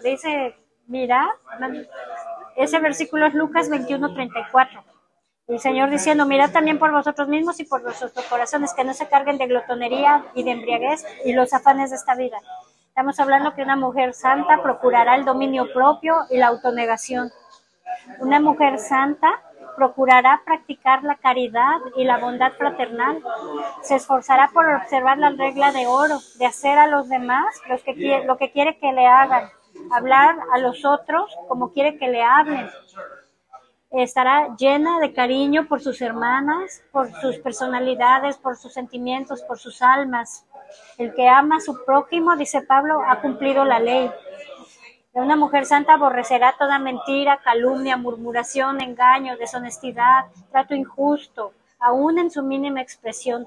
dice, 0.02 0.56
mira, 0.86 1.30
ese 2.56 2.80
versículo 2.80 3.26
es 3.26 3.34
Lucas 3.34 3.70
21, 3.70 4.12
34. 4.12 4.84
El 5.52 5.60
Señor 5.60 5.90
diciendo, 5.90 6.24
mirad 6.24 6.50
también 6.50 6.78
por 6.78 6.90
vosotros 6.92 7.28
mismos 7.28 7.60
y 7.60 7.64
por 7.64 7.82
vuestros 7.82 8.10
corazones, 8.30 8.72
que 8.72 8.84
no 8.84 8.94
se 8.94 9.06
carguen 9.06 9.36
de 9.36 9.48
glotonería 9.48 10.24
y 10.34 10.44
de 10.44 10.52
embriaguez 10.52 11.04
y 11.26 11.34
los 11.34 11.52
afanes 11.52 11.90
de 11.90 11.96
esta 11.96 12.14
vida. 12.14 12.38
Estamos 12.88 13.20
hablando 13.20 13.54
que 13.54 13.62
una 13.62 13.76
mujer 13.76 14.14
santa 14.14 14.62
procurará 14.62 15.14
el 15.14 15.26
dominio 15.26 15.70
propio 15.74 16.16
y 16.30 16.38
la 16.38 16.46
autonegación. 16.46 17.30
Una 18.20 18.40
mujer 18.40 18.78
santa 18.78 19.42
procurará 19.76 20.40
practicar 20.42 21.04
la 21.04 21.16
caridad 21.16 21.80
y 21.96 22.04
la 22.04 22.16
bondad 22.16 22.52
fraternal. 22.52 23.22
Se 23.82 23.96
esforzará 23.96 24.48
por 24.54 24.66
observar 24.66 25.18
la 25.18 25.30
regla 25.30 25.70
de 25.70 25.86
oro, 25.86 26.18
de 26.38 26.46
hacer 26.46 26.78
a 26.78 26.86
los 26.86 27.10
demás 27.10 27.60
que, 27.84 28.24
lo 28.24 28.38
que 28.38 28.52
quiere 28.52 28.78
que 28.78 28.90
le 28.92 29.06
hagan, 29.06 29.50
hablar 29.92 30.34
a 30.54 30.58
los 30.60 30.86
otros 30.86 31.36
como 31.46 31.74
quiere 31.74 31.98
que 31.98 32.08
le 32.08 32.22
hablen, 32.22 32.70
estará 33.92 34.54
llena 34.56 34.98
de 35.00 35.12
cariño 35.12 35.66
por 35.68 35.80
sus 35.80 36.00
hermanas, 36.00 36.82
por 36.92 37.12
sus 37.20 37.38
personalidades, 37.38 38.38
por 38.38 38.56
sus 38.56 38.72
sentimientos, 38.72 39.42
por 39.42 39.58
sus 39.58 39.82
almas. 39.82 40.46
El 40.96 41.14
que 41.14 41.28
ama 41.28 41.56
a 41.56 41.60
su 41.60 41.84
prójimo, 41.84 42.36
dice 42.36 42.62
Pablo, 42.62 43.02
ha 43.06 43.20
cumplido 43.20 43.64
la 43.64 43.78
ley. 43.78 44.10
Una 45.12 45.36
mujer 45.36 45.66
santa 45.66 45.94
aborrecerá 45.94 46.54
toda 46.58 46.78
mentira, 46.78 47.40
calumnia, 47.44 47.98
murmuración, 47.98 48.80
engaño, 48.80 49.36
deshonestidad, 49.36 50.24
trato 50.50 50.74
injusto, 50.74 51.52
aún 51.78 52.18
en 52.18 52.30
su 52.30 52.42
mínima 52.42 52.80
expresión. 52.80 53.46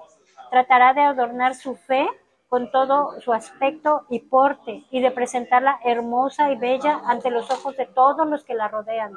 Tratará 0.52 0.94
de 0.94 1.02
adornar 1.02 1.56
su 1.56 1.76
fe 1.76 2.08
con 2.50 2.70
todo 2.70 3.20
su 3.20 3.34
aspecto 3.34 4.06
y 4.10 4.20
porte 4.20 4.84
y 4.92 5.02
de 5.02 5.10
presentarla 5.10 5.80
hermosa 5.84 6.52
y 6.52 6.56
bella 6.56 7.02
ante 7.06 7.32
los 7.32 7.50
ojos 7.50 7.76
de 7.76 7.88
todos 7.88 8.28
los 8.28 8.44
que 8.44 8.54
la 8.54 8.68
rodean. 8.68 9.14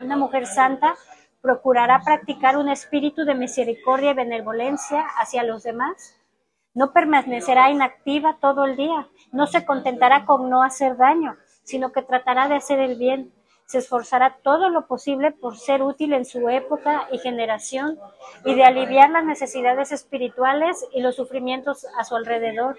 Una 0.00 0.16
mujer 0.16 0.46
santa 0.46 0.94
procurará 1.40 2.02
practicar 2.04 2.56
un 2.56 2.68
espíritu 2.68 3.24
de 3.24 3.34
misericordia 3.34 4.12
y 4.12 4.14
benevolencia 4.14 5.04
hacia 5.18 5.42
los 5.42 5.64
demás. 5.64 6.16
No 6.72 6.92
permanecerá 6.92 7.68
inactiva 7.70 8.38
todo 8.40 8.64
el 8.64 8.76
día, 8.76 9.08
no 9.32 9.48
se 9.48 9.66
contentará 9.66 10.24
con 10.24 10.48
no 10.48 10.62
hacer 10.62 10.96
daño, 10.96 11.36
sino 11.64 11.90
que 11.90 12.02
tratará 12.02 12.46
de 12.46 12.54
hacer 12.54 12.78
el 12.78 12.96
bien. 12.96 13.32
Se 13.66 13.78
esforzará 13.78 14.38
todo 14.44 14.68
lo 14.70 14.86
posible 14.86 15.32
por 15.32 15.56
ser 15.56 15.82
útil 15.82 16.12
en 16.12 16.24
su 16.24 16.48
época 16.48 17.08
y 17.10 17.18
generación 17.18 17.98
y 18.44 18.54
de 18.54 18.62
aliviar 18.62 19.10
las 19.10 19.24
necesidades 19.24 19.90
espirituales 19.90 20.86
y 20.94 21.00
los 21.00 21.16
sufrimientos 21.16 21.84
a 21.98 22.04
su 22.04 22.14
alrededor, 22.14 22.76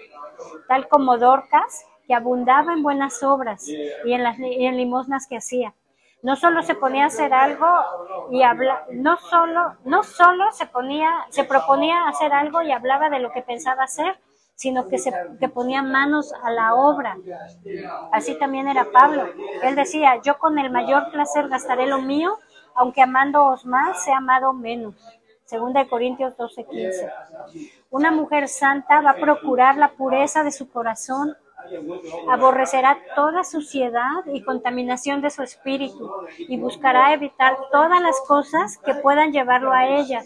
tal 0.68 0.88
como 0.88 1.18
Dorcas, 1.18 1.84
que 2.06 2.14
abundaba 2.14 2.72
en 2.72 2.82
buenas 2.82 3.22
obras 3.22 3.68
y 3.68 4.12
en 4.12 4.22
las 4.22 4.38
limosnas 4.38 5.26
que 5.28 5.36
hacía 5.36 5.74
no 6.22 6.36
solo 6.36 6.62
se 6.62 6.74
ponía 6.74 7.04
a 7.04 7.06
hacer 7.06 7.32
algo 7.32 7.66
y 8.30 8.42
habla, 8.42 8.84
no 8.92 9.16
solo, 9.16 9.76
no 9.84 10.02
solo 10.02 10.50
se 10.52 10.66
ponía, 10.66 11.10
se 11.30 11.44
proponía 11.44 12.08
hacer 12.08 12.32
algo 12.32 12.62
y 12.62 12.72
hablaba 12.72 13.08
de 13.08 13.20
lo 13.20 13.32
que 13.32 13.42
pensaba 13.42 13.84
hacer, 13.84 14.18
sino 14.54 14.88
que 14.88 14.98
se 14.98 15.12
ponía 15.54 15.82
manos 15.82 16.34
a 16.42 16.50
la 16.50 16.74
obra. 16.74 17.16
Así 18.12 18.38
también 18.38 18.68
era 18.68 18.90
Pablo. 18.92 19.26
Él 19.62 19.74
decía, 19.74 20.20
yo 20.22 20.38
con 20.38 20.58
el 20.58 20.70
mayor 20.70 21.10
placer 21.10 21.48
gastaré 21.48 21.86
lo 21.86 22.02
mío, 22.02 22.38
aunque 22.74 23.00
amándoos 23.02 23.64
más, 23.64 24.04
sea 24.04 24.18
amado 24.18 24.52
menos. 24.52 24.94
Segunda 25.46 25.80
de 25.80 25.88
Corintios 25.88 26.36
12:15. 26.36 27.10
Una 27.90 28.12
mujer 28.12 28.48
santa 28.48 29.00
va 29.00 29.10
a 29.12 29.16
procurar 29.16 29.76
la 29.78 29.92
pureza 29.92 30.44
de 30.44 30.52
su 30.52 30.70
corazón 30.70 31.36
Aborrecerá 32.30 32.98
toda 33.14 33.44
suciedad 33.44 34.24
y 34.26 34.42
contaminación 34.42 35.20
de 35.20 35.30
su 35.30 35.42
espíritu 35.42 36.10
y 36.38 36.58
buscará 36.58 37.12
evitar 37.12 37.56
todas 37.70 38.00
las 38.00 38.20
cosas 38.26 38.78
que 38.78 38.94
puedan 38.94 39.32
llevarlo 39.32 39.72
a 39.72 39.86
ella. 39.86 40.22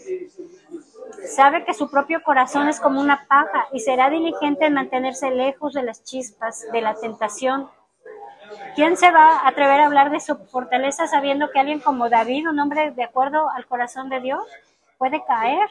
Sabe 1.25 1.65
que 1.65 1.73
su 1.73 1.89
propio 1.89 2.21
corazón 2.23 2.67
es 2.67 2.79
como 2.79 2.99
una 2.99 3.25
paja 3.27 3.67
y 3.71 3.79
será 3.79 4.09
diligente 4.09 4.65
en 4.65 4.73
mantenerse 4.73 5.31
lejos 5.31 5.73
de 5.73 5.83
las 5.83 6.03
chispas, 6.03 6.65
de 6.71 6.81
la 6.81 6.95
tentación. 6.95 7.69
¿Quién 8.75 8.97
se 8.97 9.11
va 9.11 9.37
a 9.37 9.47
atrever 9.47 9.79
a 9.79 9.85
hablar 9.85 10.11
de 10.11 10.19
su 10.19 10.35
fortaleza 10.35 11.07
sabiendo 11.07 11.49
que 11.51 11.59
alguien 11.59 11.79
como 11.79 12.09
David, 12.09 12.49
un 12.49 12.59
hombre 12.59 12.91
de 12.91 13.03
acuerdo 13.03 13.49
al 13.49 13.65
corazón 13.65 14.09
de 14.09 14.19
Dios, 14.19 14.43
puede 14.97 15.23
caer? 15.25 15.69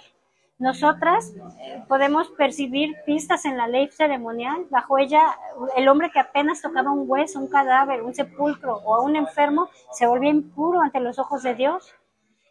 Nosotras 0.59 1.32
eh, 1.61 1.82
podemos 1.88 2.30
percibir 2.30 2.94
pistas 3.05 3.44
en 3.44 3.57
la 3.57 3.66
ley 3.66 3.88
ceremonial. 3.88 4.66
Bajo 4.70 4.98
ella, 4.98 5.36
el 5.76 5.88
hombre 5.88 6.11
que 6.12 6.20
apenas 6.20 6.62
tocaba 6.62 6.92
un 6.92 7.05
hueso, 7.11 7.40
un 7.40 7.48
cadáver, 7.48 8.02
un 8.02 8.14
sepulcro 8.14 8.76
o 8.84 8.94
a 8.94 9.02
un 9.02 9.16
enfermo 9.16 9.68
se 9.90 10.07
volvía 10.07 10.30
impuro 10.30 10.80
ante 10.80 11.00
los 11.00 11.18
ojos 11.18 11.42
de 11.42 11.55
Dios. 11.55 11.92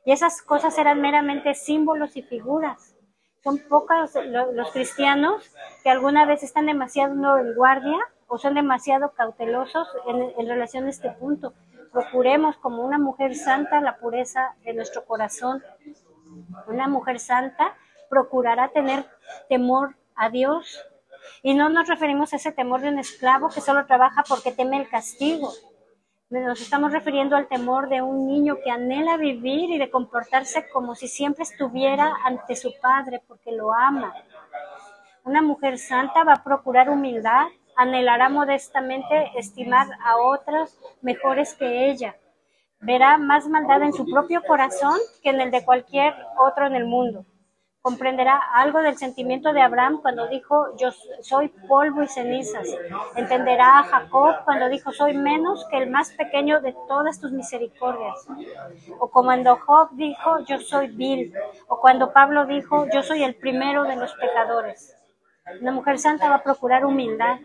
Y 0.05 0.11
esas 0.11 0.41
cosas 0.41 0.77
eran 0.77 0.99
meramente 0.99 1.53
símbolos 1.53 2.17
y 2.17 2.23
figuras. 2.23 2.93
Son 3.41 3.57
pocos 3.69 4.11
los 4.53 4.71
cristianos 4.71 5.49
que 5.83 5.89
alguna 5.89 6.25
vez 6.25 6.43
están 6.43 6.65
demasiado 6.65 7.37
en 7.37 7.55
guardia 7.55 7.97
o 8.27 8.37
son 8.37 8.53
demasiado 8.53 9.13
cautelosos 9.13 9.87
en, 10.07 10.33
en 10.37 10.47
relación 10.47 10.85
a 10.85 10.89
este 10.89 11.09
punto. 11.11 11.53
Procuremos 11.93 12.57
como 12.57 12.83
una 12.83 12.97
mujer 12.97 13.35
santa 13.35 13.79
la 13.79 13.97
pureza 13.97 14.55
de 14.65 14.73
nuestro 14.73 15.05
corazón. 15.05 15.63
Una 16.67 16.87
mujer 16.87 17.19
santa 17.19 17.75
procurará 18.14 18.70
tener 18.70 19.05
temor 19.49 19.95
a 20.16 20.30
Dios. 20.30 20.80
Y 21.41 21.55
no 21.55 21.70
nos 21.70 21.88
referimos 21.88 22.32
a 22.32 22.36
ese 22.36 22.51
temor 22.51 22.82
de 22.82 22.89
un 22.89 22.99
esclavo 22.99 23.49
que 23.49 23.59
solo 23.59 23.88
trabaja 23.88 24.24
porque 24.30 24.51
teme 24.51 24.78
el 24.78 24.88
castigo. 24.88 25.51
Nos 26.30 26.61
estamos 26.61 26.91
refiriendo 26.91 27.36
al 27.36 27.47
temor 27.47 27.89
de 27.89 28.01
un 28.03 28.28
niño 28.28 28.57
que 28.64 28.70
anhela 28.70 29.18
vivir 29.18 29.70
y 29.72 29.80
de 29.80 29.89
comportarse 29.89 30.70
como 30.72 30.93
si 30.93 31.07
siempre 31.07 31.43
estuviera 31.43 32.14
ante 32.24 32.55
su 32.55 32.72
padre 32.80 33.22
porque 33.28 33.51
lo 33.51 33.74
ama. 33.74 34.14
Una 35.24 35.41
mujer 35.41 35.80
santa 35.80 36.24
va 36.24 36.34
a 36.34 36.43
procurar 36.43 36.89
humildad, 36.89 37.47
anhelará 37.76 38.30
modestamente 38.30 39.32
estimar 39.38 39.88
a 40.03 40.18
otras 40.18 40.78
mejores 41.01 41.55
que 41.55 41.89
ella. 41.89 42.16
Verá 42.80 43.18
más 43.18 43.47
maldad 43.47 43.82
en 43.82 43.93
su 43.93 44.05
propio 44.05 44.43
corazón 44.43 44.99
que 45.24 45.30
en 45.30 45.41
el 45.41 45.49
de 45.49 45.66
cualquier 45.66 46.14
otro 46.38 46.68
en 46.68 46.76
el 46.76 46.86
mundo 46.86 47.26
comprenderá 47.84 48.39
algo 48.53 48.79
del 48.79 48.97
sentimiento 48.97 49.51
de 49.51 49.61
Abraham 49.61 49.99
cuando 50.01 50.29
dijo, 50.29 50.73
yo 50.77 50.91
soy 51.21 51.49
polvo 51.67 52.01
y 52.01 52.07
cenizas. 52.07 52.65
Entenderá 53.17 53.79
a 53.79 53.84
Jacob 53.84 54.36
cuando 54.45 54.69
dijo, 54.69 54.93
soy 54.93 55.17
menos 55.17 55.67
que 55.69 55.79
el 55.79 55.89
más 55.89 56.11
pequeño 56.11 56.61
de 56.61 56.73
todas 56.88 57.19
tus 57.19 57.34
misericordias. 57.34 58.25
O 58.99 59.09
cuando 59.09 59.57
Job 59.57 59.89
dijo, 59.91 60.39
yo 60.45 60.59
soy 60.59 60.95
vil. 60.95 61.34
O 61.67 61.81
cuando 61.81 62.13
Pablo 62.13 62.45
dijo, 62.45 62.88
yo 62.93 63.03
soy 63.03 63.21
el 63.21 63.36
primero 63.36 63.84
de 63.84 63.97
los 63.97 64.13
pecadores. 64.13 64.95
Una 65.59 65.73
mujer 65.73 65.99
santa 65.99 66.29
va 66.29 66.36
a 66.36 66.43
procurar 66.43 66.86
humildad. 66.86 67.39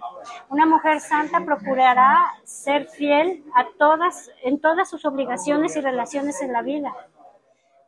Una 0.51 0.67
mujer 0.67 1.01
santa 1.01 1.45
procurará 1.45 2.33
ser 2.45 2.87
fiel 2.87 3.43
a 3.57 3.67
todas, 3.77 4.31
en 4.45 4.61
todas 4.61 4.89
sus 4.89 5.05
obligaciones 5.05 5.75
y 5.75 5.81
relaciones 5.81 6.41
en 6.43 6.53
la 6.53 6.63
vida 6.63 6.95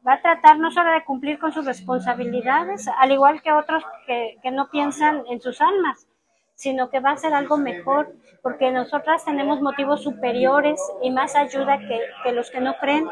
va 0.07 0.15
a 0.15 0.23
tratar 0.23 0.59
no 0.59 0.71
solo 0.71 0.93
de 0.93 1.05
cumplir 1.05 1.39
con 1.39 1.53
sus 1.53 1.65
responsabilidades, 1.65 2.89
al 2.99 3.13
igual 3.13 3.43
que 3.43 3.53
otros 3.53 3.85
que, 4.07 4.39
no 4.51 4.71
piensan 4.71 5.25
en 5.29 5.41
sus 5.41 5.61
almas, 5.61 6.07
sino 6.55 6.91
que 6.91 7.01
va 7.01 7.11
a 7.11 7.15
hacer 7.15 7.33
algo 7.33 7.57
mejor, 7.57 8.13
porque 8.43 8.71
nosotras 8.71 9.25
tenemos 9.25 9.61
motivos 9.61 10.03
superiores 10.03 10.81
y 11.03 11.11
más 11.11 11.37
ayuda 11.37 11.79
que, 11.79 12.01
que, 12.23 12.33
los 12.33 12.51
que 12.51 12.61
no 12.61 12.77
creen. 12.79 13.09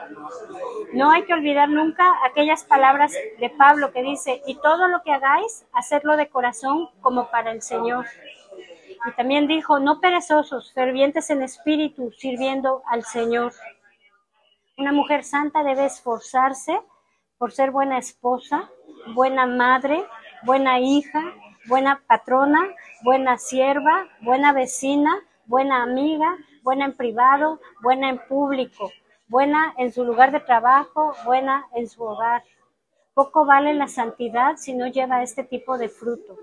No 0.92 1.10
hay 1.10 1.24
que 1.24 1.34
olvidar 1.34 1.68
nunca 1.68 2.14
aquellas 2.26 2.64
palabras 2.64 3.12
de 3.12 3.50
Pablo 3.50 3.92
que 3.92 4.02
dice, 4.02 4.42
y 4.46 4.54
todo 4.56 4.88
lo 4.88 5.02
que 5.02 5.12
hagáis, 5.12 5.66
hacerlo 5.72 6.16
de 6.16 6.28
corazón 6.28 6.88
como 7.00 7.30
para 7.30 7.52
el 7.52 7.62
Señor. 7.62 8.06
Y 9.06 9.12
también 9.12 9.46
dijo, 9.46 9.78
no 9.78 10.00
perezosos, 10.00 10.72
fervientes 10.72 11.30
en 11.30 11.42
espíritu, 11.42 12.10
sirviendo 12.12 12.82
al 12.86 13.04
Señor. 13.04 13.52
Una 14.78 14.92
mujer 14.92 15.24
santa 15.24 15.64
debe 15.64 15.86
esforzarse 15.86 16.80
por 17.36 17.50
ser 17.50 17.72
buena 17.72 17.98
esposa, 17.98 18.70
buena 19.12 19.44
madre, 19.44 20.04
buena 20.44 20.78
hija, 20.78 21.34
buena 21.66 22.00
patrona, 22.06 22.60
buena 23.02 23.38
sierva, 23.38 24.06
buena 24.20 24.52
vecina, 24.52 25.10
buena 25.46 25.82
amiga, 25.82 26.36
buena 26.62 26.84
en 26.84 26.96
privado, 26.96 27.60
buena 27.82 28.08
en 28.08 28.18
público, 28.28 28.92
buena 29.26 29.74
en 29.78 29.92
su 29.92 30.04
lugar 30.04 30.30
de 30.30 30.38
trabajo, 30.38 31.12
buena 31.24 31.66
en 31.74 31.88
su 31.88 32.04
hogar. 32.04 32.44
Poco 33.14 33.44
vale 33.44 33.74
la 33.74 33.88
santidad 33.88 34.58
si 34.58 34.74
no 34.74 34.86
lleva 34.86 35.24
este 35.24 35.42
tipo 35.42 35.76
de 35.76 35.88
fruto. 35.88 36.38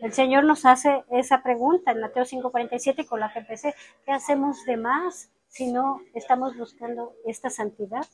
El 0.00 0.14
Señor 0.14 0.44
nos 0.44 0.64
hace 0.64 1.04
esa 1.10 1.42
pregunta 1.42 1.90
en 1.90 2.00
Mateo 2.00 2.24
5:47 2.24 3.06
con 3.06 3.20
la 3.20 3.30
que 3.30 3.40
empecé. 3.40 3.74
¿Qué 4.06 4.12
hacemos 4.12 4.64
de 4.64 4.78
más? 4.78 5.30
Si 5.50 5.70
no 5.70 6.00
estamos 6.14 6.56
buscando 6.56 7.12
esta 7.26 7.50
santidad. 7.50 8.06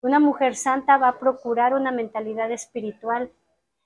Una 0.00 0.18
mujer 0.18 0.56
santa 0.56 0.98
va 0.98 1.08
a 1.08 1.18
procurar 1.18 1.74
una 1.74 1.92
mentalidad 1.92 2.50
espiritual, 2.50 3.30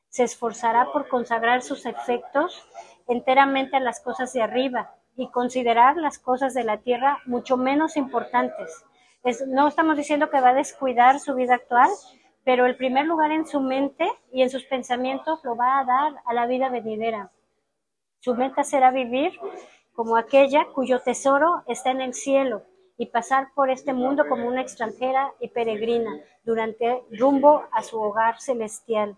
se 0.08 0.24
esforzará 0.24 0.90
por 0.92 1.08
consagrar 1.08 1.60
sus 1.60 1.84
efectos 1.84 2.66
enteramente 3.06 3.76
a 3.76 3.80
las 3.80 4.00
cosas 4.00 4.32
de 4.32 4.40
arriba 4.40 4.94
y 5.14 5.30
considerar 5.30 5.98
las 5.98 6.18
cosas 6.18 6.54
de 6.54 6.64
la 6.64 6.78
tierra 6.78 7.18
mucho 7.26 7.58
menos 7.58 7.98
importantes. 7.98 8.84
no 9.46 9.68
estamos 9.68 9.96
diciendo 9.96 10.30
que 10.30 10.40
va 10.40 10.50
a 10.50 10.54
descuidar 10.54 11.20
su 11.20 11.34
vida 11.34 11.56
actual, 11.56 11.90
pero 12.44 12.64
el 12.64 12.76
primer 12.76 13.04
lugar 13.04 13.30
en 13.30 13.46
su 13.46 13.60
mente 13.60 14.10
y 14.32 14.40
en 14.40 14.48
sus 14.48 14.64
pensamientos 14.64 15.44
lo 15.44 15.54
va 15.54 15.80
a 15.80 15.84
dar 15.84 16.14
a 16.24 16.32
la 16.32 16.46
vida 16.46 16.70
venidera. 16.70 17.30
Su 18.20 18.34
meta 18.34 18.64
será 18.64 18.90
vivir 18.90 19.38
como 19.96 20.16
aquella 20.16 20.66
cuyo 20.74 21.00
tesoro 21.00 21.62
está 21.66 21.90
en 21.90 22.02
el 22.02 22.14
cielo 22.14 22.62
y 22.98 23.06
pasar 23.06 23.48
por 23.54 23.70
este 23.70 23.92
mundo 23.92 24.24
como 24.28 24.46
una 24.46 24.60
extranjera 24.60 25.32
y 25.40 25.48
peregrina 25.48 26.12
durante 26.44 27.02
rumbo 27.10 27.64
a 27.72 27.82
su 27.82 28.00
hogar 28.00 28.40
celestial. 28.40 29.16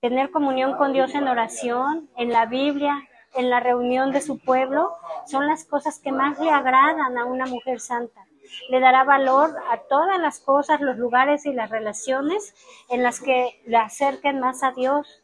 Tener 0.00 0.30
comunión 0.30 0.76
con 0.76 0.92
Dios 0.92 1.14
en 1.14 1.28
oración, 1.28 2.08
en 2.16 2.30
la 2.30 2.46
Biblia, 2.46 3.02
en 3.34 3.50
la 3.50 3.60
reunión 3.60 4.12
de 4.12 4.20
su 4.20 4.38
pueblo, 4.38 4.92
son 5.26 5.46
las 5.46 5.64
cosas 5.64 5.98
que 5.98 6.12
más 6.12 6.38
le 6.38 6.50
agradan 6.50 7.18
a 7.18 7.24
una 7.24 7.46
mujer 7.46 7.80
santa. 7.80 8.24
Le 8.68 8.78
dará 8.78 9.04
valor 9.04 9.50
a 9.70 9.78
todas 9.88 10.20
las 10.20 10.38
cosas, 10.38 10.80
los 10.80 10.96
lugares 10.98 11.46
y 11.46 11.52
las 11.52 11.70
relaciones 11.70 12.54
en 12.90 13.02
las 13.02 13.20
que 13.20 13.60
le 13.66 13.76
acerquen 13.76 14.40
más 14.40 14.62
a 14.62 14.72
Dios. 14.72 15.22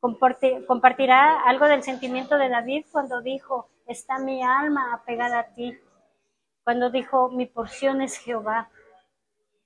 compartirá 0.00 1.40
algo 1.42 1.66
del 1.66 1.82
sentimiento 1.82 2.38
de 2.38 2.48
David 2.48 2.86
cuando 2.92 3.20
dijo, 3.22 3.68
está 3.90 4.18
mi 4.18 4.42
alma 4.42 4.94
apegada 4.94 5.40
a 5.40 5.54
ti. 5.54 5.76
Cuando 6.64 6.90
dijo, 6.90 7.30
mi 7.30 7.46
porción 7.46 8.00
es 8.02 8.16
Jehová. 8.18 8.70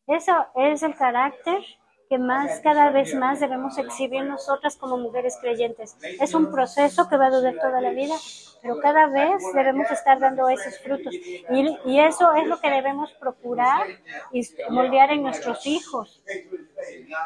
Eso 0.06 0.46
es 0.54 0.82
el 0.82 0.94
carácter 0.96 1.62
que 2.08 2.18
más, 2.18 2.60
cada 2.60 2.90
vez 2.90 3.14
más 3.14 3.40
debemos 3.40 3.78
exhibir 3.78 4.24
nosotras 4.24 4.76
como 4.76 4.98
mujeres 4.98 5.38
creyentes. 5.40 5.96
Es 6.20 6.34
un 6.34 6.50
proceso 6.50 7.08
que 7.08 7.16
va 7.16 7.26
a 7.26 7.30
durar 7.30 7.54
toda 7.60 7.80
la 7.80 7.90
vida, 7.90 8.14
pero 8.62 8.80
cada 8.80 9.06
vez 9.06 9.42
debemos 9.54 9.90
estar 9.90 10.18
dando 10.18 10.48
esos 10.48 10.78
frutos. 10.78 11.14
Y, 11.14 11.78
y 11.84 12.00
eso 12.00 12.34
es 12.34 12.46
lo 12.46 12.60
que 12.60 12.70
debemos 12.70 13.12
procurar 13.14 13.86
y 14.32 14.42
moldear 14.70 15.12
en 15.12 15.22
nuestros 15.22 15.66
hijos. 15.66 16.22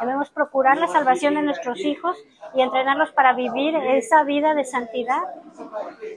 Debemos 0.00 0.30
procurar 0.30 0.78
la 0.78 0.88
salvación 0.88 1.34
de 1.34 1.42
nuestros 1.42 1.80
hijos 1.80 2.16
y 2.54 2.62
entrenarlos 2.62 3.10
para 3.12 3.32
vivir 3.32 3.74
esa 3.76 4.24
vida 4.24 4.54
de 4.54 4.64
santidad. 4.64 5.22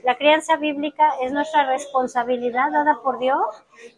La 0.04 0.16
crianza 0.16 0.56
bíblica 0.56 1.10
es 1.22 1.32
nuestra 1.32 1.66
responsabilidad 1.66 2.70
dada 2.70 3.00
por 3.02 3.18
Dios 3.18 3.44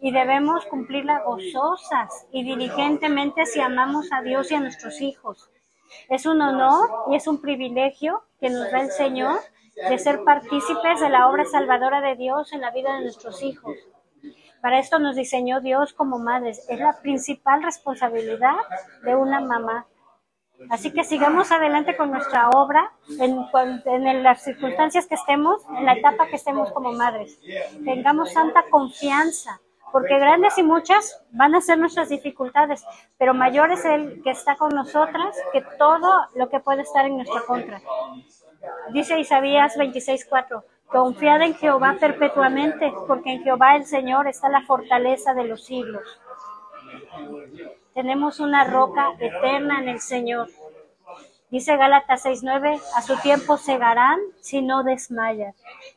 y 0.00 0.12
debemos 0.12 0.64
cumplirla 0.66 1.22
gozosas 1.22 2.26
y 2.32 2.44
diligentemente 2.44 3.46
si 3.46 3.60
amamos 3.60 4.10
a 4.12 4.22
Dios 4.22 4.50
a 4.54 4.60
nuestros 4.60 5.00
hijos. 5.00 5.50
Es 6.08 6.26
un 6.26 6.40
honor 6.42 6.88
y 7.10 7.16
es 7.16 7.26
un 7.26 7.40
privilegio 7.40 8.22
que 8.40 8.50
nos 8.50 8.70
da 8.70 8.80
el 8.80 8.90
Señor 8.90 9.38
de 9.88 9.98
ser 9.98 10.22
partícipes 10.24 11.00
de 11.00 11.08
la 11.08 11.28
obra 11.28 11.44
salvadora 11.44 12.00
de 12.00 12.16
Dios 12.16 12.52
en 12.52 12.60
la 12.60 12.70
vida 12.70 12.94
de 12.94 13.02
nuestros 13.02 13.42
hijos. 13.42 13.76
Para 14.60 14.78
esto 14.78 14.98
nos 14.98 15.16
diseñó 15.16 15.60
Dios 15.60 15.92
como 15.92 16.18
madres. 16.18 16.64
Es 16.68 16.80
la 16.80 16.98
principal 17.00 17.62
responsabilidad 17.62 18.56
de 19.04 19.14
una 19.14 19.40
mamá. 19.40 19.86
Así 20.70 20.92
que 20.92 21.04
sigamos 21.04 21.52
adelante 21.52 21.96
con 21.96 22.10
nuestra 22.10 22.48
obra 22.48 22.92
en, 23.18 23.44
en, 23.84 24.22
las 24.22 24.42
circunstancias 24.42 25.06
que 25.06 25.16
estemos, 25.16 25.60
en 25.76 25.84
la 25.84 25.94
etapa 25.94 26.28
que 26.28 26.36
estemos 26.36 26.72
como 26.72 26.92
madres. 26.92 27.38
Tengamos 27.84 28.32
santa 28.32 28.64
confianza, 28.70 29.60
porque 29.94 30.18
grandes 30.18 30.58
y 30.58 30.64
muchas 30.64 31.22
van 31.30 31.54
a 31.54 31.60
ser 31.60 31.78
nuestras 31.78 32.08
dificultades, 32.08 32.84
pero 33.16 33.32
mayor 33.32 33.70
es 33.70 33.84
el 33.84 34.24
que 34.24 34.30
está 34.30 34.56
con 34.56 34.74
nosotras 34.74 35.36
que 35.52 35.64
todo 35.78 36.12
lo 36.34 36.48
que 36.48 36.58
puede 36.58 36.82
estar 36.82 37.06
en 37.06 37.14
nuestra 37.18 37.42
contra. 37.42 37.80
Dice 38.92 39.20
Isaías 39.20 39.76
26:4. 39.76 40.64
Confiad 40.88 41.42
en 41.42 41.54
Jehová 41.54 41.96
perpetuamente, 42.00 42.92
porque 43.06 43.34
en 43.34 43.44
Jehová 43.44 43.76
el 43.76 43.86
Señor 43.86 44.26
está 44.26 44.48
la 44.48 44.62
fortaleza 44.62 45.32
de 45.32 45.44
los 45.44 45.64
siglos. 45.64 46.02
Tenemos 47.94 48.40
una 48.40 48.64
roca 48.64 49.12
eterna 49.20 49.78
en 49.78 49.90
el 49.90 50.00
Señor. 50.00 50.48
Dice 51.50 51.76
Gálatas 51.76 52.24
6:9, 52.24 52.80
a 52.96 53.02
su 53.02 53.16
tiempo 53.18 53.58
segarán 53.58 54.18
si 54.40 54.60
no 54.60 54.82
desmayan. 54.82 55.54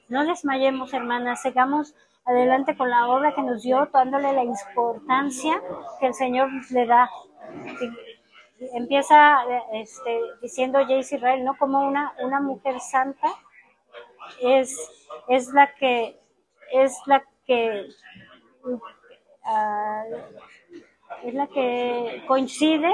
No 0.07 0.23
desmayemos, 0.23 0.93
hermanas, 0.93 1.41
sigamos 1.41 1.95
adelante 2.27 2.75
con 2.75 2.89
la 2.89 3.07
obra 3.07 3.33
que 3.33 3.41
nos 3.41 3.63
dio, 3.63 3.87
dándole 3.91 4.33
la 4.33 4.43
importancia 4.43 5.61
que 5.99 6.07
el 6.07 6.13
Señor 6.13 6.49
le 6.71 6.85
da. 6.85 7.09
Empieza 8.73 9.37
este, 9.73 10.19
diciendo 10.41 10.79
Jace 10.79 11.15
Israel, 11.15 11.45
¿no? 11.45 11.57
Como 11.57 11.87
una, 11.87 12.13
una 12.19 12.41
mujer 12.41 12.79
santa 12.79 13.29
es, 14.41 14.75
es 15.29 15.47
la 15.53 15.73
que 15.75 16.19
es 16.73 16.93
la 17.05 17.23
que 17.45 17.87
uh, 18.65 18.79
es 21.23 21.33
la 21.33 21.47
que 21.47 22.23
coincide 22.27 22.91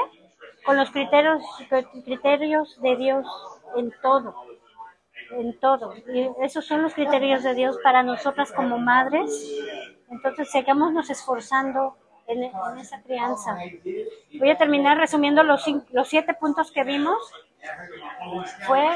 con 0.63 0.77
los 0.77 0.91
criterios 0.91 1.41
criterios 2.05 2.79
de 2.81 2.95
Dios 2.97 3.25
en 3.75 3.91
todo 4.03 4.52
en 5.39 5.59
todo 5.59 5.93
y 5.95 6.29
esos 6.41 6.65
son 6.65 6.81
los 6.81 6.93
criterios 6.93 7.43
de 7.43 7.53
Dios 7.53 7.77
para 7.83 8.03
nosotras 8.03 8.51
como 8.51 8.77
madres 8.77 9.31
entonces 10.09 10.51
sigámonos 10.51 11.09
esforzando 11.09 11.95
en, 12.27 12.43
en, 12.43 12.77
esa 12.79 13.01
crianza. 13.01 13.57
Voy 14.39 14.49
a 14.49 14.57
terminar 14.57 14.97
resumiendo 14.97 15.43
los, 15.43 15.65
los 15.91 16.07
siete 16.07 16.33
puntos 16.33 16.71
que 16.71 16.83
vimos. 16.83 17.17
Fue 18.65 18.87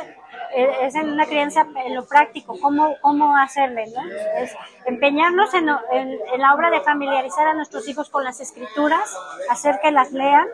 es 0.82 0.96
en 0.96 1.10
una 1.10 1.26
crianza 1.26 1.66
en 1.86 1.96
lo 1.96 2.06
práctico, 2.06 2.60
cómo, 2.60 2.96
cómo 3.02 3.38
hacerle, 3.38 3.86
¿no? 3.96 4.02
Es 4.38 4.56
empeñarnos 4.86 5.54
en, 5.54 5.70
en, 5.92 6.42
la 6.42 6.54
obra 6.54 6.70
de 6.70 6.82
familiarizar 6.82 7.48
a 7.48 7.54
nuestros 7.54 7.88
hijos 7.88 8.10
con 8.10 8.24
las 8.24 8.40
escrituras, 8.40 9.18
hacer 9.50 9.80
que 9.82 9.92
las 9.92 10.12
lean. 10.12 10.48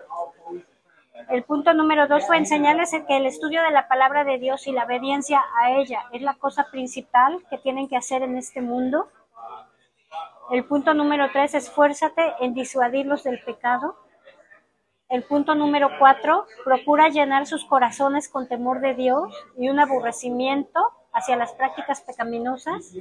El 1.29 1.43
punto 1.43 1.73
número 1.73 2.07
dos 2.07 2.25
fue 2.25 2.37
enseñarles 2.37 2.91
que 3.07 3.17
el 3.17 3.25
estudio 3.25 3.61
de 3.61 3.71
la 3.71 3.87
palabra 3.87 4.23
de 4.23 4.39
Dios 4.39 4.65
y 4.67 4.71
la 4.71 4.85
obediencia 4.85 5.43
a 5.61 5.71
ella 5.71 6.05
es 6.11 6.21
la 6.21 6.33
cosa 6.35 6.67
principal 6.71 7.43
que 7.49 7.59
tienen 7.59 7.87
que 7.87 7.97
hacer 7.97 8.23
en 8.23 8.35
este 8.35 8.61
mundo. 8.61 9.07
El 10.51 10.65
punto 10.65 10.93
número 10.93 11.29
tres, 11.31 11.53
esfuérzate 11.53 12.33
en 12.39 12.53
disuadirlos 12.53 13.23
del 13.23 13.41
pecado. 13.43 13.95
El 15.07 15.23
punto 15.23 15.53
número 15.53 15.89
cuatro, 15.99 16.47
procura 16.63 17.09
llenar 17.09 17.45
sus 17.45 17.63
corazones 17.65 18.27
con 18.27 18.47
temor 18.47 18.79
de 18.81 18.95
Dios 18.95 19.31
y 19.57 19.69
un 19.69 19.79
aborrecimiento 19.79 20.79
hacia 21.13 21.35
las 21.35 21.53
prácticas 21.53 22.01
pecaminosas. 22.01 22.91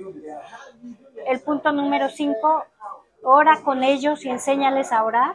El 1.27 1.41
punto 1.41 1.73
número 1.73 2.11
cinco, 2.11 2.65
ora 3.23 3.63
con 3.65 3.83
ellos 3.83 4.25
y 4.27 4.29
enséñales 4.29 4.93
a 4.93 5.03
orar. 5.03 5.35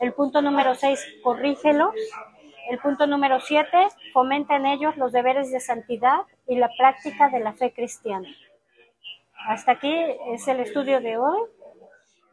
El 0.00 0.12
punto 0.12 0.42
número 0.42 0.74
seis, 0.74 1.04
corrígelos. 1.22 1.94
El 2.70 2.78
punto 2.78 3.06
número 3.06 3.40
siete, 3.40 3.88
fomenta 4.12 4.56
en 4.56 4.66
ellos 4.66 4.96
los 4.96 5.12
deberes 5.12 5.52
de 5.52 5.60
santidad 5.60 6.22
y 6.48 6.56
la 6.56 6.68
práctica 6.76 7.28
de 7.28 7.40
la 7.40 7.52
fe 7.52 7.72
cristiana. 7.72 8.28
Hasta 9.46 9.72
aquí 9.72 9.94
es 10.32 10.48
el 10.48 10.60
estudio 10.60 11.00
de 11.00 11.16
hoy. 11.16 11.40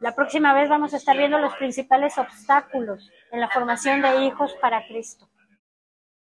La 0.00 0.14
próxima 0.14 0.52
vez 0.52 0.68
vamos 0.68 0.92
a 0.92 0.96
estar 0.96 1.16
viendo 1.16 1.38
los 1.38 1.54
principales 1.54 2.18
obstáculos 2.18 3.10
en 3.30 3.40
la 3.40 3.48
formación 3.48 4.02
de 4.02 4.24
hijos 4.24 4.54
para 4.60 4.84
Cristo. 4.86 5.28